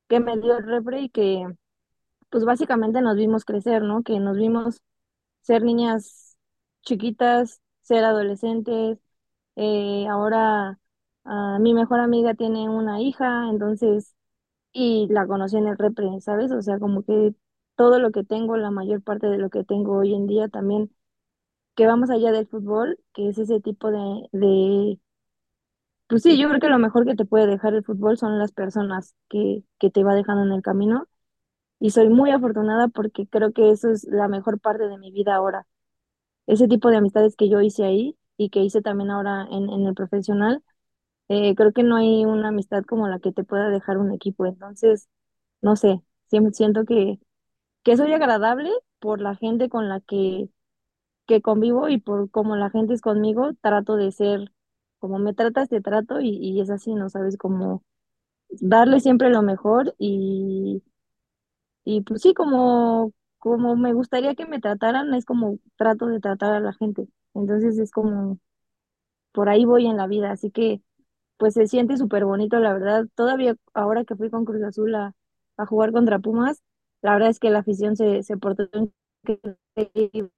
que 0.07 0.19
me 0.19 0.37
dio 0.37 0.57
el 0.57 0.65
repre 0.65 1.01
y 1.01 1.09
que 1.09 1.45
pues 2.29 2.45
básicamente 2.45 3.01
nos 3.01 3.17
vimos 3.17 3.45
crecer, 3.45 3.83
¿no? 3.83 4.03
Que 4.03 4.19
nos 4.19 4.37
vimos 4.37 4.81
ser 5.41 5.63
niñas 5.63 6.37
chiquitas, 6.83 7.61
ser 7.83 8.03
adolescentes, 8.05 8.99
eh, 9.55 10.07
ahora 10.09 10.79
ah, 11.25 11.57
mi 11.59 11.73
mejor 11.73 11.99
amiga 11.99 12.33
tiene 12.35 12.69
una 12.69 13.01
hija, 13.01 13.49
entonces, 13.49 14.15
y 14.73 15.07
la 15.09 15.27
conocí 15.27 15.57
en 15.57 15.67
el 15.67 15.77
repre, 15.77 16.07
¿sabes? 16.21 16.51
O 16.51 16.61
sea, 16.61 16.79
como 16.79 17.03
que 17.03 17.35
todo 17.75 17.99
lo 17.99 18.11
que 18.11 18.23
tengo, 18.25 18.57
la 18.57 18.71
mayor 18.71 19.03
parte 19.03 19.27
de 19.27 19.37
lo 19.39 19.49
que 19.51 19.63
tengo 19.65 19.97
hoy 19.97 20.13
en 20.15 20.27
día 20.27 20.49
también, 20.49 20.91
que 21.75 21.87
vamos 21.87 22.09
allá 22.11 22.31
del 22.31 22.47
fútbol, 22.47 22.99
que 23.13 23.29
es 23.29 23.37
ese 23.39 23.59
tipo 23.61 23.91
de, 23.91 24.29
de, 24.33 24.99
pues 26.07 26.23
sí, 26.23 26.37
yo 26.37 26.47
creo 26.49 26.59
que 26.59 26.67
lo 26.69 26.77
mejor 26.79 27.05
que 27.05 27.15
te 27.15 27.25
puede 27.25 27.47
dejar 27.47 27.73
el 27.73 27.83
fútbol 27.83 28.17
son 28.17 28.37
las 28.37 28.51
personas 28.51 29.15
que, 29.29 29.63
que 29.79 29.89
te 29.89 30.03
va 30.03 30.13
dejando 30.15 30.43
en 30.43 30.51
el 30.51 30.61
camino. 30.61 31.07
Y 31.79 31.91
soy 31.91 32.09
muy 32.09 32.31
afortunada 32.31 32.87
porque 32.89 33.27
creo 33.27 33.53
que 33.53 33.71
eso 33.71 33.91
es 33.91 34.05
la 34.05 34.27
mejor 34.29 34.59
parte 34.59 34.87
de 34.87 34.97
mi 34.99 35.11
vida 35.11 35.35
ahora. 35.35 35.67
Ese 36.47 36.67
tipo 36.67 36.89
de 36.89 36.97
amistades 36.97 37.35
que 37.37 37.49
yo 37.49 37.61
hice 37.61 37.85
ahí 37.85 38.17
y 38.37 38.49
que 38.49 38.61
hice 38.61 38.81
también 38.81 39.11
ahora 39.11 39.47
en, 39.51 39.69
en 39.69 39.85
el 39.87 39.93
profesional, 39.95 40.63
eh, 41.29 41.55
creo 41.55 41.73
que 41.73 41.83
no 41.83 41.97
hay 41.97 42.25
una 42.25 42.49
amistad 42.49 42.83
como 42.85 43.07
la 43.07 43.19
que 43.19 43.31
te 43.33 43.43
pueda 43.43 43.69
dejar 43.69 43.97
un 43.99 44.13
equipo. 44.13 44.45
Entonces, 44.45 45.09
no 45.61 45.75
sé, 45.77 46.01
siempre 46.29 46.53
siento 46.53 46.85
que, 46.85 47.19
que 47.83 47.97
soy 47.97 48.13
agradable 48.13 48.71
por 48.99 49.21
la 49.21 49.35
gente 49.35 49.69
con 49.69 49.89
la 49.89 50.01
que, 50.01 50.49
que 51.27 51.41
convivo 51.41 51.89
y 51.89 51.99
por 51.99 52.29
cómo 52.31 52.55
la 52.55 52.69
gente 52.69 52.93
es 52.93 53.01
conmigo, 53.01 53.51
trato 53.61 53.95
de 53.95 54.11
ser 54.11 54.51
como 54.99 55.19
me 55.19 55.33
tratas, 55.33 55.69
te 55.69 55.81
trato 55.81 56.19
y, 56.21 56.29
y 56.37 56.61
es 56.61 56.69
así, 56.69 56.93
¿no? 56.95 57.09
Sabes, 57.09 57.37
como 57.37 57.83
darle 58.49 58.99
siempre 59.01 59.29
lo 59.31 59.41
mejor 59.43 59.95
y, 59.99 60.83
y 61.85 62.01
pues 62.01 62.21
sí, 62.21 62.33
como, 62.33 63.11
como 63.39 63.75
me 63.75 63.93
gustaría 63.93 64.35
que 64.35 64.45
me 64.45 64.59
trataran, 64.59 65.13
es 65.13 65.25
como 65.25 65.59
trato 65.77 66.07
de 66.07 66.19
tratar 66.19 66.53
a 66.55 66.59
la 66.59 66.73
gente. 66.73 67.07
Entonces 67.33 67.77
es 67.79 67.91
como, 67.91 68.39
por 69.33 69.49
ahí 69.49 69.65
voy 69.65 69.87
en 69.87 69.97
la 69.97 70.07
vida, 70.07 70.31
así 70.31 70.51
que 70.51 70.81
pues 71.37 71.53
se 71.55 71.67
siente 71.67 71.97
súper 71.97 72.25
bonito, 72.25 72.59
la 72.59 72.73
verdad. 72.73 73.07
Todavía 73.15 73.55
ahora 73.73 74.05
que 74.05 74.15
fui 74.15 74.29
con 74.31 74.45
Cruz 74.45 74.63
Azul 74.63 74.95
a, 74.95 75.13
a 75.57 75.65
jugar 75.67 75.91
contra 75.93 76.19
Pumas, 76.19 76.63
la 77.01 77.13
verdad 77.13 77.29
es 77.31 77.39
que 77.39 77.49
la 77.51 77.59
afición 77.59 77.95
se, 77.97 78.23
se 78.23 78.37
portó 78.37 78.65
increíble 79.25 80.31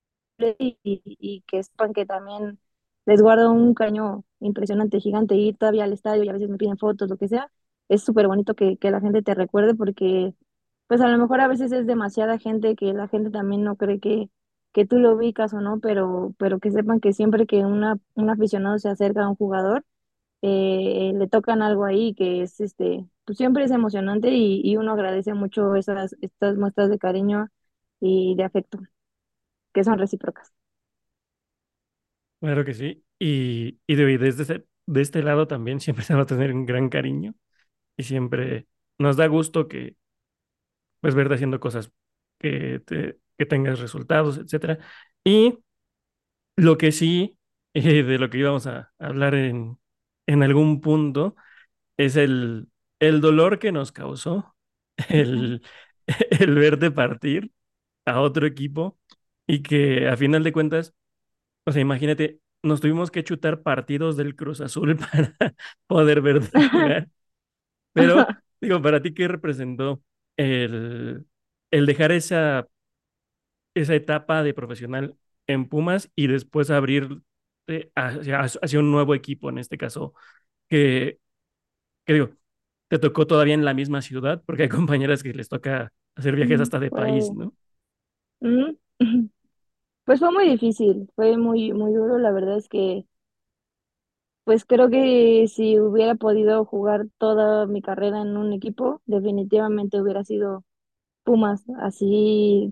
y, 0.60 0.78
y, 0.84 1.02
y 1.20 1.42
que 1.48 1.64
sepan 1.64 1.94
que 1.94 2.06
también 2.06 2.60
les 3.06 3.22
guardo 3.22 3.52
un 3.52 3.74
caño 3.74 4.24
impresionante, 4.40 5.00
gigante, 5.00 5.36
ir 5.36 5.58
todavía 5.58 5.84
al 5.86 5.94
estadio 5.94 6.24
y 6.24 6.30
a 6.30 6.34
veces 6.34 6.50
me 6.50 6.58
piden 6.58 6.78
fotos, 6.78 7.10
lo 7.10 7.18
que 7.18 7.28
sea. 7.28 7.52
Es 7.90 8.04
súper 8.04 8.28
bonito 8.28 8.56
que, 8.56 8.78
que 8.78 8.92
la 8.92 9.00
gente 9.02 9.22
te 9.22 9.36
recuerde 9.36 9.76
porque 9.76 10.34
pues 10.88 11.02
a 11.02 11.08
lo 11.10 11.18
mejor 11.18 11.42
a 11.42 11.48
veces 11.48 11.72
es 11.72 11.88
demasiada 11.88 12.40
gente 12.40 12.76
que 12.76 12.94
la 12.94 13.08
gente 13.08 13.32
también 13.32 13.64
no 13.64 13.76
cree 13.78 14.00
que, 14.00 14.30
que 14.76 14.86
tú 14.88 15.00
lo 15.00 15.14
ubicas 15.16 15.54
o 15.56 15.62
no, 15.62 15.82
pero, 15.82 16.36
pero 16.40 16.60
que 16.62 16.72
sepan 16.72 17.02
que 17.02 17.14
siempre 17.14 17.48
que 17.48 17.66
una, 17.66 17.98
un 18.16 18.32
aficionado 18.32 18.80
se 18.80 18.90
acerca 18.92 19.26
a 19.26 19.30
un 19.32 19.38
jugador, 19.38 19.86
eh, 20.44 21.14
le 21.16 21.28
tocan 21.30 21.62
algo 21.64 21.86
ahí 21.86 22.14
que 22.16 22.44
es 22.44 22.60
este, 22.62 23.06
pues 23.26 23.38
siempre 23.40 23.66
es 23.66 23.72
emocionante 23.72 24.30
y, 24.32 24.78
uno 24.78 24.94
agradece 24.94 25.34
mucho 25.36 25.76
esas, 25.76 26.16
estas 26.22 26.58
muestras 26.58 26.90
de 26.90 27.00
cariño 27.00 27.50
y 28.02 28.36
de 28.38 28.44
afecto, 28.46 28.80
que 29.74 29.84
son 29.84 30.00
recíprocas. 30.00 30.54
Claro 32.40 32.66
que 32.66 32.74
sí. 32.74 33.04
Y, 33.20 33.80
y 33.88 33.96
de, 33.96 34.18
desde 34.18 34.44
ese- 34.44 34.66
de 34.86 35.02
este 35.02 35.24
lado 35.24 35.48
también 35.48 35.80
siempre 35.82 36.06
se 36.06 36.14
va 36.16 36.22
a 36.24 36.26
tener 36.26 36.54
un 36.54 36.66
gran 36.66 36.90
cariño 36.90 37.34
y 37.98 38.04
siempre 38.04 38.68
nos 39.00 39.18
da 39.18 39.28
gusto 39.28 39.68
que, 39.68 39.98
pues, 41.02 41.16
verte 41.16 41.36
haciendo 41.36 41.60
cosas 41.60 41.92
que, 42.40 42.82
te, 42.86 43.20
que 43.38 43.46
tengas 43.46 43.80
resultados, 43.80 44.38
etcétera. 44.38 44.80
Y 45.24 45.60
lo 46.56 46.78
que 46.78 46.92
sí, 46.92 47.38
eh, 47.74 48.04
de 48.04 48.18
lo 48.20 48.30
que 48.30 48.40
íbamos 48.40 48.68
a 48.68 48.94
hablar 49.00 49.36
en, 49.36 49.78
en 50.28 50.44
algún 50.44 50.82
punto, 50.82 51.36
es 51.98 52.16
el, 52.18 52.70
el 53.00 53.22
dolor 53.22 53.60
que 53.60 53.72
nos 53.72 53.92
causó 53.92 54.56
el, 55.10 55.64
el 56.32 56.56
verte 56.56 56.92
partir 56.92 57.52
a 58.06 58.22
otro 58.22 58.48
equipo 58.48 59.00
y 59.48 59.64
que 59.64 60.10
a 60.10 60.18
final 60.18 60.44
de 60.44 60.54
cuentas, 60.54 60.94
o 61.66 61.72
sea, 61.72 61.82
imagínate, 61.82 62.40
nos 62.64 62.82
tuvimos 62.82 63.12
que 63.12 63.24
chutar 63.24 63.64
partidos 63.64 64.18
del 64.18 64.36
Cruz 64.36 64.62
Azul 64.62 64.98
para 64.98 65.36
poder 65.88 66.22
verte 66.22 66.70
jugar. 66.70 67.10
Pero, 67.94 68.28
digo, 68.62 68.82
para 68.82 69.02
ti, 69.02 69.14
¿qué 69.14 69.28
representó 69.28 70.04
el, 70.38 71.26
el 71.72 71.86
dejar 71.86 72.12
esa, 72.12 72.68
esa 73.76 73.96
etapa 73.96 74.44
de 74.44 74.56
profesional 74.56 75.18
en 75.48 75.68
Pumas 75.70 76.12
y 76.16 76.28
después 76.28 76.72
abrir 76.72 77.22
hacia, 77.96 78.42
hacia 78.42 78.80
un 78.80 78.92
nuevo 78.92 79.16
equipo, 79.16 79.50
en 79.50 79.60
este 79.60 79.78
caso, 79.78 80.14
que, 80.70 81.20
que 82.06 82.14
digo, 82.14 82.30
te 82.90 83.00
tocó 83.00 83.28
todavía 83.28 83.54
en 83.56 83.66
la 83.66 83.74
misma 83.76 84.02
ciudad, 84.04 84.44
porque 84.46 84.64
hay 84.66 84.70
compañeras 84.70 85.24
que 85.24 85.34
les 85.34 85.50
toca 85.50 85.94
hacer 86.16 86.36
viajes 86.36 86.62
hasta 86.62 86.80
de 86.80 86.92
país, 86.92 87.34
¿no? 87.34 87.54
Pues 90.06 90.20
fue 90.20 90.32
muy 90.32 90.50
difícil, 90.50 91.10
fue 91.16 91.38
muy, 91.38 91.72
muy 91.74 91.94
duro. 91.94 92.18
La 92.18 92.32
verdad 92.32 92.58
es 92.58 92.68
que, 92.70 93.06
pues 94.44 94.66
creo 94.66 94.90
que 94.90 95.48
si 95.48 95.80
hubiera 95.80 96.16
podido 96.16 96.66
jugar 96.66 97.08
toda 97.18 97.66
mi 97.68 97.82
carrera 97.82 98.22
en 98.22 98.38
un 98.38 98.54
equipo, 98.54 99.02
definitivamente 99.06 100.02
hubiera 100.02 100.24
sido 100.24 100.64
Pumas. 101.24 101.64
Así, 101.80 102.72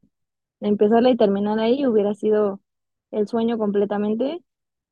empezarla 0.67 1.10
y 1.12 1.17
terminar 1.17 1.60
ahí 1.60 1.86
hubiera 1.88 2.13
sido 2.15 2.62
el 3.12 3.28
sueño 3.28 3.58
completamente. 3.58 4.43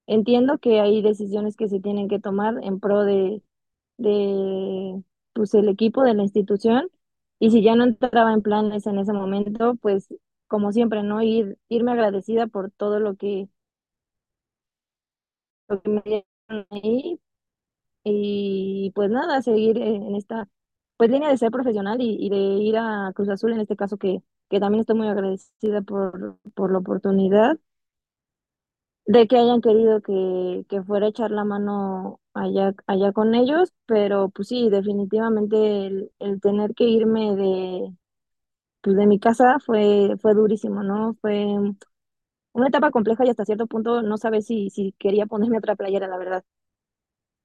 Entiendo 0.08 0.60
que 0.60 0.80
hay 0.82 1.02
decisiones 1.02 1.58
que 1.58 1.70
se 1.70 1.80
tienen 1.82 2.10
que 2.10 2.20
tomar 2.20 2.56
en 2.64 2.80
pro 2.80 3.04
de, 3.06 3.44
de, 3.98 5.04
pues, 5.34 5.54
el 5.56 5.70
equipo, 5.70 6.04
de 6.04 6.16
la 6.16 6.24
institución. 6.24 6.90
Y 7.40 7.52
si 7.52 7.64
ya 7.64 7.76
no 7.76 7.84
entraba 7.86 8.34
en 8.34 8.42
planes 8.44 8.88
en 8.88 9.00
ese 9.00 9.14
momento, 9.14 9.76
pues, 9.82 10.14
como 10.48 10.72
siempre, 10.74 11.04
¿no? 11.04 11.22
Ir, 11.24 11.58
irme 11.70 11.92
agradecida 11.94 12.48
por 12.48 12.72
todo 12.72 13.00
lo 13.00 13.16
que 13.16 13.50
lo 15.68 15.82
que 15.82 15.90
me 15.90 16.02
dieron 16.06 16.68
ahí 16.72 17.20
y 18.04 18.92
pues 18.96 19.10
nada, 19.12 19.42
seguir 19.42 19.78
eh, 19.78 19.96
en 19.96 20.16
esta 20.16 20.50
pues 20.98 21.10
línea 21.12 21.30
de 21.30 21.38
ser 21.38 21.52
profesional 21.52 22.02
y, 22.02 22.18
y 22.20 22.30
de 22.30 22.38
ir 22.38 22.78
a 22.78 23.12
Cruz 23.16 23.30
Azul 23.30 23.54
en 23.54 23.62
este 23.62 23.76
caso 23.76 23.98
que, 23.98 24.22
que 24.52 24.62
también 24.62 24.82
estoy 24.82 24.98
muy 24.98 25.10
agradecida 25.10 25.82
por, 25.84 26.40
por 26.56 26.74
la 26.74 26.80
oportunidad 26.80 27.60
de 29.06 29.28
que 29.28 29.38
hayan 29.38 29.62
querido 29.62 30.02
que, 30.02 30.66
que 30.70 30.82
fuera 30.84 31.08
a 31.08 31.10
echar 31.10 31.32
la 31.32 31.44
mano 31.44 32.20
allá, 32.34 32.74
allá 32.88 33.12
con 33.14 33.36
ellos, 33.36 33.74
pero 33.86 34.30
pues 34.30 34.48
sí, 34.50 34.70
definitivamente 34.70 35.88
el, 35.88 36.12
el 36.20 36.40
tener 36.42 36.74
que 36.76 36.86
irme 36.86 37.36
de, 37.36 37.94
pues, 38.82 38.98
de 38.98 39.08
mi 39.08 39.20
casa 39.20 39.60
fue, 39.66 40.16
fue 40.22 40.36
durísimo, 40.36 40.84
¿no? 40.84 41.16
Fue 41.22 41.48
una 42.54 42.68
etapa 42.70 42.92
compleja 42.92 43.26
y 43.26 43.30
hasta 43.30 43.44
cierto 43.46 43.68
punto 43.68 44.02
no 44.04 44.18
sabes 44.18 44.46
si, 44.48 44.70
si 44.70 44.94
quería 45.00 45.26
ponerme 45.26 45.58
otra 45.58 45.76
playera, 45.76 46.08
la 46.08 46.18
verdad. 46.18 46.44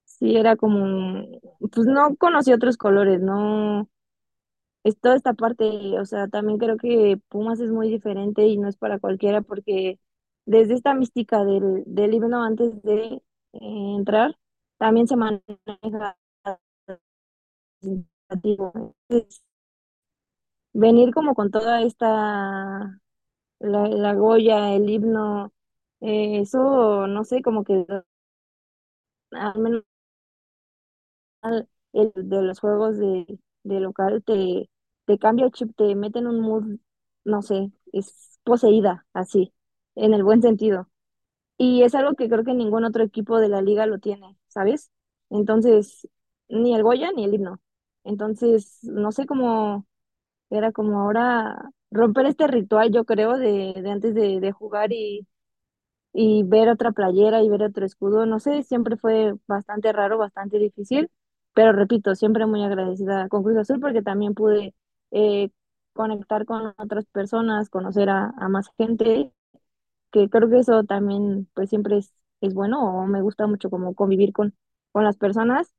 Sí, 0.04 0.36
era 0.36 0.56
como, 0.56 1.24
pues 1.72 1.86
no 1.86 2.16
conocí 2.16 2.52
otros 2.52 2.76
colores, 2.78 3.20
no, 3.20 3.88
es 4.88 4.99
toda 5.01 5.16
esta 5.16 5.35
parte, 5.35 5.64
o 6.01 6.05
sea, 6.07 6.29
también 6.29 6.59
creo 6.59 6.77
que 6.79 7.18
Pumas 7.29 7.61
es 7.61 7.70
muy 7.70 7.88
diferente 7.90 8.46
y 8.46 8.59
no 8.59 8.68
es 8.68 8.77
para 8.77 8.99
cualquiera 8.99 9.42
porque 9.42 9.99
desde 10.46 10.75
esta 10.75 10.94
mística 10.94 11.44
del, 11.44 11.85
del 11.87 12.14
himno 12.14 12.42
antes 12.44 12.83
de 12.83 13.05
eh, 13.14 13.20
entrar, 13.53 14.37
también 14.79 15.09
se 15.09 15.16
maneja. 15.16 16.16
Entonces, 18.31 19.42
venir 20.72 21.12
como 21.14 21.34
con 21.34 21.51
toda 21.51 21.82
esta, 21.82 23.01
la, 23.61 23.89
la 23.89 24.14
Goya, 24.14 24.74
el 24.74 24.89
himno, 24.91 25.53
eh, 26.01 26.41
eso, 26.43 27.07
no 27.09 27.24
sé, 27.24 27.43
como 27.43 27.64
que 27.64 27.87
al 29.30 29.59
menos 29.61 29.84
el 31.93 32.12
de 32.14 32.43
los 32.43 32.61
juegos 32.61 32.99
de, 32.99 33.39
de 33.64 33.80
local 33.80 34.22
te, 34.24 34.68
te 35.07 35.18
cambia 35.18 35.46
el 35.46 35.52
chip, 35.52 35.74
te 35.76 35.94
mete 35.94 36.18
en 36.20 36.26
un 36.28 36.40
mood, 36.40 36.78
no 37.24 37.42
sé, 37.42 37.72
es 37.92 38.38
poseída, 38.44 39.07
así, 39.14 39.52
en 39.96 40.14
el 40.14 40.24
buen 40.24 40.42
sentido. 40.42 40.88
Y 41.59 41.82
es 41.82 41.94
algo 41.94 42.14
que 42.14 42.28
creo 42.28 42.44
que 42.44 42.54
ningún 42.54 42.84
otro 42.84 43.02
equipo 43.04 43.38
de 43.40 43.48
la 43.48 43.62
liga 43.62 43.86
lo 43.86 43.98
tiene, 43.98 44.36
¿sabes? 44.48 44.90
Entonces, 45.30 46.09
ni 46.48 46.74
el 46.74 46.82
Goya 46.82 47.12
ni 47.12 47.24
el 47.24 47.34
himno. 47.34 47.61
Entonces, 48.04 48.80
no 48.84 49.12
sé 49.12 49.26
cómo 49.26 49.86
era 50.50 50.72
como 50.72 51.00
ahora 51.00 51.70
romper 51.90 52.26
este 52.26 52.46
ritual, 52.48 52.92
yo 52.92 53.04
creo, 53.04 53.38
de, 53.38 53.74
de 53.82 53.90
antes 53.90 54.14
de, 54.14 54.40
de 54.40 54.52
jugar 54.52 54.92
y, 54.92 55.26
y 56.12 56.42
ver 56.44 56.68
otra 56.68 56.92
playera 56.92 57.42
y 57.42 57.48
ver 57.50 57.62
otro 57.62 57.84
escudo, 57.86 58.26
no 58.26 58.40
sé, 58.40 58.62
siempre 58.62 58.96
fue 58.96 59.34
bastante 59.46 59.92
raro, 59.92 60.18
bastante 60.18 60.59
difícil, 60.59 61.11
pero 61.54 61.72
repito, 61.72 62.14
siempre 62.14 62.46
muy 62.46 62.64
agradecida 62.64 63.28
con 63.28 63.42
Cruz 63.42 63.59
Azul 63.59 63.80
porque 63.80 64.02
también 64.02 64.34
pude 64.34 64.74
eh, 65.11 65.50
conectar 65.92 66.44
con 66.46 66.74
otras 66.78 67.07
personas, 67.07 67.70
conocer 67.70 68.11
a, 68.11 68.32
más 68.48 68.68
gente, 68.78 69.32
que 70.12 70.28
creo 70.30 70.50
que 70.50 70.61
eso 70.61 70.84
también 70.84 71.48
pues 71.54 71.70
siempre 71.70 71.98
es, 71.98 72.12
es 72.40 72.54
bueno 72.54 72.80
o 72.82 73.07
me 73.07 73.22
gusta 73.22 73.46
mucho 73.46 73.70
como 73.70 73.94
convivir 73.94 74.32
con, 74.32 74.54
con 74.92 75.04
las 75.04 75.16
personas 75.18 75.72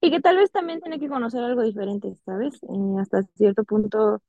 y 0.00 0.10
que 0.10 0.20
tal 0.20 0.36
vez 0.38 0.50
también 0.52 0.80
tiene 0.80 1.00
que 1.00 1.08
conocer 1.08 1.42
algo 1.44 1.62
diferente, 1.62 2.16
¿sabes? 2.26 2.54
Eh, 2.64 3.00
hasta 3.00 3.22
cierto 3.36 3.64
punto, 3.64 4.22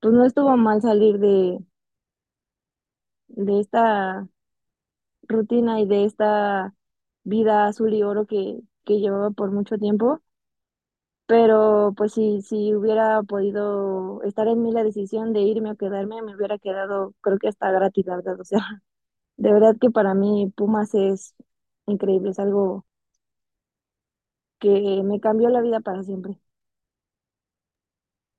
pues 0.00 0.14
no 0.14 0.24
estuvo 0.26 0.56
mal 0.56 0.82
salir 0.82 1.18
de, 1.18 1.58
de 3.28 3.60
esta 3.60 4.28
rutina 5.28 5.80
y 5.80 5.86
de 5.86 6.04
esta 6.04 6.74
vida 7.24 7.66
azul 7.66 7.92
y 7.94 8.02
oro 8.02 8.26
que, 8.26 8.60
que 8.84 8.98
llevaba 9.00 9.30
por 9.30 9.50
mucho 9.52 9.78
tiempo. 9.78 10.20
Pero 11.30 11.94
pues 11.96 12.14
si, 12.14 12.42
si 12.42 12.74
hubiera 12.74 13.22
podido 13.22 14.22
estar 14.24 14.48
en 14.48 14.62
mí 14.62 14.72
la 14.72 14.82
decisión 14.84 15.32
de 15.32 15.42
irme 15.42 15.72
o 15.72 15.76
quedarme, 15.76 16.22
me 16.22 16.34
hubiera 16.36 16.58
quedado, 16.58 17.14
creo 17.20 17.38
que 17.38 17.48
hasta 17.48 17.70
gratis, 17.72 18.06
la 18.06 18.16
verdad. 18.16 18.40
O 18.40 18.44
sea, 18.44 18.60
de 19.38 19.52
verdad 19.52 19.76
que 19.80 19.90
para 19.90 20.14
mí 20.14 20.52
Pumas 20.56 20.94
es 20.94 21.34
increíble, 21.86 22.30
es 22.30 22.38
algo 22.40 22.86
que 24.58 25.02
me 25.04 25.20
cambió 25.20 25.48
la 25.50 25.60
vida 25.60 25.80
para 25.80 26.02
siempre. 26.02 26.38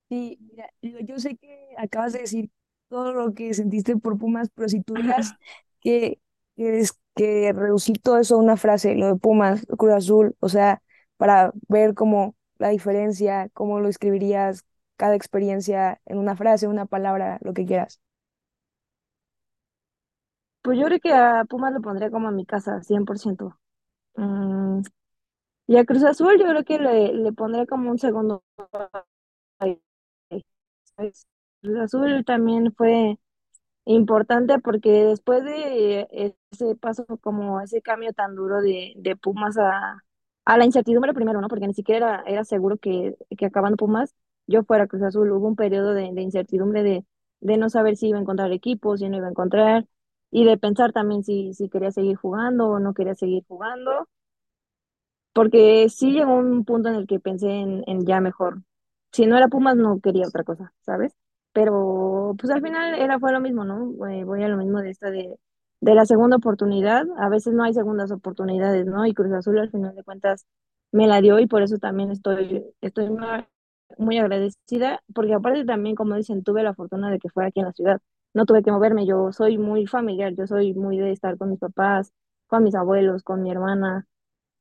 Sí, 0.10 0.38
mira, 0.42 0.70
yo 0.82 1.00
yo 1.00 1.20
sé 1.20 1.38
que 1.38 1.70
acabas 1.78 2.12
de 2.14 2.20
decir 2.20 2.52
todo 2.89 3.14
lo 3.14 3.34
que 3.34 3.54
sentiste 3.54 3.96
por 3.98 4.18
Pumas, 4.18 4.50
pero 4.54 4.68
si 4.68 4.82
tuvieras 4.84 5.36
que, 5.80 6.20
que, 6.58 6.72
des- 6.72 7.00
que 7.16 7.54
reducir 7.54 8.00
todo 8.02 8.18
eso 8.20 8.36
a 8.36 8.38
una 8.39 8.58
frase, 8.58 8.96
lo 8.96 9.08
de 9.08 9.16
Pumas, 9.16 9.66
Cruz 9.78 9.94
Azul, 9.94 10.36
o 10.39 10.50
sea, 10.50 10.82
para 11.18 11.54
ver 11.70 11.94
como 11.94 12.36
la 12.62 12.70
diferencia, 12.70 13.49
cómo 13.53 13.80
lo 13.82 13.89
escribirías, 13.89 14.66
cada 14.97 15.16
experiencia 15.16 15.99
en 16.05 16.20
una 16.20 16.36
frase, 16.38 16.68
una 16.68 16.86
palabra, 16.86 17.39
lo 17.41 17.53
que 17.53 17.66
quieras. 17.66 17.99
Pues 20.62 20.78
yo 20.80 20.86
creo 20.86 20.99
que 20.99 21.12
a 21.14 21.43
Pumas 21.45 21.74
lo 21.74 21.82
pondría 21.82 22.12
como 22.12 22.28
a 22.28 22.32
mi 22.32 22.45
casa, 22.45 22.82
100%. 22.84 23.57
Mm, 24.16 24.82
y 25.68 25.78
a 25.78 25.86
Cruz 25.86 26.03
Azul 26.05 26.38
yo 26.39 26.45
creo 26.47 26.64
que 26.66 26.80
le, 26.80 27.14
le 27.14 27.34
pondría 27.34 27.66
como 27.68 27.91
un 27.91 27.99
segundo. 27.99 28.43
Cruz 31.62 31.78
Azul 31.80 32.24
también 32.26 32.74
fue 32.76 33.18
importante 33.86 34.59
porque 34.59 34.89
después 35.05 35.43
de 35.45 36.07
ese 36.51 36.76
paso, 36.78 37.05
como 37.22 37.62
ese 37.62 37.82
cambio 37.82 38.14
tan 38.14 38.36
duro 38.36 38.62
de, 38.62 38.93
de 38.97 39.16
Pumas 39.18 39.57
a, 39.57 40.03
a 40.52 40.58
la 40.58 40.66
incertidumbre 40.66 41.14
primero, 41.14 41.39
¿no? 41.41 41.47
Porque 41.47 41.66
ni 41.68 41.74
siquiera 41.74 42.22
era, 42.24 42.24
era 42.28 42.43
seguro 42.43 42.78
que, 42.78 43.16
que 43.38 43.45
acabando 43.45 43.78
Pumas, 43.78 44.14
yo 44.47 44.64
fuera 44.64 44.86
Cruz 44.88 45.02
Azul. 45.04 45.32
Hubo 45.32 45.47
un 45.47 45.56
periodo 45.56 45.93
de, 45.93 46.06
incertidumbre 46.22 46.84
de, 46.84 47.06
de 47.39 47.58
no 47.58 47.70
saber 47.70 47.95
si 47.95 48.10
iba 48.10 48.18
a 48.18 48.22
encontrar 48.22 48.52
equipo, 48.52 48.97
si 48.97 49.08
no 49.10 49.16
iba 49.18 49.28
a 49.28 49.30
encontrar, 49.30 49.88
y 50.30 50.43
de 50.45 50.58
pensar 50.58 50.91
también 50.91 51.24
si, 51.24 51.54
si 51.54 51.70
quería 51.70 51.91
seguir 51.91 52.18
jugando 52.18 52.68
o 52.70 52.80
no 52.80 52.93
quería 52.93 53.16
seguir 53.16 53.45
jugando. 53.47 54.10
Porque 55.34 55.88
sí 55.89 56.12
llegó 56.12 56.36
un 56.36 56.66
punto 56.66 56.89
en 56.89 56.95
el 56.95 57.08
que 57.08 57.20
pensé 57.20 57.47
en, 57.49 57.84
en 57.88 58.06
ya 58.06 58.20
mejor. 58.20 58.64
Si 59.12 59.26
no 59.26 59.38
era 59.38 59.47
Pumas, 59.47 59.76
no 59.78 59.99
quería 60.02 60.28
otra 60.28 60.43
cosa, 60.43 60.74
¿sabes? 60.82 61.14
Pero 61.54 62.36
pues 62.39 62.52
al 62.52 62.62
final 62.62 62.95
era, 62.95 63.20
fue 63.20 63.32
lo 63.32 63.39
mismo, 63.41 63.64
¿no? 63.66 64.08
Eh, 64.10 64.24
voy 64.26 64.43
a 64.43 64.49
lo 64.49 64.58
mismo 64.58 64.82
de 64.82 64.89
esta 64.91 65.10
de, 65.12 65.38
de 65.82 65.96
la 65.96 66.06
segunda 66.06 66.38
oportunidad. 66.38 67.06
A 67.18 67.30
veces 67.30 67.54
no 67.54 67.64
hay 67.64 67.74
segundas 67.74 68.12
oportunidades, 68.12 68.86
¿no? 68.86 69.06
Y 69.06 69.14
Cruz 69.14 69.34
Azul 69.34 69.60
al 69.60 69.72
final 69.72 69.96
de 69.96 70.04
cuentas 70.04 70.46
me 70.92 71.08
la 71.08 71.22
dio 71.22 71.40
y 71.40 71.48
por 71.48 71.62
eso 71.64 71.78
también 71.78 72.12
estoy, 72.12 72.66
estoy 72.82 73.10
muy 73.98 74.18
agradecida, 74.20 75.02
porque 75.14 75.34
aparte 75.34 75.66
también, 75.66 75.96
como 75.96 76.16
dicen, 76.16 76.44
tuve 76.44 76.64
la 76.64 76.74
fortuna 76.74 77.10
de 77.12 77.20
que 77.20 77.30
fuera 77.30 77.50
aquí 77.50 77.60
en 77.60 77.68
la 77.68 77.74
ciudad. 77.74 78.02
No 78.34 78.46
tuve 78.46 78.64
que 78.64 78.72
moverme, 78.72 79.06
yo 79.06 79.32
soy 79.32 79.58
muy 79.58 79.88
familiar, 79.88 80.34
yo 80.36 80.48
soy 80.48 80.74
muy 80.74 80.98
de 80.98 81.12
estar 81.12 81.38
con 81.38 81.50
mis 81.50 81.60
papás, 81.60 82.14
con 82.48 82.64
mis 82.64 82.76
abuelos, 82.76 83.24
con 83.24 83.42
mi 83.44 83.52
hermana. 83.52 84.08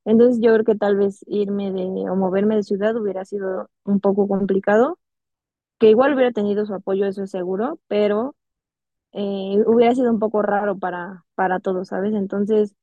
Entonces 0.05 0.41
yo 0.43 0.53
creo 0.55 0.65
que 0.65 0.77
tal 0.77 0.97
vez 0.97 1.25
irme 1.29 1.71
de 1.73 2.11
o 2.11 2.17
moverme 2.17 2.57
de 2.57 2.63
ciudad 2.65 2.97
hubiera 2.97 3.25
sido 3.25 3.71
un 3.85 4.01
poco 4.01 4.27
complicado, 4.29 4.99
que 5.79 5.91
igual 5.91 6.15
hubiera 6.15 6.33
tenido 6.33 6.67
su 6.67 6.75
apoyo, 6.75 7.07
eso 7.07 7.23
es 7.25 7.31
seguro, 7.31 7.79
pero 7.89 8.35
eh, 9.13 9.63
hubiera 9.67 9.95
sido 9.95 10.11
un 10.13 10.19
poco 10.21 10.43
raro 10.43 10.79
para, 10.79 11.25
para 11.35 11.61
todos, 11.61 11.89
¿sabes? 11.89 12.15
Entonces 12.15 12.75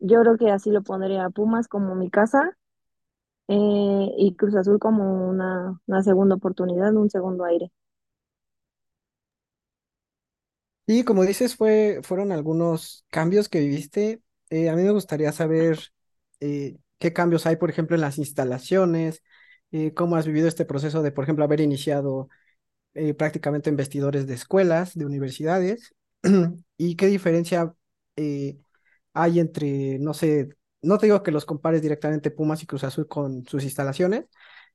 yo 0.00 0.20
creo 0.22 0.38
que 0.38 0.50
así 0.52 0.70
lo 0.70 0.82
pondría 0.82 1.30
Pumas 1.30 1.68
como 1.68 1.94
mi 1.96 2.10
casa 2.10 2.56
eh, 3.48 4.08
y 4.18 4.34
Cruz 4.36 4.56
Azul 4.56 4.78
como 4.80 5.28
una, 5.28 5.80
una 5.86 6.02
segunda 6.02 6.36
oportunidad, 6.36 6.94
un 6.96 7.10
segundo 7.10 7.44
aire. 7.44 7.70
Y 10.86 11.04
como 11.04 11.24
dices, 11.24 11.56
fue, 11.56 12.00
fueron 12.02 12.30
algunos 12.32 13.04
cambios 13.10 13.48
que 13.48 13.60
viviste. 13.60 14.22
Eh, 14.50 14.68
a 14.70 14.76
mí 14.76 14.82
me 14.82 14.92
gustaría 14.92 15.32
saber 15.32 15.78
qué 16.98 17.12
cambios 17.12 17.46
hay, 17.46 17.56
por 17.56 17.70
ejemplo, 17.70 17.96
en 17.96 18.02
las 18.02 18.18
instalaciones, 18.18 19.22
cómo 19.94 20.16
has 20.16 20.26
vivido 20.26 20.48
este 20.48 20.64
proceso 20.64 21.02
de, 21.02 21.12
por 21.12 21.24
ejemplo, 21.24 21.44
haber 21.44 21.60
iniciado 21.60 22.28
eh, 22.96 23.14
prácticamente 23.14 23.70
en 23.70 23.76
vestidores 23.76 24.26
de 24.26 24.34
escuelas, 24.34 24.94
de 24.94 25.06
universidades, 25.06 25.94
y 26.78 26.96
qué 26.96 27.06
diferencia 27.06 27.74
eh, 28.16 28.58
hay 29.14 29.40
entre, 29.40 29.98
no 29.98 30.14
sé, 30.14 30.48
no 30.82 30.98
te 30.98 31.06
digo 31.06 31.22
que 31.22 31.30
los 31.32 31.44
compares 31.46 31.82
directamente 31.82 32.30
Pumas 32.30 32.62
y 32.62 32.66
Cruz 32.66 32.84
Azul 32.84 33.08
con 33.08 33.46
sus 33.46 33.64
instalaciones, 33.64 34.26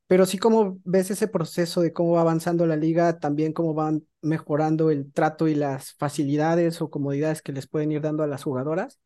pero 0.07 0.25
sí 0.25 0.37
cómo 0.37 0.79
ves 0.83 1.11
ese 1.11 1.27
proceso 1.27 1.81
de 1.81 1.93
cómo 1.93 2.13
va 2.13 2.21
avanzando 2.21 2.65
la 2.65 2.75
liga, 2.75 3.19
también 3.19 3.53
cómo 3.53 3.73
van 3.73 4.05
mejorando 4.21 4.91
el 4.91 5.11
trato 5.13 5.47
y 5.47 5.55
las 5.55 5.93
facilidades 5.93 6.81
o 6.81 6.89
comodidades 6.89 7.41
que 7.41 7.53
les 7.53 7.67
pueden 7.67 7.91
ir 7.91 8.01
dando 8.01 8.23
a 8.23 8.27
las 8.27 8.43
jugadoras. 8.43 8.99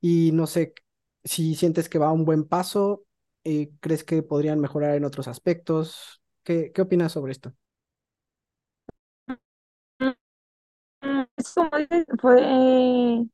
Y 0.00 0.32
no 0.32 0.46
sé 0.46 0.74
si 1.24 1.54
sientes 1.54 1.88
que 1.88 1.98
va 1.98 2.08
a 2.08 2.12
un 2.12 2.24
buen 2.24 2.44
paso, 2.44 3.04
eh, 3.44 3.70
¿crees 3.80 4.04
que 4.04 4.22
podrían 4.22 4.60
mejorar 4.60 4.94
en 4.96 5.04
otros 5.04 5.28
aspectos? 5.28 6.22
¿Qué, 6.44 6.72
qué 6.74 6.82
opinas 6.82 7.12
sobre 7.12 7.32
esto? 7.32 7.54
Mm, 9.28 9.36
Es 10.08 10.16
como 11.54 11.70
dices, 11.78 12.04
fue 12.20 13.26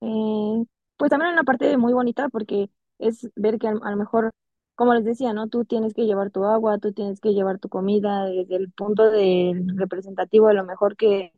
Eh, 0.00 0.64
pues 0.96 1.10
también 1.10 1.32
una 1.32 1.44
parte 1.44 1.76
muy 1.76 1.92
bonita 1.92 2.28
porque 2.28 2.70
es 2.98 3.30
ver 3.36 3.58
que 3.58 3.68
a, 3.68 3.72
lo 3.72 3.96
mejor, 3.96 4.30
como 4.74 4.94
les 4.94 5.04
decía, 5.04 5.32
¿no? 5.32 5.48
Tú 5.48 5.64
tienes 5.64 5.94
que 5.94 6.06
llevar 6.06 6.30
tu 6.30 6.44
agua, 6.44 6.78
tú 6.78 6.92
tienes 6.92 7.20
que 7.20 7.32
llevar 7.34 7.58
tu 7.58 7.68
comida 7.68 8.24
desde 8.26 8.56
el 8.56 8.70
punto 8.72 9.10
de 9.10 9.62
representativo, 9.76 10.48
a 10.48 10.54
lo 10.54 10.64
mejor 10.64 10.96
que 10.96 11.32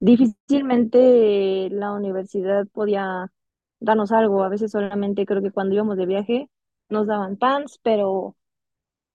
difícilmente 0.00 1.70
la 1.70 1.92
universidad 1.92 2.66
podía 2.68 3.32
darnos 3.80 4.12
algo. 4.12 4.44
A 4.44 4.48
veces 4.50 4.72
solamente 4.72 5.26
creo 5.26 5.42
que 5.42 5.52
cuando 5.52 5.74
íbamos 5.76 5.96
de 5.98 6.06
viaje 6.06 6.50
nos 6.90 7.06
daban 7.08 7.36
pants, 7.36 7.80
pero 7.82 8.36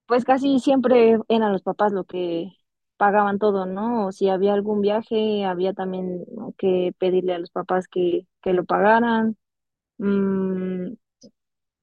pues 0.08 0.26
casi 0.26 0.60
siempre 0.60 1.20
eran 1.30 1.54
los 1.54 1.64
papás 1.64 1.94
lo 1.94 2.06
que 2.06 2.52
pagaban 3.00 3.40
todo, 3.40 3.66
¿no? 3.68 4.08
O 4.10 4.14
si 4.14 4.30
había 4.30 4.54
algún 4.56 4.82
viaje, 4.82 5.46
había 5.46 5.74
también 5.74 6.26
que 6.60 6.94
pedirle 7.00 7.34
a 7.36 7.40
los 7.40 7.52
papás 7.52 7.88
que, 7.90 8.28
que 8.44 8.54
lo 8.54 8.66
pagaran. 8.66 9.38
Mm, 10.00 10.94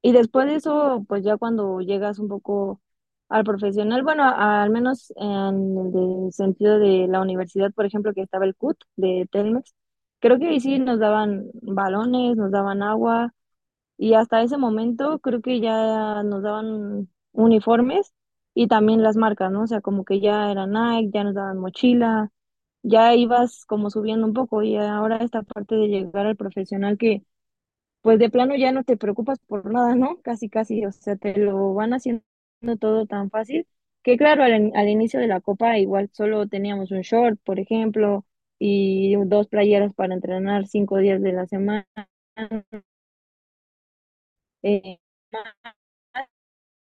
y 0.03 0.13
después 0.13 0.47
de 0.47 0.57
eso, 0.57 1.05
pues 1.09 1.25
ya 1.25 1.37
cuando 1.37 1.81
llegas 1.81 2.19
un 2.19 2.29
poco 2.29 2.81
al 3.29 3.45
profesional, 3.45 4.03
bueno, 4.03 4.25
al 4.25 4.71
menos 4.71 5.13
en 5.17 5.93
el 6.27 6.33
sentido 6.33 6.79
de 6.79 7.09
la 7.09 7.21
universidad, 7.21 7.73
por 7.73 7.87
ejemplo, 7.87 8.13
que 8.15 8.23
estaba 8.23 8.45
el 8.45 8.55
CUT 8.57 8.79
de 8.97 9.29
Telmex, 9.33 9.75
creo 10.21 10.39
que 10.39 10.49
ahí 10.49 10.61
sí 10.61 10.79
nos 10.79 10.99
daban 11.01 11.47
balones, 11.63 12.37
nos 12.37 12.51
daban 12.53 12.83
agua 12.83 13.33
y 13.99 14.15
hasta 14.15 14.43
ese 14.43 14.59
momento 14.59 15.19
creo 15.21 15.41
que 15.43 15.61
ya 15.61 16.23
nos 16.25 16.43
daban 16.43 17.09
uniformes 17.33 18.13
y 18.57 18.69
también 18.69 19.05
las 19.05 19.17
marcas, 19.19 19.53
¿no? 19.53 19.65
O 19.65 19.69
sea, 19.69 19.83
como 19.83 20.05
que 20.07 20.21
ya 20.21 20.51
era 20.53 20.67
Nike, 20.69 21.13
ya 21.15 21.25
nos 21.25 21.35
daban 21.37 21.59
mochila, 21.61 22.33
ya 22.85 23.15
ibas 23.17 23.67
como 23.67 23.91
subiendo 23.91 24.27
un 24.27 24.35
poco 24.35 24.63
y 24.65 24.77
ahora 24.79 25.19
esta 25.19 25.43
parte 25.45 25.77
de 25.77 25.89
llegar 25.89 26.27
al 26.27 26.37
profesional 26.37 26.99
que 26.99 27.25
pues 28.03 28.19
de 28.19 28.31
plano 28.31 28.55
ya 28.57 28.73
no 28.73 28.85
te 28.85 28.97
preocupas 28.97 29.39
por 29.47 29.71
nada, 29.73 29.95
¿no? 29.97 30.21
Casi, 30.23 30.49
casi, 30.49 30.85
o 30.87 30.93
sea, 30.93 31.17
te 31.17 31.37
lo 31.39 31.75
van 31.75 31.93
haciendo 31.95 32.23
todo 32.81 33.07
tan 33.07 33.31
fácil 33.31 33.67
que 34.03 34.17
claro, 34.17 34.45
al, 34.45 34.71
al 34.75 34.89
inicio 34.89 35.19
de 35.21 35.27
la 35.29 35.41
copa 35.41 35.79
igual 35.79 36.09
solo 36.13 36.47
teníamos 36.49 36.91
un 36.93 37.01
short, 37.03 37.39
por 37.45 37.59
ejemplo, 37.61 38.25
y 38.59 39.17
dos 39.27 39.49
playeras 39.49 39.93
para 39.95 40.15
entrenar 40.15 40.67
cinco 40.69 40.99
días 40.99 41.21
de 41.23 41.33
la 41.33 41.47
semana. 41.47 41.87
Eh, 44.63 44.99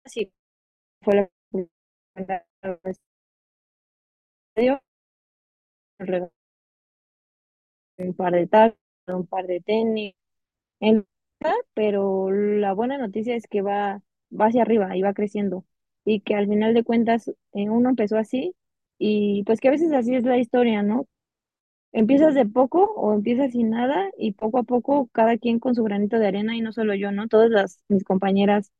sí, 0.04 0.32
fue 1.02 1.14
la 1.16 1.30
un 7.98 8.14
par 8.14 8.32
de 8.32 8.46
tal, 8.46 8.76
un 9.08 9.26
par 9.26 9.46
de 9.46 9.60
tenis, 9.60 10.14
en- 10.80 11.06
pero 11.74 12.30
la 12.32 12.72
buena 12.74 12.98
noticia 12.98 13.36
es 13.36 13.46
que 13.48 13.62
va, 13.62 14.02
va 14.32 14.46
hacia 14.48 14.62
arriba 14.62 14.96
y 14.96 15.02
va 15.02 15.14
creciendo 15.14 15.64
y 16.04 16.20
que 16.20 16.34
al 16.36 16.48
final 16.48 16.74
de 16.74 16.84
cuentas 16.84 17.28
eh, 17.54 17.70
uno 17.70 17.90
empezó 17.90 18.18
así 18.18 18.54
y 18.98 19.44
pues 19.44 19.60
que 19.60 19.68
a 19.68 19.72
veces 19.72 19.92
así 19.92 20.14
es 20.16 20.24
la 20.24 20.38
historia, 20.38 20.82
¿no? 20.82 21.06
Empiezas 21.92 22.34
de 22.34 22.46
poco 22.46 22.84
o 22.96 23.14
empiezas 23.14 23.52
sin 23.52 23.70
nada 23.70 24.10
y 24.18 24.32
poco 24.32 24.58
a 24.60 24.64
poco 24.64 25.08
cada 25.12 25.38
quien 25.38 25.60
con 25.60 25.74
su 25.74 25.84
granito 25.84 26.18
de 26.18 26.28
arena 26.28 26.56
y 26.56 26.62
no 26.62 26.72
solo 26.72 26.94
yo, 26.94 27.12
¿no? 27.12 27.28
Todas 27.28 27.50
las, 27.50 27.80
mis 27.88 28.04
compañeras, 28.04 28.72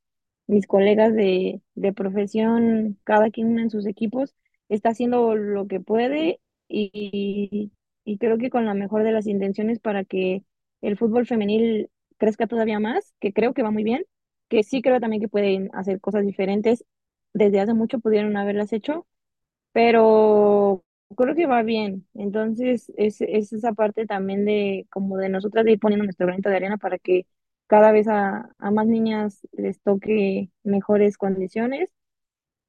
mis 0.47 0.67
colegas 0.67 1.15
de, 1.15 1.61
de 1.75 1.93
profesión, 1.93 2.99
cada 3.05 3.31
quien 3.31 3.59
en 3.59 3.71
sus 3.71 3.87
equipos 3.87 4.35
está 4.69 4.91
haciendo 4.91 5.35
lo 5.37 5.67
que 5.69 5.81
puede 5.81 6.41
y, 6.69 7.73
y 8.05 8.19
creo 8.19 8.39
que 8.39 8.51
con 8.51 8.65
la 8.67 8.75
mejor 8.75 9.03
de 9.05 9.13
las 9.13 9.27
intenciones 9.27 9.79
para 9.81 10.05
que 10.05 10.43
el 10.83 10.97
fútbol 10.97 11.27
femenil 11.27 11.91
crezca 12.19 12.47
todavía 12.47 12.81
más, 12.81 13.15
que 13.21 13.33
creo 13.33 13.55
que 13.55 13.63
va 13.63 13.71
muy 13.71 13.85
bien, 13.85 14.05
que 14.49 14.63
sí 14.63 14.83
creo 14.83 15.01
también 15.01 15.21
que 15.23 15.29
pueden 15.29 15.71
hacer 15.75 16.01
cosas 16.01 16.25
diferentes. 16.25 16.85
Desde 17.35 17.61
hace 17.61 17.75
mucho 17.75 17.99
pudieron 18.01 18.37
haberlas 18.37 18.73
hecho 18.73 19.07
pero 19.73 20.85
creo 21.17 21.35
que 21.35 21.47
va 21.47 21.63
bien. 21.63 22.07
Entonces, 22.15 22.93
es, 22.97 23.21
es 23.21 23.53
esa 23.53 23.73
parte 23.73 24.07
también 24.07 24.45
de 24.45 24.87
como 24.91 25.17
de 25.19 25.29
nosotras 25.29 25.65
de 25.65 25.73
ir 25.73 25.81
poniendo 25.81 26.05
nuestro 26.05 26.27
granito 26.27 26.49
de 26.51 26.57
arena 26.57 26.79
para 26.79 26.99
que 26.99 27.27
cada 27.67 27.93
vez 27.93 28.09
a, 28.09 28.51
a 28.59 28.71
más 28.71 28.87
niñas 28.87 29.47
les 29.53 29.81
toque 29.83 30.51
mejores 30.65 31.19
condiciones 31.19 31.91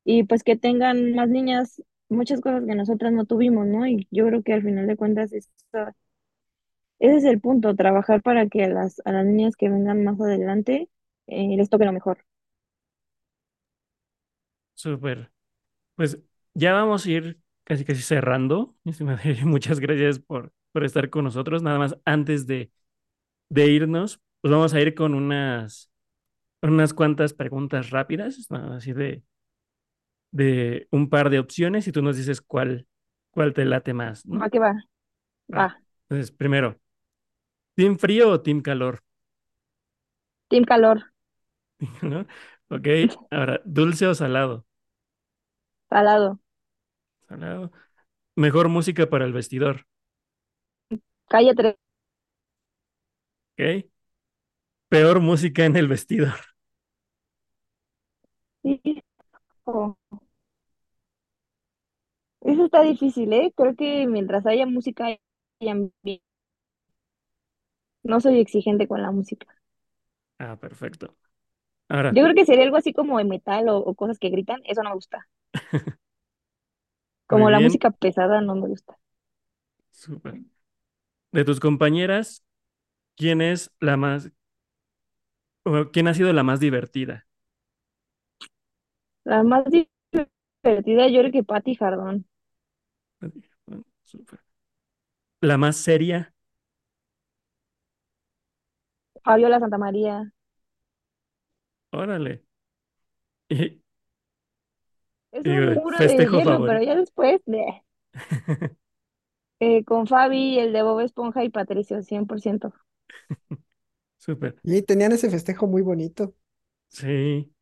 y 0.05 0.23
pues 0.25 0.43
que 0.43 0.57
tengan 0.57 1.13
más 1.15 1.29
niñas 1.29 1.83
muchas 2.09 2.41
cosas 2.41 2.65
que 2.65 2.75
nosotras 2.75 3.13
no 3.13 3.25
tuvimos, 3.25 3.67
¿no? 3.67 3.87
Y 3.87 4.07
yo 4.11 4.27
creo 4.27 4.43
que 4.43 4.53
al 4.53 4.63
final 4.63 4.87
de 4.87 4.97
cuentas 4.97 5.33
esa- 5.33 5.95
ese 6.99 7.17
es 7.17 7.23
el 7.25 7.41
punto, 7.41 7.75
trabajar 7.75 8.21
para 8.21 8.47
que 8.47 8.63
a 8.65 8.69
las, 8.69 9.01
a 9.05 9.11
las 9.11 9.25
niñas 9.25 9.55
que 9.55 9.67
vengan 9.69 10.03
más 10.03 10.19
adelante 10.21 10.89
eh, 11.27 11.55
les 11.57 11.69
toque 11.69 11.85
lo 11.85 11.93
mejor. 11.93 12.19
Súper. 14.75 15.31
Pues 15.95 16.19
ya 16.53 16.73
vamos 16.73 17.05
a 17.05 17.11
ir 17.11 17.41
casi 17.65 17.85
casi 17.85 18.01
cerrando. 18.01 18.75
Eri, 19.25 19.45
Muchas 19.45 19.79
gracias 19.79 20.19
por, 20.19 20.53
por 20.71 20.85
estar 20.85 21.09
con 21.09 21.25
nosotros. 21.25 21.63
Nada 21.63 21.79
más 21.79 21.97
antes 22.05 22.47
de, 22.47 22.71
de 23.49 23.67
irnos, 23.67 24.21
pues 24.41 24.51
vamos 24.51 24.73
a 24.73 24.81
ir 24.81 24.95
con 24.95 25.13
unas, 25.13 25.91
unas 26.63 26.93
cuantas 26.93 27.33
preguntas 27.33 27.91
rápidas, 27.91 28.47
así 28.51 28.93
de, 28.93 29.23
de 30.31 30.87
un 30.91 31.09
par 31.09 31.29
de 31.29 31.39
opciones 31.39 31.87
y 31.87 31.91
tú 31.91 32.01
nos 32.01 32.17
dices 32.17 32.41
cuál, 32.41 32.87
cuál 33.31 33.53
te 33.53 33.65
late 33.65 33.93
más, 33.93 34.25
¿no? 34.25 34.49
Va, 34.63 34.71
Va. 35.53 35.63
va. 35.63 35.81
Entonces, 36.09 36.31
primero, 36.35 36.79
¿team 37.75 37.97
frío 37.99 38.29
o 38.31 38.41
team 38.41 38.61
calor? 38.61 39.03
Team 40.49 40.65
Calor, 40.65 40.97
¿No? 42.01 42.25
Ok, 42.69 42.87
ahora, 43.31 43.61
¿dulce 43.65 44.07
o 44.07 44.15
salado? 44.15 44.65
Salado, 45.89 46.39
Salado. 47.29 47.71
Mejor 48.35 48.69
música 48.69 49.09
para 49.09 49.25
el 49.25 49.33
vestidor, 49.33 49.87
Calle 51.29 51.53
3. 51.55 51.75
¿ok? 53.57 53.87
Peor 54.89 55.21
música 55.21 55.63
en 55.65 55.77
el 55.77 55.87
vestidor. 55.87 56.33
Hijo, 58.63 59.97
Eso 62.41 62.65
está 62.65 62.81
difícil, 62.81 63.31
¿eh? 63.33 63.53
Creo 63.55 63.75
que 63.75 64.07
mientras 64.07 64.45
haya 64.47 64.65
música, 64.65 65.05
hay 65.05 65.69
ambiente. 65.69 66.23
No 68.01 68.19
soy 68.19 68.39
exigente 68.39 68.87
con 68.87 69.03
la 69.03 69.11
música. 69.11 69.45
Ah, 70.39 70.55
perfecto. 70.59 71.15
Ahora, 71.89 72.11
Yo 72.11 72.21
creo 72.23 72.35
que 72.35 72.45
sería 72.45 72.65
algo 72.65 72.75
así 72.77 72.91
como 72.93 73.17
de 73.17 73.23
metal 73.25 73.69
o, 73.69 73.77
o 73.77 73.95
cosas 73.95 74.19
que 74.19 74.29
gritan, 74.29 74.59
eso 74.65 74.83
no 74.83 74.89
me 74.89 74.95
gusta. 74.95 75.27
muy 77.29 77.45
Como 77.45 77.49
la 77.49 77.61
bien, 77.61 77.61
música 77.61 77.89
pesada 77.91 78.41
no 78.41 78.53
me 78.55 78.67
gusta. 78.67 78.97
súper. 79.91 80.41
De 81.31 81.45
tus 81.45 81.59
compañeras, 81.59 82.43
¿quién 83.17 83.41
es 83.41 83.71
la 83.81 83.97
más, 83.97 84.31
o 85.67 85.91
quién 85.91 86.07
ha 86.07 86.13
sido 86.13 86.33
la 86.33 86.43
más 86.43 86.59
divertida? 86.59 87.27
La 89.25 89.43
más 89.43 89.63
divertida, 89.65 91.07
yo 91.07 91.19
creo 91.21 91.31
que 91.31 91.43
Patti 91.43 91.75
Jardón. 91.75 92.25
La 95.41 95.57
más 95.57 95.77
seria, 95.77 96.33
Fabiola 99.23 99.59
Santamaría. 99.59 100.33
órale. 101.91 102.43
Y, 103.49 103.81
Es 105.31 105.47
digo, 105.49 105.63
un 105.63 105.71
muro 105.73 106.03
de 106.03 106.27
festejo 106.27 106.41
hielo, 106.41 106.61
pero 106.65 106.81
favorito. 106.81 106.83
ya 106.83 106.95
después, 106.97 107.39
bleh. 107.45 107.81
Eh, 109.59 109.83
con 109.85 110.07
Fabi, 110.07 110.57
el 110.57 110.73
de 110.73 110.81
Bob 110.81 110.99
Esponja 111.01 111.43
y 111.43 111.49
Patricio, 111.49 112.01
100%. 112.01 112.73
Súper. 114.27 114.57
Y 114.63 114.81
tenían 114.83 115.11
ese 115.13 115.29
festejo 115.31 115.67
muy 115.67 115.81
bonito. 115.81 116.35
Sí, 116.89 117.53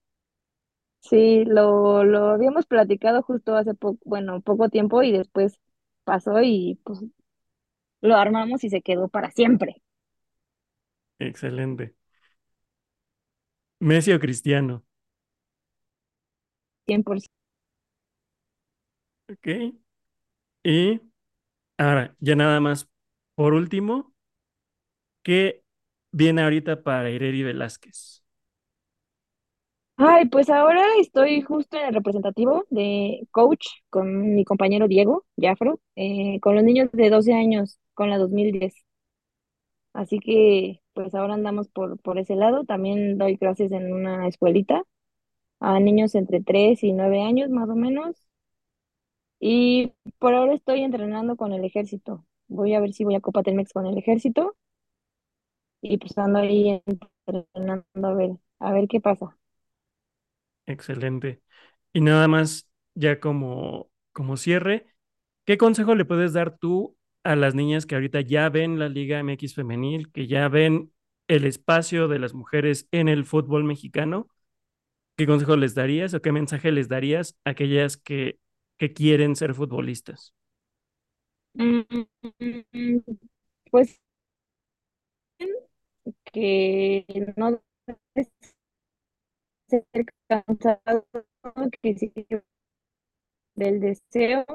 Sí, 1.01 1.45
lo, 1.45 2.03
lo 2.03 2.29
habíamos 2.31 2.65
platicado 2.65 3.21
justo 3.21 3.55
hace 3.55 3.75
poco, 3.75 3.99
bueno, 4.05 4.41
poco 4.41 4.69
tiempo 4.69 5.03
y 5.03 5.11
después 5.11 5.59
pasó 6.03 6.41
y 6.41 6.79
pues 6.83 6.99
lo 8.01 8.15
armamos 8.15 8.63
y 8.63 8.69
se 8.69 8.81
quedó 8.81 9.09
para 9.09 9.31
siempre. 9.31 9.81
excelente. 11.19 11.95
Messi 13.87 14.11
o 14.13 14.19
Cristiano, 14.23 14.83
100%. 16.85 17.33
¿ok? 19.29 19.75
Y 20.63 21.01
ahora, 21.77 22.15
ya 22.21 22.35
nada 22.37 22.59
más, 22.61 22.89
por 23.35 23.53
último, 23.55 24.13
¿qué 25.23 25.63
viene 26.15 26.43
ahorita 26.43 26.81
para 26.81 27.09
Ireri 27.11 27.43
Velázquez? 27.43 28.23
Ay, 29.97 30.25
pues 30.27 30.49
ahora 30.49 30.83
estoy 30.99 31.41
justo 31.41 31.77
en 31.77 31.87
el 31.87 31.93
representativo 31.93 32.65
de 32.69 33.27
coach 33.31 33.65
con 33.89 34.35
mi 34.35 34.43
compañero 34.43 34.87
Diego 34.87 35.25
Jafro, 35.37 35.79
eh, 35.95 36.39
con 36.41 36.55
los 36.55 36.63
niños 36.63 36.89
de 36.91 37.09
12 37.09 37.33
años, 37.33 37.79
con 37.93 38.09
la 38.09 38.17
2010. 38.17 38.73
Así 39.93 40.19
que 40.19 40.81
pues 40.93 41.15
ahora 41.15 41.33
andamos 41.35 41.69
por, 41.69 41.99
por 42.01 42.17
ese 42.19 42.35
lado. 42.35 42.65
También 42.65 43.17
doy 43.17 43.37
clases 43.37 43.71
en 43.71 43.93
una 43.93 44.27
escuelita 44.27 44.83
a 45.59 45.79
niños 45.79 46.15
entre 46.15 46.41
3 46.43 46.83
y 46.83 46.93
9 46.93 47.21
años 47.23 47.49
más 47.49 47.69
o 47.69 47.75
menos. 47.75 48.15
Y 49.39 49.93
por 50.19 50.33
ahora 50.33 50.53
estoy 50.55 50.81
entrenando 50.81 51.35
con 51.37 51.53
el 51.53 51.63
ejército. 51.63 52.25
Voy 52.47 52.73
a 52.73 52.79
ver 52.79 52.93
si 52.93 53.03
voy 53.05 53.15
a 53.15 53.21
Copa 53.21 53.43
Telmex 53.43 53.73
con 53.73 53.85
el 53.85 53.97
ejército 53.97 54.55
y 55.93 55.97
pues 55.97 56.17
ando 56.17 56.39
ahí 56.39 56.81
entrenando 56.85 57.85
a 58.07 58.13
ver, 58.13 58.31
a 58.59 58.73
ver 58.73 58.87
qué 58.87 58.99
pasa. 59.01 59.37
Excelente. 60.65 61.41
Y 61.93 62.01
nada 62.01 62.27
más, 62.27 62.69
ya 62.95 63.19
como, 63.19 63.89
como 64.13 64.37
cierre, 64.37 64.87
¿qué 65.45 65.57
consejo 65.57 65.95
le 65.95 66.05
puedes 66.05 66.33
dar 66.33 66.57
tú 66.57 66.97
a 67.23 67.35
las 67.35 67.55
niñas 67.55 67.85
que 67.85 67.95
ahorita 67.95 68.21
ya 68.21 68.49
ven 68.49 68.79
la 68.79 68.89
Liga 68.89 69.19
MX 69.19 69.55
femenil, 69.55 70.11
que 70.11 70.27
ya 70.27 70.47
ven 70.49 70.93
el 71.27 71.45
espacio 71.45 72.07
de 72.07 72.19
las 72.19 72.33
mujeres 72.33 72.87
en 72.91 73.09
el 73.09 73.25
fútbol 73.25 73.63
mexicano? 73.63 74.27
¿Qué 75.17 75.27
consejo 75.27 75.57
les 75.57 75.75
darías 75.75 76.13
o 76.15 76.21
qué 76.21 76.31
mensaje 76.31 76.71
les 76.71 76.89
darías 76.89 77.37
a 77.45 77.51
aquellas 77.51 77.97
que, 77.97 78.39
que 78.77 78.93
quieren 78.93 79.35
ser 79.35 79.53
futbolistas? 79.55 80.33
Mm, 81.57 82.05
Pues 83.71 83.99
que 86.31 87.05
no 87.37 87.61
ser 89.67 89.85
cansado, 90.27 91.05
que 91.81 91.95
sí 91.95 92.11
del 93.55 93.79
deseo, 93.79 94.45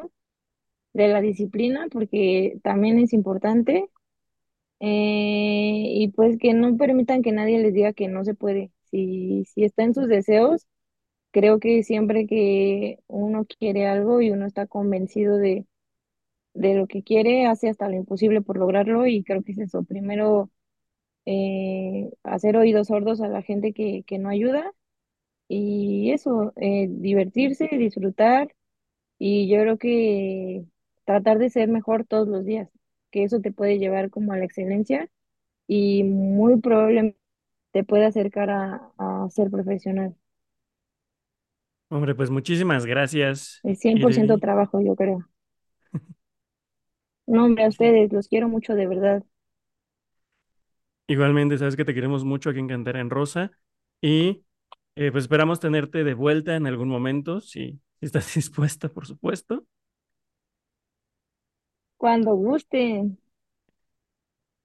de 0.93 1.09
la 1.09 1.21
disciplina, 1.21 1.87
porque 1.91 2.59
también 2.63 2.99
es 2.99 3.13
importante, 3.13 3.89
eh, 4.81 4.87
y 5.95 6.09
pues 6.17 6.39
que 6.39 6.55
no 6.55 6.77
permitan 6.77 7.23
que 7.23 7.33
nadie 7.33 7.61
les 7.61 7.75
diga 7.75 7.93
que 7.93 8.09
no 8.09 8.25
se 8.25 8.35
puede. 8.35 8.73
Si, 8.91 9.45
si 9.47 9.65
está 9.65 9.85
en 9.85 9.95
sus 9.95 10.09
deseos, 10.09 10.67
creo 11.33 11.61
que 11.61 11.85
siempre 11.85 12.27
que 12.27 13.01
uno 13.09 13.47
quiere 13.47 13.87
algo 13.89 14.23
y 14.23 14.31
uno 14.33 14.47
está 14.47 14.67
convencido 14.69 15.39
de, 15.39 15.67
de 16.55 16.75
lo 16.75 16.87
que 16.89 17.03
quiere, 17.03 17.47
hace 17.47 17.69
hasta 17.71 17.89
lo 17.89 17.97
imposible 17.97 18.43
por 18.43 18.59
lograrlo, 18.59 19.07
y 19.07 19.23
creo 19.25 19.43
que 19.43 19.53
es 19.53 19.59
eso. 19.59 19.85
Primero, 19.85 20.51
eh, 21.27 22.11
hacer 22.25 22.57
oídos 22.57 22.89
sordos 22.89 23.21
a 23.21 23.29
la 23.29 23.43
gente 23.43 23.73
que, 23.73 24.05
que 24.07 24.19
no 24.19 24.29
ayuda, 24.31 24.73
y 25.49 26.13
eso, 26.13 26.53
eh, 26.57 26.89
divertirse, 26.91 27.69
disfrutar. 27.73 28.55
Y 29.19 29.49
yo 29.51 29.61
creo 29.63 29.79
que 29.79 30.65
tratar 31.05 31.39
de 31.39 31.51
ser 31.51 31.69
mejor 31.71 32.07
todos 32.07 32.29
los 32.29 32.45
días, 32.45 32.71
que 33.11 33.25
eso 33.25 33.41
te 33.41 33.53
puede 33.53 33.79
llevar 33.79 34.11
como 34.11 34.33
a 34.33 34.39
la 34.39 34.45
excelencia 34.47 35.11
y 35.69 36.05
muy 36.05 36.61
probablemente 36.61 37.19
te 37.73 37.85
puede 37.85 38.07
acercar 38.07 38.51
a, 38.51 38.93
a 38.99 39.31
ser 39.31 39.51
profesional. 39.51 40.17
Hombre, 41.89 42.15
pues 42.15 42.31
muchísimas 42.31 42.87
gracias. 42.87 43.63
Es 43.63 43.79
100% 43.79 44.39
Irene. 44.39 44.41
trabajo, 44.41 44.81
yo 44.81 44.97
creo. 44.97 45.29
No, 47.27 47.45
hombre, 47.47 47.65
a 47.65 47.69
ustedes, 47.69 48.13
los 48.13 48.29
quiero 48.29 48.49
mucho 48.49 48.75
de 48.75 48.87
verdad. 48.87 49.25
Igualmente, 51.11 51.59
sabes 51.59 51.75
que 51.75 51.85
te 51.85 51.93
queremos 51.93 52.25
mucho 52.25 52.51
aquí 52.51 52.61
en 52.61 52.69
Cantera 52.69 53.01
en 53.01 53.11
Rosa 53.11 53.51
y 54.01 54.45
eh, 54.95 55.11
pues 55.11 55.25
esperamos 55.25 55.59
tenerte 55.59 56.05
de 56.05 56.15
vuelta 56.15 56.55
en 56.55 56.69
algún 56.69 56.89
momento, 56.89 57.41
si, 57.41 57.81
si 57.99 58.07
estás 58.07 58.33
dispuesta, 58.37 58.89
por 58.89 59.07
supuesto. 59.07 59.67
Cuando 61.97 62.35
gusten. 62.35 63.19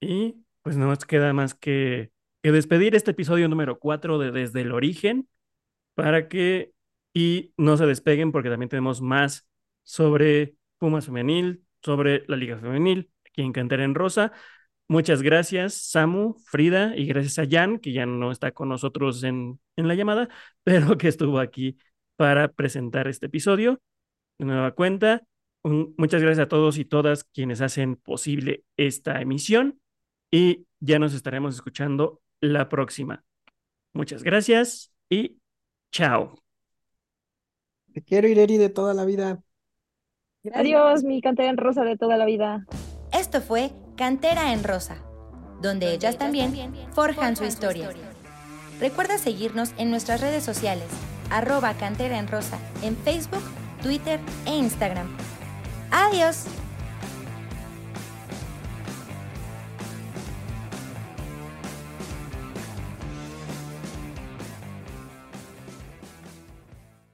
Y 0.00 0.36
pues 0.62 0.76
no 0.76 0.86
nos 0.86 1.04
queda 1.04 1.32
más 1.32 1.54
que, 1.54 2.12
que 2.44 2.52
despedir 2.52 2.94
este 2.94 3.10
episodio 3.10 3.48
número 3.48 3.80
4 3.80 4.18
de 4.18 4.30
Desde 4.30 4.60
el 4.60 4.70
Origen 4.70 5.28
para 5.94 6.28
que 6.28 6.72
y 7.12 7.52
no 7.56 7.76
se 7.76 7.86
despeguen 7.86 8.30
porque 8.30 8.50
también 8.50 8.68
tenemos 8.68 9.00
más 9.00 9.48
sobre 9.82 10.54
Pumas 10.78 11.06
Femenil, 11.06 11.64
sobre 11.82 12.24
la 12.28 12.36
Liga 12.36 12.58
Femenil, 12.58 13.10
aquí 13.24 13.42
en 13.42 13.52
Cantera 13.52 13.82
en 13.82 13.96
Rosa. 13.96 14.32
Muchas 14.88 15.22
gracias, 15.22 15.74
Samu, 15.74 16.34
Frida, 16.44 16.96
y 16.96 17.06
gracias 17.06 17.38
a 17.40 17.48
Jan, 17.50 17.78
que 17.80 17.92
ya 17.92 18.06
no 18.06 18.30
está 18.30 18.52
con 18.52 18.68
nosotros 18.68 19.24
en, 19.24 19.58
en 19.76 19.88
la 19.88 19.94
llamada, 19.96 20.28
pero 20.64 20.96
que 20.96 21.08
estuvo 21.08 21.40
aquí 21.40 21.76
para 22.16 22.48
presentar 22.52 23.08
este 23.08 23.26
episodio. 23.26 23.80
De 24.38 24.44
nueva 24.46 24.72
cuenta, 24.72 25.22
un- 25.62 25.94
muchas 25.98 26.22
gracias 26.22 26.44
a 26.44 26.48
todos 26.48 26.78
y 26.78 26.84
todas 26.84 27.24
quienes 27.24 27.60
hacen 27.60 27.96
posible 27.96 28.64
esta 28.76 29.20
emisión 29.20 29.80
y 30.30 30.66
ya 30.80 30.98
nos 30.98 31.14
estaremos 31.14 31.54
escuchando 31.56 32.20
la 32.40 32.68
próxima. 32.68 33.24
Muchas 33.92 34.22
gracias 34.22 34.92
y 35.10 35.38
chao. 35.90 36.34
Te 37.92 38.02
quiero, 38.02 38.28
Ireri, 38.28 38.56
de 38.58 38.68
toda 38.68 38.94
la 38.94 39.04
vida. 39.04 39.42
Adiós, 40.54 41.02
mi 41.02 41.20
cantera 41.20 41.50
en 41.50 41.56
rosa 41.56 41.82
de 41.82 41.96
toda 41.96 42.16
la 42.16 42.26
vida. 42.26 42.66
Esto 43.12 43.40
fue 43.40 43.72
Cantera 43.96 44.52
en 44.52 44.62
Rosa, 44.62 44.96
donde 45.62 45.92
ellas 45.92 46.18
también 46.18 46.74
forjan 46.92 47.34
su 47.34 47.44
historia. 47.44 47.90
Recuerda 48.78 49.16
seguirnos 49.16 49.70
en 49.78 49.90
nuestras 49.90 50.20
redes 50.20 50.44
sociales, 50.44 50.88
arroba 51.30 51.72
Cantera 51.74 52.18
en 52.18 52.28
Rosa, 52.28 52.58
en 52.82 52.94
Facebook, 52.94 53.42
Twitter 53.82 54.20
e 54.44 54.54
Instagram. 54.54 55.08
¡Adiós! 55.90 56.44